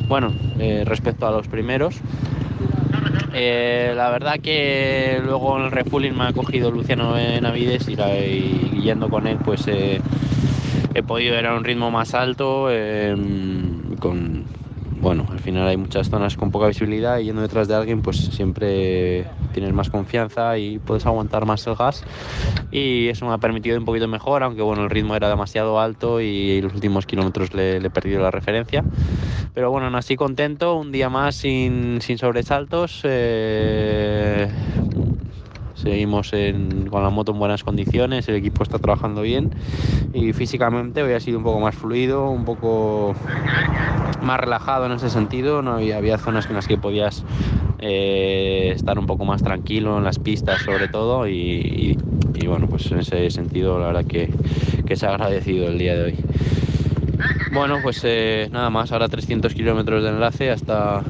Bueno, 0.07 0.33
eh, 0.57 0.83
respecto 0.85 1.27
a 1.27 1.31
los 1.31 1.47
primeros. 1.47 1.95
Eh, 3.33 3.93
la 3.95 4.09
verdad 4.09 4.39
que 4.39 5.21
luego 5.23 5.57
en 5.57 5.65
el 5.65 5.71
refueling 5.71 6.13
me 6.13 6.25
ha 6.25 6.33
cogido 6.33 6.71
Luciano 6.71 7.13
Benavides 7.13 7.87
y, 7.87 7.95
yendo 8.81 9.07
con 9.07 9.27
él 9.27 9.37
pues 9.45 9.67
eh, 9.67 10.01
he 10.95 11.03
podido 11.03 11.37
ir 11.39 11.45
a 11.45 11.55
un 11.55 11.63
ritmo 11.63 11.91
más 11.91 12.15
alto 12.15 12.69
con 13.99 14.38
bueno 15.01 15.25
al 15.31 15.39
final 15.39 15.67
hay 15.67 15.77
muchas 15.77 16.09
zonas 16.09 16.35
con 16.35 16.51
poca 16.51 16.67
visibilidad 16.67 17.19
y 17.19 17.25
yendo 17.25 17.41
detrás 17.41 17.67
de 17.67 17.75
alguien 17.75 18.01
pues 18.01 18.17
siempre 18.17 19.25
tienes 19.53 19.73
más 19.73 19.89
confianza 19.89 20.57
y 20.57 20.79
puedes 20.79 21.05
aguantar 21.05 21.45
más 21.45 21.65
el 21.67 21.75
gas 21.75 22.03
y 22.71 23.07
eso 23.07 23.25
me 23.25 23.33
ha 23.33 23.37
permitido 23.37 23.77
un 23.77 23.85
poquito 23.85 24.07
mejor, 24.07 24.43
aunque 24.43 24.61
bueno, 24.61 24.83
el 24.83 24.89
ritmo 24.89 25.15
era 25.15 25.29
demasiado 25.29 25.79
alto 25.79 26.21
y 26.21 26.61
los 26.61 26.73
últimos 26.73 27.05
kilómetros 27.05 27.53
le, 27.53 27.77
he 27.77 27.89
perdido 27.89 28.21
la 28.21 28.31
referencia. 28.31 28.83
Pero 29.53 29.71
bueno, 29.71 29.95
así 29.97 30.15
contento, 30.15 30.75
un 30.75 30.91
día 30.91 31.09
más 31.09 31.35
sin, 31.35 31.99
sin 32.01 32.17
sobresaltos. 32.17 33.01
Eh, 33.03 34.47
seguimos 35.73 36.31
con 36.89 37.03
la 37.03 37.09
moto 37.09 37.31
en 37.31 37.39
buenas 37.39 37.63
condiciones, 37.63 38.27
el 38.29 38.35
equipo 38.35 38.63
está 38.63 38.79
trabajando 38.79 39.21
bien 39.21 39.49
y 40.13 40.33
físicamente 40.33 41.01
hoy 41.01 41.13
ha 41.13 41.19
sido 41.19 41.37
un 41.37 41.43
poco 41.43 41.59
más 41.59 41.75
fluido, 41.75 42.29
un 42.29 42.43
poco 42.43 43.15
más 44.21 44.39
relajado 44.39 44.85
en 44.85 44.93
ese 44.93 45.09
sentido, 45.09 45.61
no 45.61 45.73
había, 45.73 46.17
zonas 46.17 46.47
en 46.47 46.55
las 46.55 46.67
que 46.67 46.77
podías 46.77 47.23
eh, 47.79 48.71
estar 48.75 48.99
un 48.99 49.05
poco 49.05 49.25
más 49.25 49.41
tranquilo 49.41 49.97
en 49.97 50.03
las 50.03 50.19
pistas 50.19 50.61
sobre 50.61 50.87
todo 50.87 51.27
y, 51.27 51.97
bueno, 52.45 52.67
pues 52.67 52.91
en 52.91 52.99
ese 52.99 53.29
sentido 53.29 53.79
la 53.79 53.87
verdad 53.87 54.05
que, 54.05 54.31
que 54.85 54.95
se 54.95 55.05
ha 55.05 55.09
agradecido 55.09 55.67
el 55.67 55.77
día 55.77 55.95
de 55.95 56.03
hoy. 56.03 56.15
Bueno, 57.51 57.79
pues 57.81 58.01
eh, 58.03 58.47
nada 58.51 58.69
más, 58.69 58.91
ahora 58.91 59.07
300 59.07 59.53
kilómetros 59.53 60.03
de 60.03 60.09
enlace 60.09 60.51
hasta, 60.51 61.03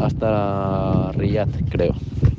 hasta 0.00 1.12
Riyadh, 1.12 1.68
creo. 1.70 1.94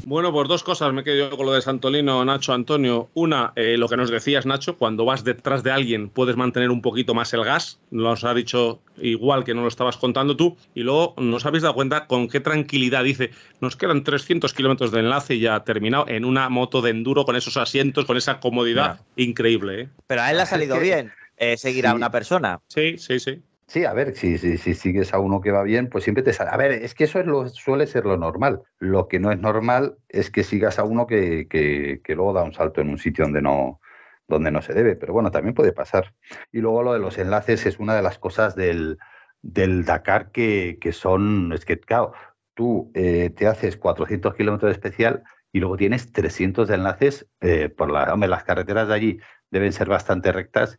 Bueno, 0.08 0.32
pues 0.32 0.47
dos 0.47 0.62
cosas 0.62 0.93
me 0.93 1.03
quedo 1.03 1.32
yo 1.32 1.36
con 1.36 1.47
lo 1.47 1.51
de 1.51 1.64
Santolino, 1.64 2.24
Nacho, 2.24 2.53
Antonio. 2.53 3.10
Una, 3.16 3.53
eh, 3.56 3.76
lo 3.76 3.89
que 3.89 3.97
nos 3.97 4.12
decías, 4.12 4.45
Nacho, 4.45 4.78
cuando 4.78 5.03
vas 5.03 5.24
detrás 5.24 5.64
de 5.64 5.72
alguien 5.72 6.10
puedes 6.10 6.36
mantener 6.36 6.70
un 6.70 6.84
poquito 6.84 7.16
más 7.16 7.34
el 7.34 7.43
gas. 7.43 7.80
Nos 7.89 8.24
ha 8.24 8.36
dicho 8.36 8.84
igual 8.97 9.43
que 9.43 9.56
no 9.56 9.64
lo 9.64 9.68
estabas 9.68 9.97
contando 9.97 10.38
tú. 10.38 10.58
Y 10.76 10.84
luego 10.84 11.16
nos 11.18 11.47
habéis 11.47 11.64
dado 11.64 11.74
cuenta 11.74 12.06
con 12.06 12.28
qué 12.28 12.39
tranquilidad 12.39 13.03
dice, 13.03 13.32
nos 13.62 13.76
quedan 13.76 14.03
300 14.03 14.53
kilómetros 14.53 14.91
de 14.91 14.99
enlace 14.99 15.34
y 15.34 15.39
ya 15.39 15.64
terminado 15.64 16.08
en 16.08 16.24
una 16.24 16.49
moto 16.49 16.84
de 16.84 16.91
enduro 16.91 17.26
con 17.26 17.36
esos 17.36 17.58
asientos, 17.58 18.06
con 18.06 18.16
esa 18.16 18.39
comodidad. 18.39 18.99
Increíble, 19.16 19.82
¿eh? 19.82 19.89
Pero 20.06 20.22
a 20.22 20.30
él 20.30 20.38
le 20.38 20.43
ha 20.43 20.45
salido 20.45 20.80
bien. 20.80 21.14
Eh, 21.38 21.58
seguir 21.58 21.88
a 21.88 21.95
una 21.95 22.12
persona. 22.12 22.62
Sí, 22.68 22.99
sí, 22.99 23.20
sí. 23.20 23.41
Sí, 23.68 23.84
a 23.84 23.93
ver, 23.93 24.16
si, 24.16 24.38
si, 24.38 24.57
si, 24.57 24.76
sigues 24.76 25.13
a 25.13 25.20
uno 25.20 25.41
que 25.41 25.51
va 25.51 25.63
bien, 25.63 25.89
pues 25.89 26.03
siempre 26.03 26.24
te 26.24 26.34
sale. 26.34 26.51
A 26.51 26.57
ver, 26.57 26.72
es 26.72 26.93
que 26.93 27.05
eso 27.05 27.20
es 27.20 27.26
lo, 27.26 27.47
suele 27.49 27.88
ser 27.88 28.05
lo 28.05 28.16
normal. 28.16 28.61
Lo 28.78 29.07
que 29.07 29.20
no 29.20 29.32
es 29.32 29.39
normal 29.39 29.97
es 30.07 30.30
que 30.30 30.43
sigas 30.43 30.78
a 30.78 30.84
uno 30.84 31.07
que, 31.07 31.47
que, 31.49 31.99
que 32.03 32.16
luego 32.16 32.34
da 32.34 32.43
un 32.43 32.53
salto 32.53 32.82
en 32.82 32.89
un 32.89 32.99
sitio 32.99 33.26
donde 33.26 33.41
no, 33.41 33.82
donde 34.28 34.51
no 34.51 34.61
se 34.61 34.74
debe. 34.74 34.95
Pero 34.95 35.13
bueno, 35.13 35.32
también 35.32 35.55
puede 35.55 35.74
pasar. 35.74 36.13
Y 36.51 36.59
luego 36.59 36.84
lo 36.84 36.93
de 36.93 36.99
los 36.99 37.18
enlaces 37.18 37.66
es 37.66 37.80
una 37.80 37.95
de 37.95 38.03
las 38.03 38.20
cosas 38.20 38.55
del, 38.55 38.99
del 39.41 39.84
Dakar 39.84 40.32
que, 40.32 40.78
que 40.80 40.91
son. 40.91 41.51
Es 41.51 41.66
que, 41.66 41.80
claro, 41.80 42.13
tú 42.53 42.91
eh, 42.93 43.32
te 43.32 43.47
haces 43.47 43.78
400 43.78 44.36
kilómetros 44.36 44.70
de 44.70 44.74
especial 44.74 45.24
y 45.51 45.59
luego 45.59 45.78
tienes 45.78 46.11
300 46.11 46.68
de 46.68 46.76
enlaces 46.76 47.28
eh, 47.41 47.70
por 47.70 47.91
la. 47.91 48.13
Hombre, 48.13 48.30
las 48.30 48.43
carreteras 48.43 48.88
de 48.88 48.93
allí 48.93 49.20
deben 49.49 49.74
ser 49.74 49.88
bastante 49.89 50.32
rectas 50.32 50.78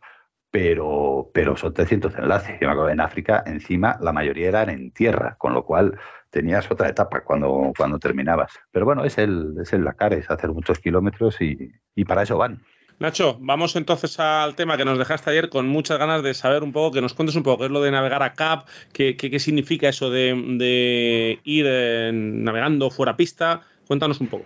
pero, 0.51 1.29
pero 1.33 1.55
son 1.55 1.73
300 1.73 2.15
enlaces. 2.15 2.57
Yo 2.59 2.67
me 2.67 2.73
acuerdo 2.73 2.89
en 2.89 3.01
África, 3.01 3.43
encima, 3.45 3.97
la 4.01 4.13
mayoría 4.13 4.49
eran 4.49 4.69
en 4.69 4.91
tierra, 4.91 5.35
con 5.37 5.53
lo 5.53 5.65
cual 5.65 5.97
tenías 6.29 6.69
otra 6.71 6.89
etapa 6.89 7.21
cuando, 7.23 7.73
cuando 7.77 7.99
terminabas. 7.99 8.51
Pero 8.71 8.85
bueno, 8.85 9.03
es 9.03 9.17
el, 9.17 9.55
es 9.61 9.73
el 9.73 9.83
Dakar, 9.83 10.13
es 10.13 10.29
hacer 10.29 10.51
muchos 10.51 10.79
kilómetros 10.79 11.41
y, 11.41 11.71
y 11.95 12.05
para 12.05 12.23
eso 12.23 12.37
van. 12.37 12.61
Nacho, 12.99 13.37
vamos 13.39 13.75
entonces 13.75 14.19
al 14.19 14.55
tema 14.55 14.75
que 14.75 14.83
nos 14.83 14.97
dejaste 14.97 15.29
ayer 15.29 15.49
con 15.49 15.67
muchas 15.67 15.99
ganas 15.99 16.23
de 16.23 16.33
saber 16.33 16.63
un 16.63 16.71
poco, 16.71 16.95
que 16.95 17.01
nos 17.01 17.13
cuentes 17.13 17.35
un 17.35 17.43
poco 17.43 17.59
qué 17.59 17.65
es 17.65 17.71
lo 17.71 17.81
de 17.81 17.91
navegar 17.91 18.23
a 18.23 18.33
CAP, 18.33 18.67
qué, 18.91 19.15
qué, 19.15 19.39
significa 19.39 19.87
eso 19.87 20.09
de, 20.09 20.33
de 20.57 21.39
ir 21.43 21.65
eh, 21.67 22.11
navegando 22.11 22.89
fuera 22.89 23.15
pista. 23.15 23.61
Cuéntanos 23.85 24.19
un 24.19 24.27
poco. 24.27 24.45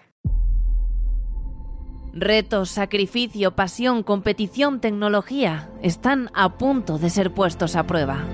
Retos, 2.14 2.70
sacrificio, 2.70 3.52
pasión, 3.52 4.04
competición, 4.04 4.82
tecnología 4.82 5.70
están 5.82 6.30
a 6.34 6.58
punto 6.58 6.98
de 6.98 7.10
ser 7.10 7.32
puestos 7.32 7.78
a 7.78 7.84
prueba. 7.88 8.26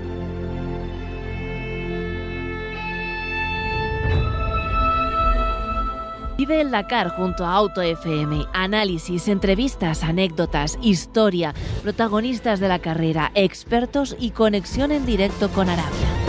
Vive 6.36 6.60
el 6.60 6.70
Dakar 6.70 7.08
junto 7.10 7.44
a 7.44 7.54
Auto 7.54 7.82
FM. 7.82 8.46
Análisis, 8.52 9.28
entrevistas, 9.28 10.02
anécdotas, 10.02 10.78
historia, 10.82 11.54
protagonistas 11.82 12.60
de 12.60 12.68
la 12.68 12.78
carrera, 12.78 13.30
expertos 13.34 14.16
y 14.18 14.30
conexión 14.30 14.92
en 14.92 15.04
directo 15.04 15.50
con 15.50 15.68
Arabia. 15.68 16.27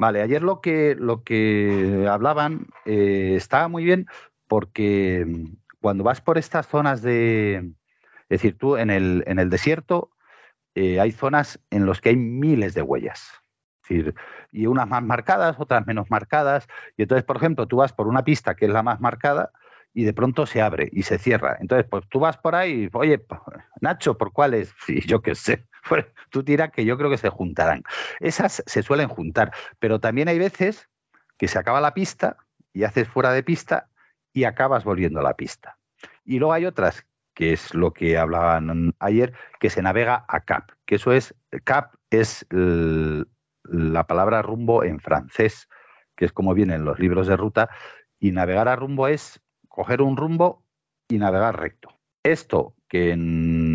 Vale, 0.00 0.22
ayer 0.22 0.42
lo 0.42 0.62
que, 0.62 0.96
lo 0.98 1.24
que 1.24 2.06
hablaban 2.10 2.68
eh, 2.86 3.34
estaba 3.36 3.68
muy 3.68 3.84
bien 3.84 4.06
porque 4.48 5.26
mm, 5.28 5.56
cuando 5.82 6.04
vas 6.04 6.22
por 6.22 6.38
estas 6.38 6.66
zonas 6.66 7.02
de, 7.02 7.56
es 7.56 8.28
decir, 8.30 8.56
tú 8.56 8.78
en 8.78 8.88
el, 8.88 9.22
en 9.26 9.38
el 9.38 9.50
desierto 9.50 10.10
eh, 10.74 11.00
hay 11.00 11.12
zonas 11.12 11.60
en 11.70 11.86
las 11.86 12.00
que 12.00 12.10
hay 12.10 12.16
miles 12.16 12.74
de 12.74 12.82
huellas. 12.82 13.30
decir, 13.82 14.14
y 14.52 14.66
unas 14.66 14.88
más 14.88 15.02
marcadas, 15.02 15.56
otras 15.60 15.86
menos 15.86 16.10
marcadas. 16.10 16.66
Y 16.96 17.02
entonces, 17.02 17.24
por 17.24 17.36
ejemplo, 17.38 17.66
tú 17.68 17.78
vas 17.78 17.92
por 17.92 18.08
una 18.08 18.24
pista 18.24 18.56
que 18.56 18.66
es 18.66 18.72
la 18.72 18.82
más 18.82 19.00
marcada 19.00 19.52
y 19.94 20.04
de 20.04 20.14
pronto 20.14 20.46
se 20.46 20.62
abre 20.62 20.90
y 20.92 21.04
se 21.04 21.18
cierra. 21.18 21.58
Entonces, 21.60 21.86
pues 21.90 22.08
tú 22.10 22.20
vas 22.20 22.38
por 22.38 22.54
ahí, 22.56 22.88
oye, 22.94 23.24
Nacho, 23.82 24.18
¿por 24.18 24.32
cuáles? 24.32 24.74
Sí, 24.86 25.00
yo 25.06 25.22
qué 25.22 25.34
sé. 25.34 25.66
Tú 26.30 26.44
tiras 26.44 26.70
que 26.70 26.84
yo 26.84 26.96
creo 26.96 27.10
que 27.10 27.18
se 27.18 27.28
juntarán. 27.28 27.82
Esas 28.20 28.62
se 28.66 28.82
suelen 28.82 29.08
juntar, 29.08 29.52
pero 29.78 30.00
también 30.00 30.28
hay 30.28 30.38
veces 30.38 30.88
que 31.38 31.48
se 31.48 31.58
acaba 31.58 31.80
la 31.80 31.94
pista 31.94 32.36
y 32.72 32.84
haces 32.84 33.08
fuera 33.08 33.32
de 33.32 33.42
pista 33.42 33.88
y 34.32 34.44
acabas 34.44 34.84
volviendo 34.84 35.20
a 35.20 35.22
la 35.22 35.34
pista. 35.34 35.78
Y 36.24 36.38
luego 36.38 36.52
hay 36.52 36.66
otras, 36.66 37.06
que 37.34 37.52
es 37.52 37.74
lo 37.74 37.92
que 37.92 38.18
hablaban 38.18 38.94
ayer, 38.98 39.32
que 39.58 39.70
se 39.70 39.82
navega 39.82 40.24
a 40.28 40.40
cap, 40.40 40.70
que 40.86 40.96
eso 40.96 41.12
es, 41.12 41.34
cap 41.64 41.94
es 42.10 42.46
la 42.50 44.06
palabra 44.06 44.42
rumbo 44.42 44.84
en 44.84 45.00
francés, 45.00 45.68
que 46.16 46.26
es 46.26 46.32
como 46.32 46.54
vienen 46.54 46.84
los 46.84 46.98
libros 46.98 47.26
de 47.26 47.36
ruta, 47.36 47.70
y 48.18 48.32
navegar 48.32 48.68
a 48.68 48.76
rumbo 48.76 49.08
es 49.08 49.40
coger 49.68 50.02
un 50.02 50.16
rumbo 50.16 50.64
y 51.08 51.18
navegar 51.18 51.58
recto. 51.58 51.88
Esto 52.22 52.74
que 52.88 53.12
en, 53.12 53.69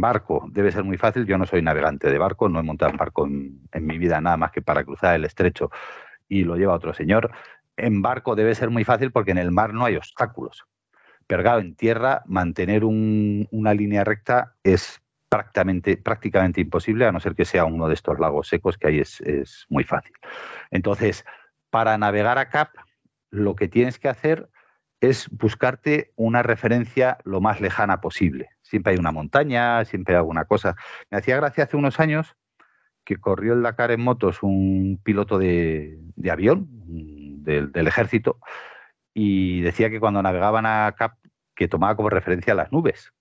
barco 0.00 0.46
debe 0.50 0.72
ser 0.72 0.84
muy 0.84 0.96
fácil, 0.96 1.26
yo 1.26 1.36
no 1.38 1.46
soy 1.46 1.62
navegante 1.62 2.10
de 2.10 2.18
barco, 2.18 2.48
no 2.48 2.60
he 2.60 2.62
montado 2.62 2.92
en 2.92 2.96
barco 2.96 3.26
en, 3.26 3.86
mi 3.86 3.98
vida 3.98 4.20
nada 4.20 4.36
más 4.36 4.52
que 4.52 4.62
para 4.62 4.84
cruzar 4.84 5.14
el 5.16 5.24
estrecho 5.24 5.70
y 6.28 6.44
lo 6.44 6.56
lleva 6.56 6.74
otro 6.74 6.94
señor. 6.94 7.30
En 7.76 8.02
barco 8.02 8.36
debe 8.36 8.54
ser 8.54 8.70
muy 8.70 8.84
fácil 8.84 9.10
porque 9.10 9.32
en 9.32 9.38
el 9.38 9.50
mar 9.50 9.74
no 9.74 9.84
hay 9.84 9.96
obstáculos. 9.96 10.64
Pero 11.26 11.58
en 11.58 11.74
tierra 11.74 12.22
mantener 12.26 12.84
una 12.84 13.74
línea 13.74 14.04
recta 14.04 14.54
es 14.62 15.00
prácticamente, 15.28 15.96
prácticamente 15.96 16.60
imposible, 16.60 17.06
a 17.06 17.12
no 17.12 17.20
ser 17.20 17.34
que 17.34 17.44
sea 17.44 17.64
uno 17.64 17.88
de 17.88 17.94
estos 17.94 18.18
lagos 18.18 18.48
secos, 18.48 18.76
que 18.76 18.88
ahí 18.88 19.00
es, 19.00 19.20
es 19.22 19.66
muy 19.70 19.84
fácil. 19.84 20.12
Entonces, 20.70 21.24
para 21.70 21.96
navegar 21.96 22.38
a 22.38 22.50
Cap, 22.50 22.70
lo 23.30 23.56
que 23.56 23.66
tienes 23.66 23.98
que 23.98 24.08
hacer 24.08 24.50
es 25.02 25.28
buscarte 25.30 26.12
una 26.14 26.44
referencia 26.44 27.18
lo 27.24 27.40
más 27.40 27.60
lejana 27.60 28.00
posible. 28.00 28.50
Siempre 28.62 28.92
hay 28.92 29.00
una 29.00 29.10
montaña, 29.10 29.84
siempre 29.84 30.14
hay 30.14 30.18
alguna 30.18 30.44
cosa. 30.44 30.76
Me 31.10 31.18
hacía 31.18 31.36
gracia 31.36 31.64
hace 31.64 31.76
unos 31.76 31.98
años 31.98 32.36
que 33.04 33.16
corrió 33.16 33.54
el 33.54 33.62
Dakar 33.62 33.90
en 33.90 34.00
motos 34.00 34.44
un 34.44 35.00
piloto 35.02 35.38
de, 35.38 35.98
avión 36.30 36.68
del, 36.70 37.86
ejército 37.88 38.38
y 39.12 39.60
decía 39.62 39.90
que 39.90 39.98
cuando 39.98 40.22
navegaban 40.22 40.66
a 40.66 40.94
Cap 40.96 41.18
que 41.56 41.66
tomaba 41.66 41.96
como 41.96 42.08
referencia 42.08 42.54
las 42.54 42.70
nubes. 42.70 43.12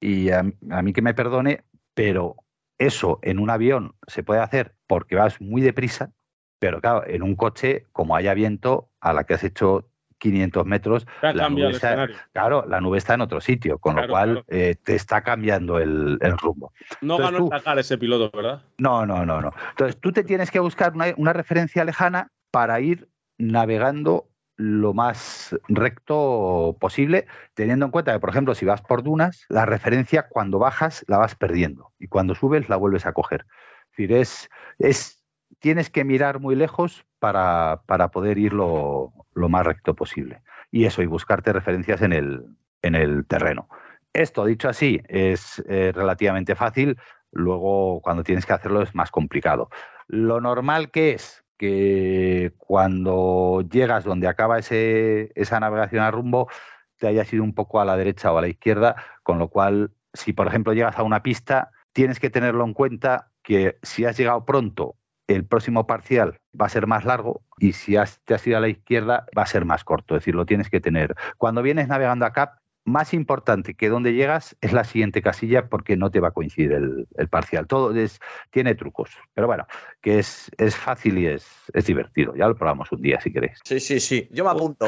Y 0.00 0.28
a, 0.30 0.44
a 0.70 0.82
mí 0.82 0.92
que 0.92 1.00
me 1.00 1.14
perdone, 1.14 1.64
pero 1.94 2.36
eso 2.76 3.20
en 3.22 3.38
un 3.38 3.48
avión 3.48 3.94
se 4.06 4.22
puede 4.22 4.40
hacer 4.40 4.74
porque 4.86 5.16
vas 5.16 5.40
muy 5.40 5.62
deprisa, 5.62 6.12
pero 6.58 6.82
claro, 6.82 7.06
en 7.06 7.22
un 7.22 7.36
coche, 7.36 7.86
como 7.92 8.16
haya 8.16 8.34
viento, 8.34 8.90
a 9.00 9.14
la 9.14 9.24
que 9.24 9.32
has 9.32 9.44
hecho 9.44 9.88
500 10.18 10.66
metros, 10.66 11.06
la 11.22 11.48
nube 11.48 11.70
está, 11.70 12.08
claro, 12.32 12.64
la 12.66 12.80
nube 12.80 12.98
está 12.98 13.14
en 13.14 13.20
otro 13.20 13.40
sitio, 13.40 13.78
con 13.78 13.96
lo 13.96 14.06
cual 14.08 14.44
eh, 14.48 14.76
te 14.82 14.94
está 14.94 15.22
cambiando 15.22 15.78
el, 15.78 16.18
rumbo. 16.38 16.72
No 17.00 17.18
ganó 17.18 17.48
el 17.52 17.78
ese 17.78 17.98
piloto, 17.98 18.34
¿verdad? 18.36 18.62
No, 18.78 19.06
no, 19.06 19.24
no, 19.26 19.40
no. 19.40 19.52
Entonces 19.70 20.00
tú 20.00 20.12
te 20.12 20.24
tienes 20.24 20.50
que 20.50 20.60
buscar 20.60 20.92
una, 21.16 21.32
referencia 21.32 21.84
lejana 21.84 22.30
para 22.50 22.80
ir 22.80 23.08
navegando 23.38 24.28
lo 24.56 24.94
más 24.94 25.56
recto 25.66 26.76
posible, 26.80 27.26
teniendo 27.54 27.86
en 27.86 27.90
cuenta 27.90 28.12
que, 28.12 28.20
por 28.20 28.30
ejemplo, 28.30 28.54
si 28.54 28.64
vas 28.64 28.82
por 28.82 29.02
dunas, 29.02 29.44
la 29.48 29.66
referencia 29.66 30.28
cuando 30.28 30.60
bajas 30.60 31.04
la 31.08 31.18
vas 31.18 31.34
perdiendo 31.34 31.92
y 31.98 32.06
cuando 32.06 32.36
subes 32.36 32.68
la 32.68 32.76
vuelves 32.76 33.04
a 33.04 33.12
coger. 33.12 33.46
Es 33.90 33.96
decir, 33.96 34.12
es, 34.12 34.50
es 34.78 35.23
tienes 35.64 35.88
que 35.88 36.04
mirar 36.04 36.40
muy 36.40 36.56
lejos 36.56 37.06
para, 37.18 37.84
para 37.86 38.10
poder 38.10 38.36
ir 38.36 38.52
lo, 38.52 39.14
más 39.34 39.64
recto 39.64 39.94
posible. 39.94 40.42
Y 40.70 40.84
eso, 40.84 41.00
y 41.00 41.06
buscarte 41.06 41.54
referencias 41.54 42.02
en 42.02 42.12
el, 42.12 42.44
en 42.82 42.94
el 42.94 43.24
terreno. 43.24 43.70
Esto, 44.12 44.44
dicho 44.44 44.68
así, 44.68 45.00
es 45.08 45.64
eh, 45.66 45.90
relativamente 45.94 46.54
fácil, 46.54 46.98
luego 47.32 48.02
cuando 48.02 48.22
tienes 48.22 48.44
que 48.44 48.52
hacerlo 48.52 48.82
es 48.82 48.94
más 48.94 49.10
complicado. 49.10 49.70
Lo 50.06 50.38
normal 50.38 50.90
que 50.90 51.12
es 51.12 51.46
que 51.56 52.52
cuando 52.58 53.62
llegas 53.62 54.04
donde 54.04 54.28
acaba 54.28 54.58
ese, 54.58 55.32
esa 55.34 55.60
navegación 55.60 56.02
a 56.02 56.10
rumbo, 56.10 56.50
te 56.98 57.06
hayas 57.06 57.32
ido 57.32 57.42
un 57.42 57.54
poco 57.54 57.80
a 57.80 57.86
la 57.86 57.96
derecha 57.96 58.30
o 58.30 58.36
a 58.36 58.42
la 58.42 58.48
izquierda, 58.48 58.96
con 59.22 59.38
lo 59.38 59.48
cual, 59.48 59.92
si 60.12 60.34
por 60.34 60.46
ejemplo 60.46 60.74
llegas 60.74 60.98
a 60.98 61.04
una 61.04 61.22
pista, 61.22 61.70
tienes 61.94 62.20
que 62.20 62.28
tenerlo 62.28 62.66
en 62.66 62.74
cuenta 62.74 63.30
que 63.42 63.78
si 63.82 64.04
has 64.04 64.18
llegado 64.18 64.44
pronto, 64.44 64.96
el 65.26 65.44
próximo 65.44 65.86
parcial 65.86 66.38
va 66.60 66.66
a 66.66 66.70
ser 66.70 66.86
más 66.86 67.04
largo 67.04 67.42
y 67.58 67.72
si 67.72 67.96
has, 67.96 68.20
te 68.24 68.34
has 68.34 68.46
ido 68.46 68.58
a 68.58 68.60
la 68.60 68.68
izquierda 68.68 69.26
va 69.36 69.42
a 69.42 69.46
ser 69.46 69.64
más 69.64 69.84
corto. 69.84 70.14
Es 70.14 70.22
decir, 70.22 70.34
lo 70.34 70.46
tienes 70.46 70.70
que 70.70 70.80
tener. 70.80 71.14
Cuando 71.38 71.62
vienes 71.62 71.88
navegando 71.88 72.26
a 72.26 72.32
CAP, 72.32 72.58
más 72.84 73.14
importante 73.14 73.74
que 73.74 73.88
donde 73.88 74.12
llegas 74.12 74.56
es 74.60 74.72
la 74.72 74.84
siguiente 74.84 75.22
casilla 75.22 75.68
porque 75.68 75.96
no 75.96 76.10
te 76.10 76.20
va 76.20 76.28
a 76.28 76.32
coincidir 76.32 76.72
el, 76.72 77.28
parcial. 77.28 77.66
Todo 77.66 77.94
es, 77.96 78.20
tiene 78.50 78.74
trucos, 78.74 79.10
pero 79.32 79.46
bueno, 79.46 79.66
que 80.02 80.18
es, 80.18 80.50
es 80.58 80.76
fácil 80.76 81.18
y 81.18 81.26
es, 81.26 81.46
es 81.72 81.86
divertido. 81.86 82.34
Ya 82.36 82.46
lo 82.46 82.56
probamos 82.56 82.92
un 82.92 83.00
día 83.00 83.20
si 83.20 83.32
queréis. 83.32 83.58
Sí, 83.64 83.80
sí, 83.80 84.00
sí. 84.00 84.28
Yo 84.30 84.44
me 84.44 84.50
apunto. 84.50 84.86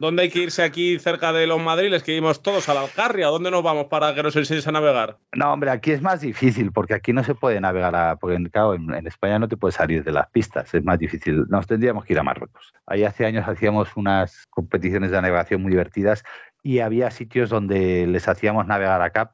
¿Dónde 0.00 0.22
hay 0.22 0.30
que 0.30 0.38
irse 0.38 0.62
aquí 0.62 0.98
cerca 0.98 1.30
de 1.30 1.46
los 1.46 1.60
madriles? 1.60 2.02
Que 2.02 2.16
íbamos 2.16 2.42
todos 2.42 2.70
a 2.70 2.74
la 2.74 2.80
Alcarria. 2.80 3.26
¿Dónde 3.26 3.50
nos 3.50 3.62
vamos 3.62 3.88
para 3.88 4.14
que 4.14 4.22
nos 4.22 4.34
enseñes 4.34 4.66
a 4.66 4.72
navegar? 4.72 5.18
No, 5.34 5.52
hombre, 5.52 5.68
aquí 5.68 5.92
es 5.92 6.00
más 6.00 6.22
difícil 6.22 6.72
porque 6.72 6.94
aquí 6.94 7.12
no 7.12 7.22
se 7.22 7.34
puede 7.34 7.60
navegar, 7.60 7.94
a, 7.94 8.16
porque 8.16 8.42
claro, 8.50 8.72
en, 8.72 9.06
España 9.06 9.38
no 9.38 9.46
te 9.46 9.58
puedes 9.58 9.74
salir 9.74 10.02
de 10.02 10.10
las 10.10 10.30
pistas, 10.30 10.72
es 10.72 10.82
más 10.82 10.98
difícil. 10.98 11.44
Nos 11.50 11.66
tendríamos 11.66 12.06
que 12.06 12.14
ir 12.14 12.18
a 12.18 12.22
Marruecos. 12.22 12.72
Ahí 12.86 13.04
hace 13.04 13.26
años 13.26 13.46
hacíamos 13.46 13.94
unas 13.94 14.46
competiciones 14.48 15.10
de 15.10 15.20
navegación 15.20 15.60
muy 15.60 15.70
divertidas 15.70 16.24
y 16.62 16.78
había 16.78 17.10
sitios 17.10 17.50
donde 17.50 18.06
les 18.06 18.26
hacíamos 18.26 18.66
navegar 18.66 19.02
a 19.02 19.10
CAP 19.10 19.32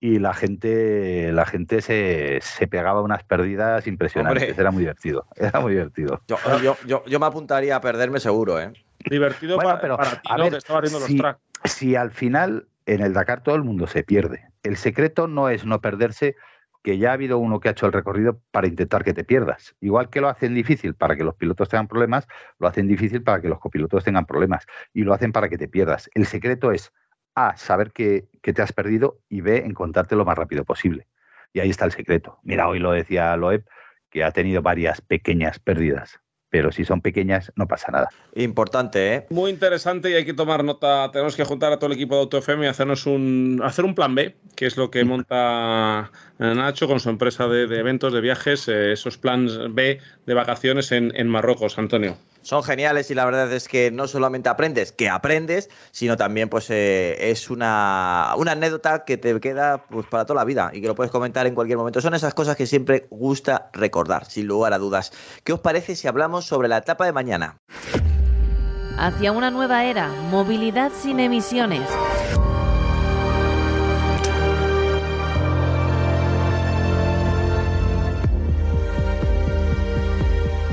y 0.00 0.18
la 0.18 0.32
gente 0.32 1.30
la 1.32 1.44
gente 1.44 1.82
se, 1.82 2.38
se 2.40 2.66
pegaba 2.66 3.02
unas 3.02 3.22
perdidas 3.22 3.86
impresionantes. 3.86 4.58
Era 4.58 4.70
muy 4.70 4.80
divertido. 4.80 5.26
Era 5.36 5.60
muy 5.60 5.72
divertido. 5.72 6.22
Yo, 6.26 6.38
yo, 6.86 7.04
yo, 7.04 7.20
me 7.20 7.26
apuntaría 7.26 7.76
a 7.76 7.82
perderme 7.82 8.18
seguro, 8.18 8.58
¿eh? 8.58 8.72
Divertido 9.08 9.58
para, 9.58 9.80
pero, 9.80 9.96
para 9.96 10.20
ti, 10.20 10.28
¿no? 10.36 10.50
que 10.50 10.56
estaba 10.56 10.84
si, 10.84 10.92
los 10.92 11.16
tracks. 11.16 11.40
Si 11.64 11.96
al 11.96 12.10
final 12.10 12.68
en 12.86 13.02
el 13.02 13.12
Dakar 13.12 13.42
todo 13.42 13.54
el 13.54 13.62
mundo 13.62 13.86
se 13.86 14.02
pierde. 14.02 14.48
El 14.62 14.76
secreto 14.76 15.28
no 15.28 15.48
es 15.48 15.64
no 15.64 15.80
perderse, 15.80 16.36
que 16.82 16.98
ya 16.98 17.10
ha 17.10 17.14
habido 17.14 17.38
uno 17.38 17.58
que 17.58 17.68
ha 17.68 17.72
hecho 17.72 17.86
el 17.86 17.92
recorrido 17.92 18.40
para 18.52 18.68
intentar 18.68 19.02
que 19.04 19.12
te 19.12 19.24
pierdas. 19.24 19.74
Igual 19.80 20.08
que 20.08 20.20
lo 20.20 20.28
hacen 20.28 20.54
difícil 20.54 20.94
para 20.94 21.16
que 21.16 21.24
los 21.24 21.34
pilotos 21.34 21.68
tengan 21.68 21.88
problemas, 21.88 22.28
lo 22.60 22.68
hacen 22.68 22.86
difícil 22.86 23.22
para 23.22 23.40
que 23.40 23.48
los 23.48 23.58
copilotos 23.58 24.04
tengan 24.04 24.24
problemas. 24.24 24.66
Y 24.94 25.02
lo 25.02 25.12
hacen 25.12 25.32
para 25.32 25.48
que 25.48 25.58
te 25.58 25.66
pierdas. 25.66 26.08
El 26.14 26.26
secreto 26.26 26.70
es 26.70 26.92
A, 27.34 27.56
saber 27.56 27.90
que, 27.90 28.28
que 28.40 28.52
te 28.52 28.62
has 28.62 28.72
perdido 28.72 29.18
y 29.28 29.40
B, 29.40 29.58
encontrarte 29.66 30.14
lo 30.14 30.24
más 30.24 30.38
rápido 30.38 30.64
posible. 30.64 31.08
Y 31.52 31.58
ahí 31.58 31.70
está 31.70 31.86
el 31.86 31.92
secreto. 31.92 32.38
Mira, 32.44 32.68
hoy 32.68 32.78
lo 32.78 32.92
decía 32.92 33.36
Loeb, 33.36 33.64
que 34.10 34.22
ha 34.22 34.30
tenido 34.30 34.62
varias 34.62 35.00
pequeñas 35.00 35.58
pérdidas 35.58 36.20
pero 36.56 36.72
si 36.72 36.86
son 36.86 37.02
pequeñas 37.02 37.52
no 37.54 37.68
pasa 37.68 37.92
nada. 37.92 38.08
Importante, 38.34 39.14
¿eh? 39.14 39.26
Muy 39.28 39.50
interesante 39.50 40.10
y 40.10 40.14
hay 40.14 40.24
que 40.24 40.32
tomar 40.32 40.64
nota. 40.64 41.10
Tenemos 41.12 41.36
que 41.36 41.44
juntar 41.44 41.70
a 41.70 41.76
todo 41.76 41.88
el 41.88 41.92
equipo 41.92 42.14
de 42.14 42.22
AutoFM 42.22 42.64
y 42.64 42.68
hacernos 42.68 43.04
un, 43.04 43.60
hacer 43.62 43.84
un 43.84 43.94
plan 43.94 44.14
B, 44.14 44.34
que 44.54 44.64
es 44.64 44.78
lo 44.78 44.90
que 44.90 45.04
monta 45.04 46.10
Nacho 46.38 46.88
con 46.88 46.98
su 46.98 47.10
empresa 47.10 47.46
de, 47.46 47.64
eventos, 47.64 48.14
de 48.14 48.22
viajes, 48.22 48.68
eh, 48.68 48.92
esos 48.92 49.18
planes 49.18 49.58
B 49.68 50.00
de 50.24 50.34
vacaciones 50.34 50.92
en, 50.92 51.12
en 51.14 51.28
Marruecos, 51.28 51.76
Antonio 51.76 52.16
son 52.46 52.62
geniales 52.62 53.10
y 53.10 53.14
la 53.14 53.24
verdad 53.24 53.52
es 53.52 53.66
que 53.66 53.90
no 53.90 54.06
solamente 54.06 54.48
aprendes, 54.48 54.92
que 54.92 55.08
aprendes, 55.08 55.68
sino 55.90 56.16
también 56.16 56.48
pues 56.48 56.70
eh, 56.70 57.30
es 57.30 57.50
una, 57.50 58.34
una, 58.36 58.52
anécdota 58.52 59.04
que 59.04 59.16
te 59.16 59.40
queda 59.40 59.84
pues, 59.88 60.06
para 60.06 60.26
toda 60.26 60.38
la 60.42 60.44
vida 60.44 60.70
y 60.72 60.80
que 60.80 60.86
lo 60.86 60.94
puedes 60.94 61.10
comentar 61.10 61.48
en 61.48 61.56
cualquier 61.56 61.76
momento. 61.76 62.00
Son 62.00 62.14
esas 62.14 62.34
cosas 62.34 62.54
que 62.54 62.66
siempre 62.66 63.08
gusta 63.10 63.68
recordar, 63.72 64.26
sin 64.26 64.46
lugar 64.46 64.72
a 64.72 64.78
dudas. 64.78 65.10
¿Qué 65.42 65.52
os 65.52 65.58
parece 65.58 65.96
si 65.96 66.06
hablamos 66.06 66.44
sobre 66.44 66.68
la 66.68 66.76
etapa 66.76 67.04
de 67.04 67.12
mañana? 67.12 67.58
Hacia 68.96 69.32
una 69.32 69.50
nueva 69.50 69.84
era, 69.84 70.08
movilidad 70.30 70.92
sin 70.92 71.18
emisiones. 71.18 71.90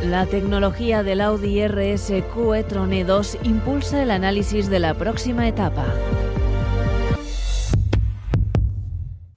La 0.03 0.25
tecnología 0.25 1.01
del 1.01 1.21
Audi 1.21 1.65
RSQ 1.65 2.55
e-tron 2.57 2.91
E2 2.91 3.39
impulsa 3.43 4.03
el 4.03 4.11
análisis 4.11 4.69
de 4.69 4.79
la 4.79 4.95
próxima 4.95 5.47
etapa. 5.47 5.85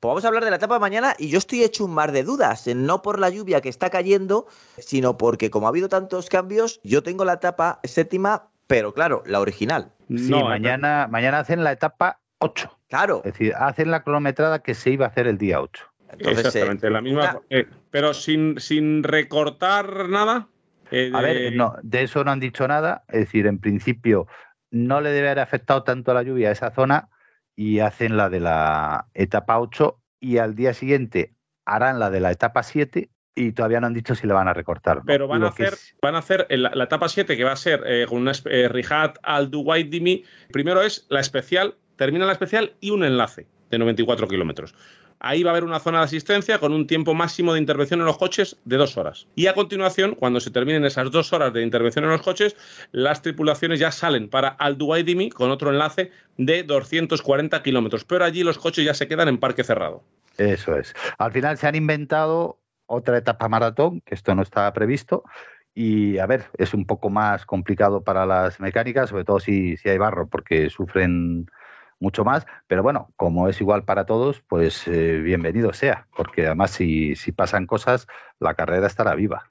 Pues 0.00 0.10
vamos 0.10 0.24
a 0.24 0.28
hablar 0.28 0.42
de 0.42 0.50
la 0.50 0.56
etapa 0.56 0.74
de 0.74 0.80
mañana 0.80 1.14
y 1.20 1.28
yo 1.28 1.38
estoy 1.38 1.62
hecho 1.62 1.84
un 1.84 1.94
mar 1.94 2.10
de 2.10 2.24
dudas, 2.24 2.66
no 2.74 3.00
por 3.00 3.20
la 3.20 3.30
lluvia 3.30 3.60
que 3.60 3.68
está 3.68 3.90
cayendo, 3.90 4.48
sino 4.76 5.16
porque 5.16 5.50
como 5.50 5.66
ha 5.66 5.68
habido 5.68 5.88
tantos 5.88 6.28
cambios, 6.28 6.80
yo 6.82 7.04
tengo 7.04 7.24
la 7.24 7.34
etapa 7.34 7.78
séptima, 7.84 8.48
pero 8.66 8.92
claro, 8.92 9.22
la 9.24 9.38
original. 9.38 9.92
Sí, 10.08 10.32
mañana, 10.32 11.06
mañana 11.08 11.38
hacen 11.38 11.62
la 11.62 11.70
etapa 11.70 12.18
8. 12.40 12.76
Claro. 12.88 13.18
Es 13.18 13.34
decir, 13.34 13.54
hacen 13.54 13.92
la 13.92 14.02
cronometrada 14.02 14.58
que 14.64 14.74
se 14.74 14.90
iba 14.90 15.06
a 15.06 15.10
hacer 15.10 15.28
el 15.28 15.38
día 15.38 15.60
8. 15.60 15.84
Exactamente, 16.18 16.90
la 16.90 17.00
misma. 17.00 17.40
Eh, 17.50 17.68
pero 17.92 18.14
sin, 18.14 18.58
sin 18.58 19.04
recortar 19.04 20.08
nada. 20.08 20.48
Eh, 20.90 21.10
a 21.12 21.20
ver, 21.20 21.54
no, 21.54 21.74
de 21.82 22.02
eso 22.02 22.24
no 22.24 22.30
han 22.30 22.40
dicho 22.40 22.66
nada. 22.68 23.04
Es 23.08 23.20
decir, 23.20 23.46
en 23.46 23.58
principio 23.58 24.26
no 24.70 25.00
le 25.00 25.10
debe 25.10 25.28
haber 25.28 25.40
afectado 25.40 25.82
tanto 25.82 26.10
a 26.10 26.14
la 26.14 26.22
lluvia 26.22 26.48
a 26.48 26.52
esa 26.52 26.70
zona 26.70 27.08
y 27.54 27.80
hacen 27.80 28.16
la 28.16 28.28
de 28.28 28.40
la 28.40 29.06
etapa 29.14 29.58
8 29.58 30.00
y 30.20 30.38
al 30.38 30.54
día 30.54 30.74
siguiente 30.74 31.34
harán 31.64 31.98
la 31.98 32.10
de 32.10 32.20
la 32.20 32.30
etapa 32.30 32.62
7 32.62 33.10
y 33.34 33.52
todavía 33.52 33.80
no 33.80 33.86
han 33.86 33.94
dicho 33.94 34.14
si 34.14 34.26
le 34.26 34.32
van 34.32 34.48
a 34.48 34.54
recortar. 34.54 35.02
Pero 35.04 35.28
van 35.28 35.42
a, 35.42 35.48
hacer, 35.48 35.74
van 36.00 36.14
a 36.14 36.18
hacer 36.18 36.46
la, 36.50 36.84
etapa 36.84 37.08
7 37.08 37.36
que 37.36 37.44
va 37.44 37.52
a 37.52 37.56
ser 37.56 37.82
eh, 37.86 38.06
con 38.08 38.18
una 38.18 38.32
eh, 38.46 38.70
al 39.22 39.50
Duwait 39.50 39.88
Dimi. 39.90 40.24
Primero 40.52 40.82
es 40.82 41.06
la 41.10 41.20
especial, 41.20 41.76
termina 41.96 42.24
la 42.24 42.32
especial 42.32 42.74
y 42.80 42.90
un 42.90 43.04
enlace 43.04 43.46
de 43.70 43.78
94 43.78 44.26
kilómetros. 44.26 44.74
Ahí 45.20 45.42
va 45.42 45.50
a 45.50 45.52
haber 45.52 45.64
una 45.64 45.80
zona 45.80 45.98
de 45.98 46.04
asistencia 46.04 46.58
con 46.58 46.72
un 46.72 46.86
tiempo 46.86 47.14
máximo 47.14 47.52
de 47.52 47.60
intervención 47.60 48.00
en 48.00 48.06
los 48.06 48.18
coches 48.18 48.56
de 48.64 48.76
dos 48.76 48.96
horas. 48.96 49.26
Y 49.34 49.46
a 49.46 49.54
continuación, 49.54 50.14
cuando 50.14 50.40
se 50.40 50.50
terminen 50.50 50.84
esas 50.84 51.10
dos 51.10 51.32
horas 51.32 51.52
de 51.52 51.62
intervención 51.62 52.04
en 52.04 52.10
los 52.10 52.22
coches, 52.22 52.56
las 52.92 53.22
tripulaciones 53.22 53.80
ya 53.80 53.90
salen 53.90 54.28
para 54.28 54.48
Al 54.48 54.76
Duwaidimi 54.76 55.30
con 55.30 55.50
otro 55.50 55.70
enlace 55.70 56.10
de 56.36 56.62
240 56.62 57.62
kilómetros. 57.62 58.04
Pero 58.04 58.24
allí 58.24 58.42
los 58.42 58.58
coches 58.58 58.84
ya 58.84 58.94
se 58.94 59.08
quedan 59.08 59.28
en 59.28 59.38
parque 59.38 59.64
cerrado. 59.64 60.02
Eso 60.36 60.76
es. 60.76 60.94
Al 61.18 61.32
final 61.32 61.56
se 61.56 61.66
han 61.66 61.74
inventado 61.74 62.58
otra 62.86 63.18
etapa 63.18 63.48
maratón, 63.48 64.00
que 64.02 64.14
esto 64.14 64.34
no 64.34 64.42
estaba 64.42 64.72
previsto, 64.72 65.24
y 65.74 66.18
a 66.18 66.26
ver, 66.26 66.44
es 66.56 66.72
un 66.72 66.86
poco 66.86 67.10
más 67.10 67.44
complicado 67.44 68.02
para 68.02 68.24
las 68.24 68.60
mecánicas, 68.60 69.10
sobre 69.10 69.24
todo 69.24 69.40
si, 69.40 69.76
si 69.76 69.90
hay 69.90 69.98
barro, 69.98 70.26
porque 70.26 70.70
sufren 70.70 71.50
mucho 72.00 72.24
más, 72.24 72.46
pero 72.66 72.82
bueno, 72.82 73.12
como 73.16 73.48
es 73.48 73.60
igual 73.60 73.84
para 73.84 74.06
todos, 74.06 74.42
pues 74.48 74.86
eh, 74.86 75.18
bienvenido 75.18 75.72
sea, 75.72 76.06
porque 76.16 76.46
además 76.46 76.72
si, 76.72 77.16
si 77.16 77.32
pasan 77.32 77.66
cosas, 77.66 78.06
la 78.38 78.54
carrera 78.54 78.86
estará 78.86 79.14
viva. 79.14 79.50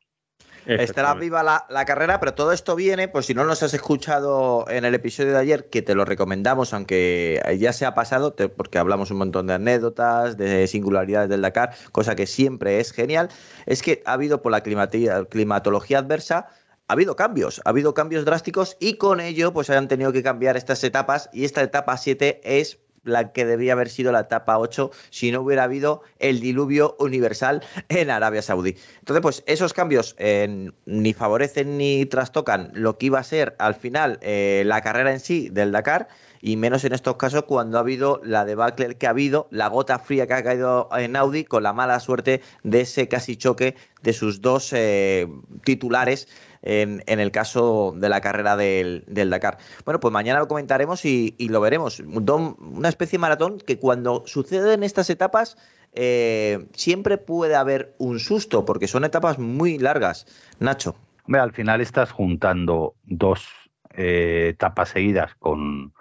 Estará 0.66 1.14
viva 1.14 1.44
la, 1.44 1.86
carrera, 1.86 2.20
pero 2.20 2.34
todo 2.34 2.52
esto 2.52 2.76
viene, 2.76 3.08
pues 3.08 3.28
si 3.28 3.36
no 3.36 3.46
nos 3.46 3.62
has 3.62 3.74
escuchado 3.74 4.66
en 4.68 4.84
el 4.84 4.96
episodio 4.96 5.34
de 5.34 5.38
ayer, 5.38 5.70
que 5.70 5.84
te 5.84 5.94
lo 5.94 6.06
recomendamos, 6.06 6.74
aunque 6.74 7.40
ya 7.60 7.72
se 7.72 7.86
ha 7.86 7.94
pasado, 7.94 8.36
porque 8.36 8.80
hablamos 8.80 9.12
un 9.12 9.18
montón 9.18 9.46
de 9.48 9.54
anécdotas, 9.54 10.38
de 10.38 10.68
singularidades 10.68 11.30
del 11.30 11.42
Dakar, 11.42 11.76
cosa 11.92 12.16
que 12.16 12.26
siempre 12.26 12.80
es 12.80 12.92
genial, 12.92 13.30
es 13.68 13.84
que 13.84 14.02
ha 14.06 14.14
habido 14.14 14.42
por 14.42 14.52
la 14.52 14.62
climatología 14.62 16.00
adversa 16.00 16.48
ha 16.88 16.94
habido 16.94 17.16
cambios, 17.16 17.62
ha 17.66 17.70
habido 17.70 17.94
cambios 17.94 18.26
drásticos 18.26 18.78
y 18.80 18.98
con 18.98 19.20
ello 19.20 19.54
pues 19.54 19.70
han 19.70 19.88
tenido 19.88 20.12
que 20.12 20.24
cambiar 20.24 20.56
estas 20.58 20.84
etapas 20.84 21.30
y 21.34 21.46
esta 21.46 21.64
etapa 21.64 21.98
7 21.98 22.42
es 22.44 22.80
la 23.06 23.32
que 23.32 23.46
debía 23.46 23.74
haber 23.74 23.90
sido 23.90 24.12
la 24.12 24.22
etapa 24.22 24.58
8 24.58 24.92
si 25.10 25.32
no 25.32 25.42
hubiera 25.42 25.64
habido 25.64 26.02
el 26.20 26.40
diluvio 26.40 26.96
universal 27.00 27.64
en 27.90 28.10
Arabia 28.10 28.42
Saudí. 28.42 28.76
Entonces, 29.00 29.22
pues 29.22 29.44
esos 29.46 29.74
cambios 29.74 30.16
eh, 30.18 30.72
ni 30.86 31.14
favorecen 31.14 31.78
ni 31.78 32.06
trastocan 32.06 32.72
lo 32.74 32.98
que 32.98 33.08
iba 33.08 33.20
a 33.20 33.24
ser 33.24 33.56
al 33.60 33.76
final 33.76 34.20
eh, 34.22 34.64
la 34.66 34.82
carrera 34.82 35.12
en 35.12 35.20
sí 35.20 35.50
del 35.50 35.72
Dakar 35.72 36.08
y 36.42 36.58
menos 36.58 36.84
en 36.84 36.94
estos 36.94 37.16
casos 37.16 37.44
cuando 37.44 37.78
ha 37.78 37.82
habido 37.82 38.22
la 38.24 38.46
debacle 38.46 38.98
que 38.98 39.08
ha 39.08 39.12
habido, 39.12 39.48
la 39.50 39.68
gota 39.68 39.98
fría 39.98 40.28
que 40.28 40.34
ha 40.34 40.44
caído 40.44 40.90
en 40.96 41.16
Audi 41.16 41.44
con 41.44 41.64
la 41.64 41.74
mala 41.74 42.00
suerte 42.00 42.42
de 42.64 42.82
ese 42.82 43.08
casi 43.08 43.36
choque 43.36 43.76
de 44.04 44.14
sus 44.14 44.42
dos 44.42 44.72
eh, 44.74 45.28
titulares 45.64 46.28
en, 46.66 47.02
el 47.08 47.32
caso 47.32 47.94
de 47.96 48.10
la 48.10 48.22
carrera 48.22 48.58
del, 48.58 49.06
Dakar. 49.08 49.58
Bueno, 49.86 50.00
pues 50.00 50.12
mañana 50.12 50.40
lo 50.40 50.48
comentaremos 50.48 51.06
y, 51.06 51.36
lo 51.40 51.62
veremos. 51.62 52.00
Una 52.00 52.90
especie 52.90 53.18
de 53.18 53.22
maratón 53.22 53.60
que 53.60 53.80
cuando 53.80 54.24
suceden 54.26 54.84
estas 54.84 55.10
etapas 55.10 55.58
eh, 55.94 56.68
siempre 56.74 57.18
puede 57.18 57.56
haber 57.56 57.96
un 57.98 58.20
susto, 58.20 58.66
porque 58.66 58.88
son 58.88 59.06
etapas 59.06 59.40
muy 59.40 59.78
largas. 59.78 60.26
Nacho. 60.60 60.96
al 61.32 61.54
final 61.54 61.82
estás 61.82 62.12
juntando 62.12 62.96
dos 63.04 63.48
eh, 63.94 64.50
etapas 64.50 64.90
seguidas 64.90 65.36
con, 65.36 65.94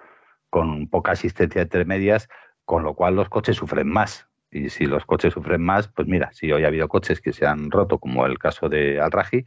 con 0.51 0.89
poca 0.89 1.13
asistencia 1.13 1.63
entre 1.63 1.85
medias 1.85 2.29
con 2.65 2.83
lo 2.83 2.95
cual 2.95 3.17
los 3.17 3.29
coches 3.29 3.57
sufren 3.57 3.89
más. 3.89 4.27
Y 4.51 4.71
si 4.71 4.87
los 4.87 5.05
coches 5.05 5.35
sufren 5.35 5.63
más, 5.63 5.89
pues 5.89 6.07
mira, 6.07 6.31
si 6.33 6.53
hoy 6.53 6.65
ha 6.65 6.69
habido 6.69 6.89
coches 6.89 7.21
que 7.21 7.33
se 7.33 7.47
han 7.47 7.71
roto, 7.71 7.99
como 7.99 8.25
el 8.27 8.39
caso 8.39 8.69
de 8.69 9.01
Al-Raji, 9.01 9.45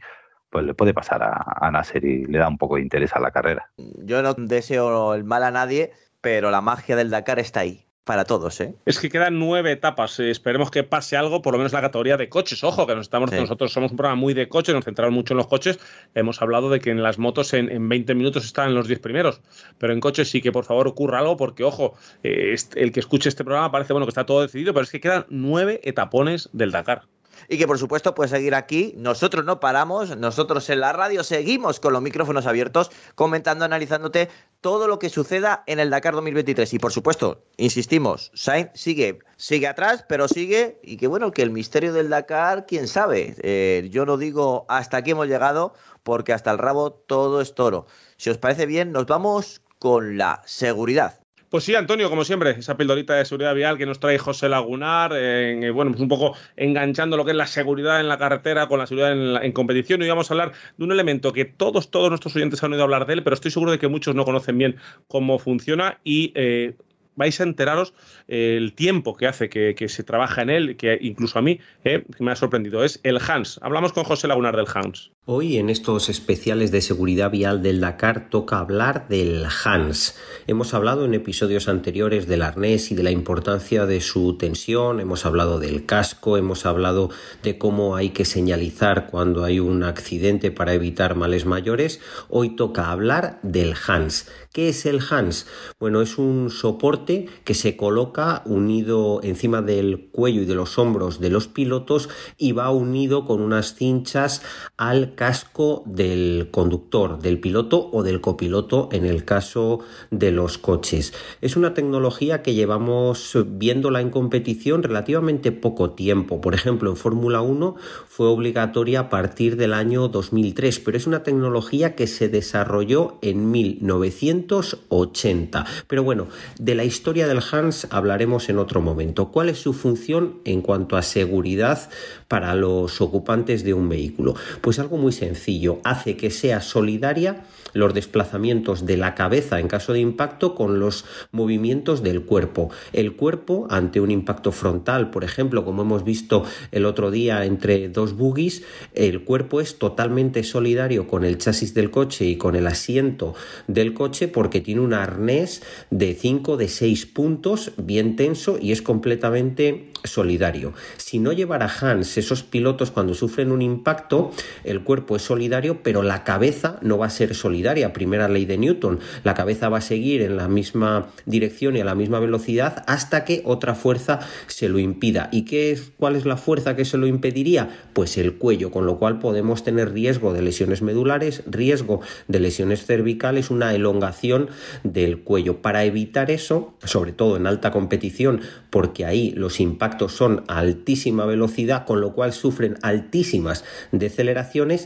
pues 0.50 0.64
le 0.64 0.74
puede 0.74 0.94
pasar 0.94 1.22
a, 1.22 1.44
a 1.60 1.70
Nasser 1.70 2.04
y 2.04 2.24
le 2.26 2.38
da 2.38 2.48
un 2.48 2.58
poco 2.58 2.76
de 2.76 2.82
interés 2.82 3.14
a 3.14 3.20
la 3.20 3.30
carrera. 3.30 3.70
Yo 3.76 4.22
no 4.22 4.34
deseo 4.34 5.14
el 5.14 5.24
mal 5.24 5.42
a 5.44 5.50
nadie, 5.50 5.92
pero 6.20 6.50
la 6.50 6.60
magia 6.60 6.96
del 6.96 7.10
Dakar 7.10 7.38
está 7.38 7.60
ahí 7.60 7.84
para 8.04 8.24
todos, 8.24 8.58
¿eh? 8.62 8.74
Es 8.86 8.98
que 9.00 9.10
quedan 9.10 9.38
nueve 9.38 9.70
etapas. 9.70 10.18
Eh, 10.18 10.30
esperemos 10.30 10.70
que 10.70 10.82
pase 10.82 11.18
algo, 11.18 11.42
por 11.42 11.52
lo 11.52 11.58
menos 11.58 11.74
la 11.74 11.82
categoría 11.82 12.16
de 12.16 12.30
coches. 12.30 12.64
Ojo, 12.64 12.86
que 12.86 12.94
nos 12.94 13.02
estamos, 13.02 13.28
Sí. 13.28 13.36
nosotros 13.36 13.70
somos 13.70 13.90
un 13.90 13.98
programa 13.98 14.18
muy 14.18 14.32
de 14.32 14.48
coches, 14.48 14.74
nos 14.74 14.86
centramos 14.86 15.14
mucho 15.14 15.34
en 15.34 15.36
los 15.36 15.46
coches. 15.46 15.78
Hemos 16.14 16.40
hablado 16.40 16.70
de 16.70 16.80
que 16.80 16.88
en 16.90 17.02
las 17.02 17.18
motos 17.18 17.52
en, 17.52 17.70
en 17.70 17.86
20 17.86 18.14
minutos 18.14 18.46
están 18.46 18.74
los 18.74 18.88
10 18.88 19.00
primeros, 19.00 19.42
pero 19.76 19.92
en 19.92 20.00
coches 20.00 20.30
sí 20.30 20.40
que 20.40 20.52
por 20.52 20.64
favor 20.64 20.88
ocurra 20.88 21.18
algo, 21.18 21.36
porque 21.36 21.64
ojo, 21.64 21.96
eh, 22.22 22.52
este- 22.54 22.82
el 22.82 22.92
que 22.92 23.00
escuche 23.00 23.28
este 23.28 23.44
programa 23.44 23.70
parece 23.70 23.92
bueno 23.92 24.06
que 24.06 24.10
está 24.12 24.24
todo 24.24 24.40
decidido, 24.40 24.72
pero 24.72 24.84
es 24.84 24.90
que 24.90 25.00
quedan 25.02 25.26
nueve 25.28 25.82
etapones 25.84 26.48
del 26.54 26.70
Dakar. 26.72 27.02
Y 27.48 27.58
que 27.58 27.66
por 27.66 27.78
supuesto 27.78 28.14
puedes 28.14 28.30
seguir 28.30 28.54
aquí. 28.54 28.94
Nosotros 28.96 29.44
no 29.44 29.60
paramos, 29.60 30.16
nosotros 30.16 30.68
en 30.70 30.80
la 30.80 30.92
radio 30.92 31.24
seguimos 31.24 31.80
con 31.80 31.92
los 31.92 32.02
micrófonos 32.02 32.46
abiertos, 32.46 32.90
comentando, 33.14 33.64
analizándote 33.64 34.28
todo 34.60 34.88
lo 34.88 34.98
que 34.98 35.08
suceda 35.08 35.62
en 35.66 35.78
el 35.80 35.90
Dakar 35.90 36.14
2023. 36.14 36.74
Y 36.74 36.78
por 36.78 36.92
supuesto, 36.92 37.44
insistimos, 37.56 38.30
Sainz 38.34 38.70
sigue, 38.74 39.20
sigue 39.36 39.68
atrás, 39.68 40.04
pero 40.08 40.28
sigue. 40.28 40.80
Y 40.82 40.96
que 40.96 41.06
bueno, 41.06 41.32
que 41.32 41.42
el 41.42 41.50
misterio 41.50 41.92
del 41.92 42.08
Dakar, 42.08 42.66
quién 42.66 42.88
sabe. 42.88 43.34
Eh, 43.42 43.88
yo 43.90 44.06
no 44.06 44.16
digo 44.16 44.66
hasta 44.68 44.98
aquí 44.98 45.12
hemos 45.12 45.28
llegado, 45.28 45.74
porque 46.02 46.32
hasta 46.32 46.50
el 46.50 46.58
rabo 46.58 46.92
todo 46.92 47.40
es 47.40 47.54
toro. 47.54 47.86
Si 48.16 48.30
os 48.30 48.38
parece 48.38 48.66
bien, 48.66 48.92
nos 48.92 49.06
vamos 49.06 49.62
con 49.78 50.18
la 50.18 50.42
seguridad. 50.44 51.20
Pues 51.50 51.64
sí, 51.64 51.74
Antonio, 51.74 52.10
como 52.10 52.24
siempre, 52.24 52.50
esa 52.50 52.76
pildorita 52.76 53.14
de 53.14 53.24
seguridad 53.24 53.54
vial 53.54 53.78
que 53.78 53.86
nos 53.86 53.98
trae 54.00 54.18
José 54.18 54.50
Lagunar, 54.50 55.12
eh, 55.14 55.70
bueno, 55.72 55.92
pues 55.92 56.02
un 56.02 56.08
poco 56.08 56.36
enganchando 56.56 57.16
lo 57.16 57.24
que 57.24 57.30
es 57.30 57.36
la 57.38 57.46
seguridad 57.46 58.00
en 58.00 58.08
la 58.08 58.18
carretera 58.18 58.66
con 58.68 58.78
la 58.78 58.86
seguridad 58.86 59.12
en, 59.12 59.32
la- 59.32 59.40
en 59.42 59.52
competición. 59.52 60.02
Y 60.02 60.08
vamos 60.08 60.30
a 60.30 60.34
hablar 60.34 60.52
de 60.76 60.84
un 60.84 60.92
elemento 60.92 61.32
que 61.32 61.46
todos, 61.46 61.90
todos 61.90 62.10
nuestros 62.10 62.36
oyentes 62.36 62.62
han 62.62 62.72
oído 62.72 62.84
hablar 62.84 63.06
de 63.06 63.14
él, 63.14 63.22
pero 63.24 63.32
estoy 63.32 63.50
seguro 63.50 63.70
de 63.72 63.78
que 63.78 63.88
muchos 63.88 64.14
no 64.14 64.26
conocen 64.26 64.58
bien 64.58 64.76
cómo 65.06 65.38
funciona 65.38 65.98
y 66.04 66.32
eh, 66.34 66.74
vais 67.16 67.40
a 67.40 67.44
enteraros 67.44 67.94
eh, 68.28 68.56
el 68.58 68.74
tiempo 68.74 69.16
que 69.16 69.26
hace 69.26 69.48
que, 69.48 69.74
que 69.74 69.88
se 69.88 70.02
trabaja 70.04 70.42
en 70.42 70.50
él, 70.50 70.76
que 70.76 70.98
incluso 71.00 71.38
a 71.38 71.42
mí 71.42 71.60
eh, 71.82 72.04
me 72.18 72.30
ha 72.30 72.36
sorprendido. 72.36 72.84
Es 72.84 73.00
el 73.04 73.18
Hans. 73.26 73.58
Hablamos 73.62 73.94
con 73.94 74.04
José 74.04 74.28
Lagunar 74.28 74.54
del 74.54 74.66
Hans. 74.74 75.12
Hoy 75.30 75.58
en 75.58 75.68
estos 75.68 76.08
especiales 76.08 76.70
de 76.70 76.80
seguridad 76.80 77.30
vial 77.30 77.62
del 77.62 77.80
Dakar 77.80 78.30
toca 78.30 78.60
hablar 78.60 79.08
del 79.08 79.44
Hans. 79.62 80.16
Hemos 80.46 80.72
hablado 80.72 81.04
en 81.04 81.12
episodios 81.12 81.68
anteriores 81.68 82.26
del 82.26 82.40
arnés 82.40 82.90
y 82.90 82.94
de 82.94 83.02
la 83.02 83.10
importancia 83.10 83.84
de 83.84 84.00
su 84.00 84.38
tensión, 84.38 85.00
hemos 85.00 85.26
hablado 85.26 85.60
del 85.60 85.84
casco, 85.84 86.38
hemos 86.38 86.64
hablado 86.64 87.10
de 87.42 87.58
cómo 87.58 87.94
hay 87.94 88.08
que 88.08 88.24
señalizar 88.24 89.08
cuando 89.10 89.44
hay 89.44 89.60
un 89.60 89.84
accidente 89.84 90.50
para 90.50 90.72
evitar 90.72 91.14
males 91.14 91.44
mayores. 91.44 92.00
Hoy 92.30 92.56
toca 92.56 92.90
hablar 92.90 93.38
del 93.42 93.74
Hans. 93.86 94.30
¿Qué 94.54 94.70
es 94.70 94.86
el 94.86 95.00
Hans? 95.10 95.46
Bueno, 95.78 96.00
es 96.00 96.16
un 96.16 96.48
soporte 96.48 97.26
que 97.44 97.52
se 97.52 97.76
coloca 97.76 98.40
unido 98.46 99.20
encima 99.22 99.60
del 99.60 100.08
cuello 100.10 100.40
y 100.40 100.46
de 100.46 100.54
los 100.54 100.78
hombros 100.78 101.20
de 101.20 101.28
los 101.28 101.48
pilotos 101.48 102.08
y 102.38 102.52
va 102.52 102.70
unido 102.70 103.26
con 103.26 103.42
unas 103.42 103.74
cinchas 103.74 104.40
al 104.78 105.16
casco 105.18 105.82
del 105.84 106.48
conductor, 106.52 107.18
del 107.18 107.40
piloto 107.40 107.90
o 107.92 108.04
del 108.04 108.20
copiloto 108.20 108.88
en 108.92 109.04
el 109.04 109.24
caso 109.24 109.80
de 110.12 110.30
los 110.30 110.58
coches. 110.58 111.12
Es 111.40 111.56
una 111.56 111.74
tecnología 111.74 112.40
que 112.40 112.54
llevamos 112.54 113.36
viéndola 113.48 114.00
en 114.00 114.10
competición 114.10 114.84
relativamente 114.84 115.50
poco 115.50 115.90
tiempo. 115.90 116.40
Por 116.40 116.54
ejemplo, 116.54 116.88
en 116.88 116.96
Fórmula 116.96 117.40
1 117.40 117.74
fue 118.06 118.28
obligatoria 118.28 119.00
a 119.00 119.10
partir 119.10 119.56
del 119.56 119.72
año 119.72 120.06
2003, 120.06 120.78
pero 120.78 120.96
es 120.96 121.08
una 121.08 121.24
tecnología 121.24 121.96
que 121.96 122.06
se 122.06 122.28
desarrolló 122.28 123.18
en 123.20 123.50
1980. 123.50 125.66
Pero 125.88 126.04
bueno, 126.04 126.28
de 126.60 126.76
la 126.76 126.84
historia 126.84 127.26
del 127.26 127.42
Hans 127.50 127.88
hablaremos 127.90 128.48
en 128.50 128.60
otro 128.60 128.80
momento. 128.80 129.32
¿Cuál 129.32 129.48
es 129.48 129.58
su 129.58 129.72
función 129.72 130.36
en 130.44 130.62
cuanto 130.62 130.96
a 130.96 131.02
seguridad 131.02 131.90
para 132.28 132.54
los 132.54 133.00
ocupantes 133.00 133.64
de 133.64 133.74
un 133.74 133.88
vehículo? 133.88 134.36
Pues 134.60 134.78
algo 134.78 134.96
muy 134.96 135.07
sencillo, 135.12 135.80
hace 135.84 136.16
que 136.16 136.30
sea 136.30 136.60
solidaria 136.60 137.44
los 137.74 137.94
desplazamientos 137.94 138.86
de 138.86 138.96
la 138.96 139.14
cabeza 139.14 139.60
en 139.60 139.68
caso 139.68 139.92
de 139.92 140.00
impacto 140.00 140.54
con 140.54 140.80
los 140.80 141.04
movimientos 141.32 142.02
del 142.02 142.22
cuerpo. 142.22 142.70
El 142.92 143.14
cuerpo 143.14 143.66
ante 143.70 144.00
un 144.00 144.10
impacto 144.10 144.52
frontal, 144.52 145.10
por 145.10 145.24
ejemplo, 145.24 145.64
como 145.64 145.82
hemos 145.82 146.04
visto 146.04 146.44
el 146.72 146.86
otro 146.86 147.10
día 147.10 147.44
entre 147.44 147.88
dos 147.88 148.14
buggies, 148.14 148.62
el 148.94 149.24
cuerpo 149.24 149.60
es 149.60 149.78
totalmente 149.78 150.42
solidario 150.44 151.06
con 151.06 151.24
el 151.24 151.38
chasis 151.38 151.74
del 151.74 151.90
coche 151.90 152.24
y 152.24 152.36
con 152.36 152.56
el 152.56 152.66
asiento 152.66 153.34
del 153.66 153.94
coche 153.94 154.28
porque 154.28 154.60
tiene 154.60 154.80
un 154.80 154.94
arnés 154.94 155.62
de 155.90 156.14
5 156.14 156.56
de 156.56 156.68
6 156.68 157.06
puntos 157.06 157.72
bien 157.76 158.16
tenso 158.16 158.58
y 158.60 158.72
es 158.72 158.82
completamente 158.82 159.92
solidario. 160.04 160.72
Si 160.96 161.18
no 161.18 161.32
llevara 161.32 161.70
Hans 161.80 162.16
esos 162.18 162.42
pilotos 162.42 162.90
cuando 162.90 163.14
sufren 163.14 163.52
un 163.52 163.62
impacto, 163.62 164.30
el 164.64 164.82
cuerpo 164.88 165.16
es 165.16 165.22
solidario, 165.22 165.82
pero 165.82 166.02
la 166.02 166.24
cabeza 166.24 166.78
no 166.80 166.96
va 166.96 167.04
a 167.04 167.10
ser 167.10 167.34
solidaria. 167.34 167.92
Primera 167.92 168.26
ley 168.26 168.46
de 168.46 168.56
Newton, 168.56 169.00
la 169.22 169.34
cabeza 169.34 169.68
va 169.68 169.78
a 169.78 169.82
seguir 169.82 170.22
en 170.22 170.38
la 170.38 170.48
misma 170.48 171.08
dirección 171.26 171.76
y 171.76 171.80
a 171.80 171.84
la 171.84 171.94
misma 171.94 172.20
velocidad 172.20 172.84
hasta 172.86 173.26
que 173.26 173.42
otra 173.44 173.74
fuerza 173.74 174.20
se 174.46 174.70
lo 174.70 174.78
impida. 174.78 175.28
¿Y 175.30 175.42
qué 175.44 175.72
es 175.72 175.92
cuál 175.98 176.16
es 176.16 176.24
la 176.24 176.38
fuerza 176.38 176.74
que 176.74 176.86
se 176.86 176.96
lo 176.96 177.06
impediría? 177.06 177.68
Pues 177.92 178.16
el 178.16 178.36
cuello, 178.36 178.70
con 178.70 178.86
lo 178.86 178.98
cual 178.98 179.18
podemos 179.18 179.62
tener 179.62 179.92
riesgo 179.92 180.32
de 180.32 180.40
lesiones 180.40 180.80
medulares, 180.80 181.42
riesgo 181.44 182.00
de 182.26 182.40
lesiones 182.40 182.86
cervicales, 182.86 183.50
una 183.50 183.74
elongación 183.74 184.48
del 184.84 185.18
cuello. 185.18 185.60
Para 185.60 185.84
evitar 185.84 186.30
eso, 186.30 186.72
sobre 186.82 187.12
todo 187.12 187.36
en 187.36 187.46
alta 187.46 187.72
competición, 187.72 188.40
porque 188.70 189.04
ahí 189.04 189.32
los 189.32 189.60
impactos 189.60 190.14
son 190.14 190.44
a 190.48 190.60
altísima 190.60 191.26
velocidad, 191.26 191.84
con 191.84 192.00
lo 192.00 192.14
cual 192.14 192.32
sufren 192.32 192.78
altísimas 192.80 193.64
deceleraciones, 193.92 194.77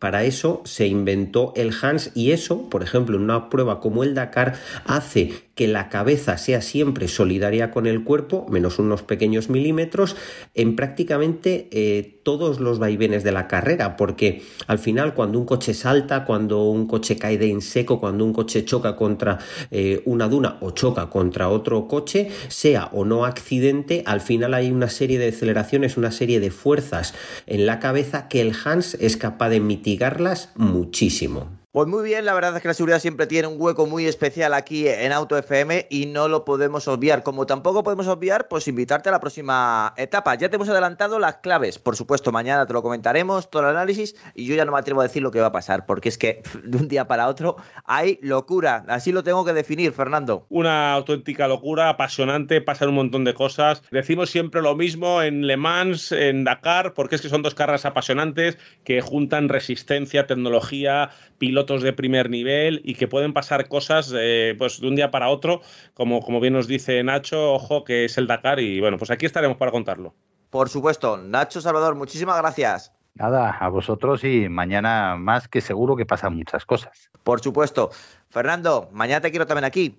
para 0.00 0.24
eso 0.24 0.62
se 0.64 0.86
inventó 0.86 1.52
el 1.56 1.72
Hans 1.80 2.10
y 2.14 2.32
eso, 2.32 2.70
por 2.70 2.82
ejemplo, 2.82 3.16
en 3.16 3.22
una 3.22 3.50
prueba 3.50 3.80
como 3.80 4.02
el 4.02 4.14
Dakar, 4.14 4.54
hace 4.86 5.49
que 5.60 5.68
la 5.68 5.90
cabeza 5.90 6.38
sea 6.38 6.62
siempre 6.62 7.06
solidaria 7.06 7.70
con 7.70 7.86
el 7.86 8.02
cuerpo, 8.02 8.46
menos 8.48 8.78
unos 8.78 9.02
pequeños 9.02 9.50
milímetros, 9.50 10.16
en 10.54 10.74
prácticamente 10.74 11.68
eh, 11.70 12.18
todos 12.22 12.60
los 12.60 12.78
vaivenes 12.78 13.24
de 13.24 13.32
la 13.32 13.46
carrera, 13.46 13.98
porque 13.98 14.40
al 14.68 14.78
final 14.78 15.12
cuando 15.12 15.38
un 15.38 15.44
coche 15.44 15.74
salta, 15.74 16.24
cuando 16.24 16.64
un 16.70 16.86
coche 16.86 17.18
cae 17.18 17.36
de 17.36 17.50
en 17.50 17.60
seco, 17.60 18.00
cuando 18.00 18.24
un 18.24 18.32
coche 18.32 18.64
choca 18.64 18.96
contra 18.96 19.36
eh, 19.70 20.00
una 20.06 20.28
duna 20.28 20.56
o 20.62 20.70
choca 20.70 21.10
contra 21.10 21.50
otro 21.50 21.86
coche, 21.86 22.30
sea 22.48 22.88
o 22.94 23.04
no 23.04 23.26
accidente, 23.26 24.02
al 24.06 24.22
final 24.22 24.54
hay 24.54 24.70
una 24.70 24.88
serie 24.88 25.18
de 25.18 25.28
aceleraciones, 25.28 25.98
una 25.98 26.10
serie 26.10 26.40
de 26.40 26.50
fuerzas 26.50 27.12
en 27.46 27.66
la 27.66 27.80
cabeza 27.80 28.28
que 28.28 28.40
el 28.40 28.54
Hans 28.64 28.94
es 28.94 29.18
capaz 29.18 29.50
de 29.50 29.60
mitigarlas 29.60 30.52
muchísimo. 30.56 31.59
Pues 31.72 31.86
muy 31.86 32.02
bien, 32.02 32.24
la 32.24 32.34
verdad 32.34 32.56
es 32.56 32.62
que 32.62 32.66
la 32.66 32.74
seguridad 32.74 32.98
siempre 32.98 33.28
tiene 33.28 33.46
un 33.46 33.54
hueco 33.56 33.86
muy 33.86 34.04
especial 34.06 34.54
aquí 34.54 34.88
en 34.88 35.12
Auto 35.12 35.38
FM 35.38 35.86
y 35.88 36.06
no 36.06 36.26
lo 36.26 36.44
podemos 36.44 36.88
obviar. 36.88 37.22
Como 37.22 37.46
tampoco 37.46 37.84
podemos 37.84 38.08
obviar, 38.08 38.48
pues 38.48 38.66
invitarte 38.66 39.08
a 39.08 39.12
la 39.12 39.20
próxima 39.20 39.94
etapa. 39.96 40.34
Ya 40.34 40.48
te 40.48 40.56
hemos 40.56 40.68
adelantado 40.68 41.20
las 41.20 41.36
claves. 41.36 41.78
Por 41.78 41.94
supuesto, 41.94 42.32
mañana 42.32 42.66
te 42.66 42.72
lo 42.72 42.82
comentaremos, 42.82 43.50
todo 43.50 43.62
el 43.62 43.68
análisis, 43.68 44.16
y 44.34 44.46
yo 44.46 44.56
ya 44.56 44.64
no 44.64 44.72
me 44.72 44.80
atrevo 44.80 45.00
a 45.00 45.04
decir 45.04 45.22
lo 45.22 45.30
que 45.30 45.38
va 45.38 45.46
a 45.46 45.52
pasar, 45.52 45.86
porque 45.86 46.08
es 46.08 46.18
que 46.18 46.42
de 46.64 46.76
un 46.76 46.88
día 46.88 47.06
para 47.06 47.28
otro 47.28 47.54
hay 47.84 48.18
locura. 48.20 48.84
Así 48.88 49.12
lo 49.12 49.22
tengo 49.22 49.44
que 49.44 49.52
definir, 49.52 49.92
Fernando. 49.92 50.46
Una 50.48 50.94
auténtica 50.94 51.46
locura, 51.46 51.88
apasionante, 51.88 52.60
pasan 52.60 52.88
un 52.88 52.96
montón 52.96 53.22
de 53.22 53.34
cosas. 53.34 53.84
Decimos 53.92 54.30
siempre 54.30 54.60
lo 54.60 54.74
mismo 54.74 55.22
en 55.22 55.46
Le 55.46 55.56
Mans, 55.56 56.10
en 56.10 56.42
Dakar, 56.42 56.94
porque 56.94 57.14
es 57.14 57.22
que 57.22 57.28
son 57.28 57.42
dos 57.42 57.54
carreras 57.54 57.84
apasionantes 57.84 58.58
que 58.82 59.00
juntan 59.02 59.48
resistencia, 59.48 60.26
tecnología, 60.26 61.10
pilotos 61.38 61.59
de 61.66 61.92
primer 61.92 62.30
nivel 62.30 62.80
y 62.84 62.94
que 62.94 63.08
pueden 63.08 63.32
pasar 63.32 63.68
cosas 63.68 64.12
eh, 64.16 64.54
pues 64.58 64.80
de 64.80 64.88
un 64.88 64.96
día 64.96 65.10
para 65.10 65.28
otro, 65.28 65.60
como, 65.94 66.20
como 66.20 66.40
bien 66.40 66.54
nos 66.54 66.66
dice 66.66 67.02
Nacho, 67.02 67.54
ojo 67.54 67.84
que 67.84 68.04
es 68.04 68.18
el 68.18 68.26
Dakar 68.26 68.60
y 68.60 68.80
bueno, 68.80 68.98
pues 68.98 69.10
aquí 69.10 69.26
estaremos 69.26 69.56
para 69.56 69.70
contarlo. 69.70 70.14
Por 70.50 70.68
supuesto, 70.68 71.16
Nacho 71.16 71.60
Salvador, 71.60 71.94
muchísimas 71.94 72.38
gracias. 72.38 72.92
Nada, 73.14 73.50
a 73.50 73.68
vosotros 73.68 74.24
y 74.24 74.48
mañana 74.48 75.16
más 75.16 75.48
que 75.48 75.60
seguro 75.60 75.96
que 75.96 76.06
pasan 76.06 76.36
muchas 76.36 76.64
cosas. 76.64 77.10
Por 77.22 77.40
supuesto. 77.40 77.90
Fernando, 78.30 78.88
mañana 78.92 79.20
te 79.20 79.30
quiero 79.30 79.46
también 79.46 79.64
aquí. 79.64 79.98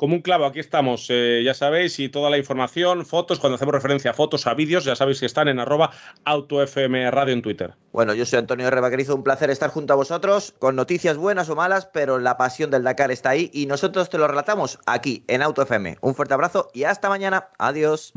Como 0.00 0.14
un 0.14 0.22
clavo, 0.22 0.46
aquí 0.46 0.60
estamos, 0.60 1.08
eh, 1.10 1.42
ya 1.44 1.52
sabéis, 1.52 1.98
y 2.00 2.08
toda 2.08 2.30
la 2.30 2.38
información, 2.38 3.04
fotos, 3.04 3.38
cuando 3.38 3.56
hacemos 3.56 3.74
referencia 3.74 4.12
a 4.12 4.14
fotos, 4.14 4.46
a 4.46 4.54
vídeos, 4.54 4.86
ya 4.86 4.96
sabéis 4.96 5.20
que 5.20 5.26
están 5.26 5.46
en 5.46 5.60
arroba 5.60 5.90
autofm 6.24 7.10
radio 7.10 7.34
en 7.34 7.42
Twitter. 7.42 7.74
Bueno, 7.92 8.14
yo 8.14 8.24
soy 8.24 8.38
Antonio 8.38 8.70
Rebaquerizo, 8.70 9.14
un 9.14 9.22
placer 9.22 9.50
estar 9.50 9.68
junto 9.68 9.92
a 9.92 9.96
vosotros 9.96 10.54
con 10.58 10.74
noticias 10.74 11.18
buenas 11.18 11.50
o 11.50 11.54
malas, 11.54 11.84
pero 11.84 12.18
la 12.18 12.38
pasión 12.38 12.70
del 12.70 12.82
Dakar 12.82 13.10
está 13.10 13.28
ahí 13.28 13.50
y 13.52 13.66
nosotros 13.66 14.08
te 14.08 14.16
lo 14.16 14.26
relatamos 14.26 14.78
aquí 14.86 15.22
en 15.28 15.42
Auto 15.42 15.60
FM. 15.60 15.98
Un 16.00 16.14
fuerte 16.14 16.32
abrazo 16.32 16.70
y 16.72 16.84
hasta 16.84 17.10
mañana. 17.10 17.50
Adiós. 17.58 18.14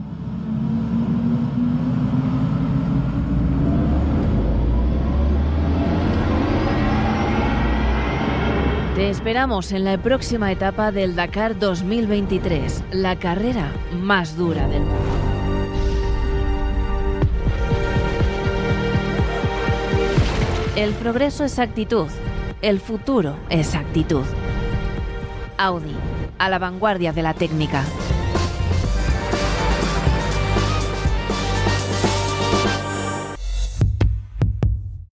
Te 9.04 9.10
esperamos 9.10 9.74
en 9.74 9.84
la 9.84 9.98
próxima 9.98 10.50
etapa 10.50 10.94
del 10.94 11.14
Dakar 11.14 11.60
2023, 11.60 12.86
la 12.94 13.20
carrera 13.20 13.70
más 14.00 14.38
dura 14.38 14.66
del 14.70 14.80
mundo. 14.80 14.96
El 20.78 20.94
progreso 20.94 21.44
es 21.44 21.60
actitud, 21.60 22.08
el 22.62 22.80
futuro 22.80 23.36
es 23.50 23.76
actitud. 23.76 24.24
Audi, 25.58 25.98
a 26.38 26.48
la 26.48 26.58
vanguardia 26.58 27.12
de 27.12 27.24
la 27.24 27.34
técnica. 27.34 27.84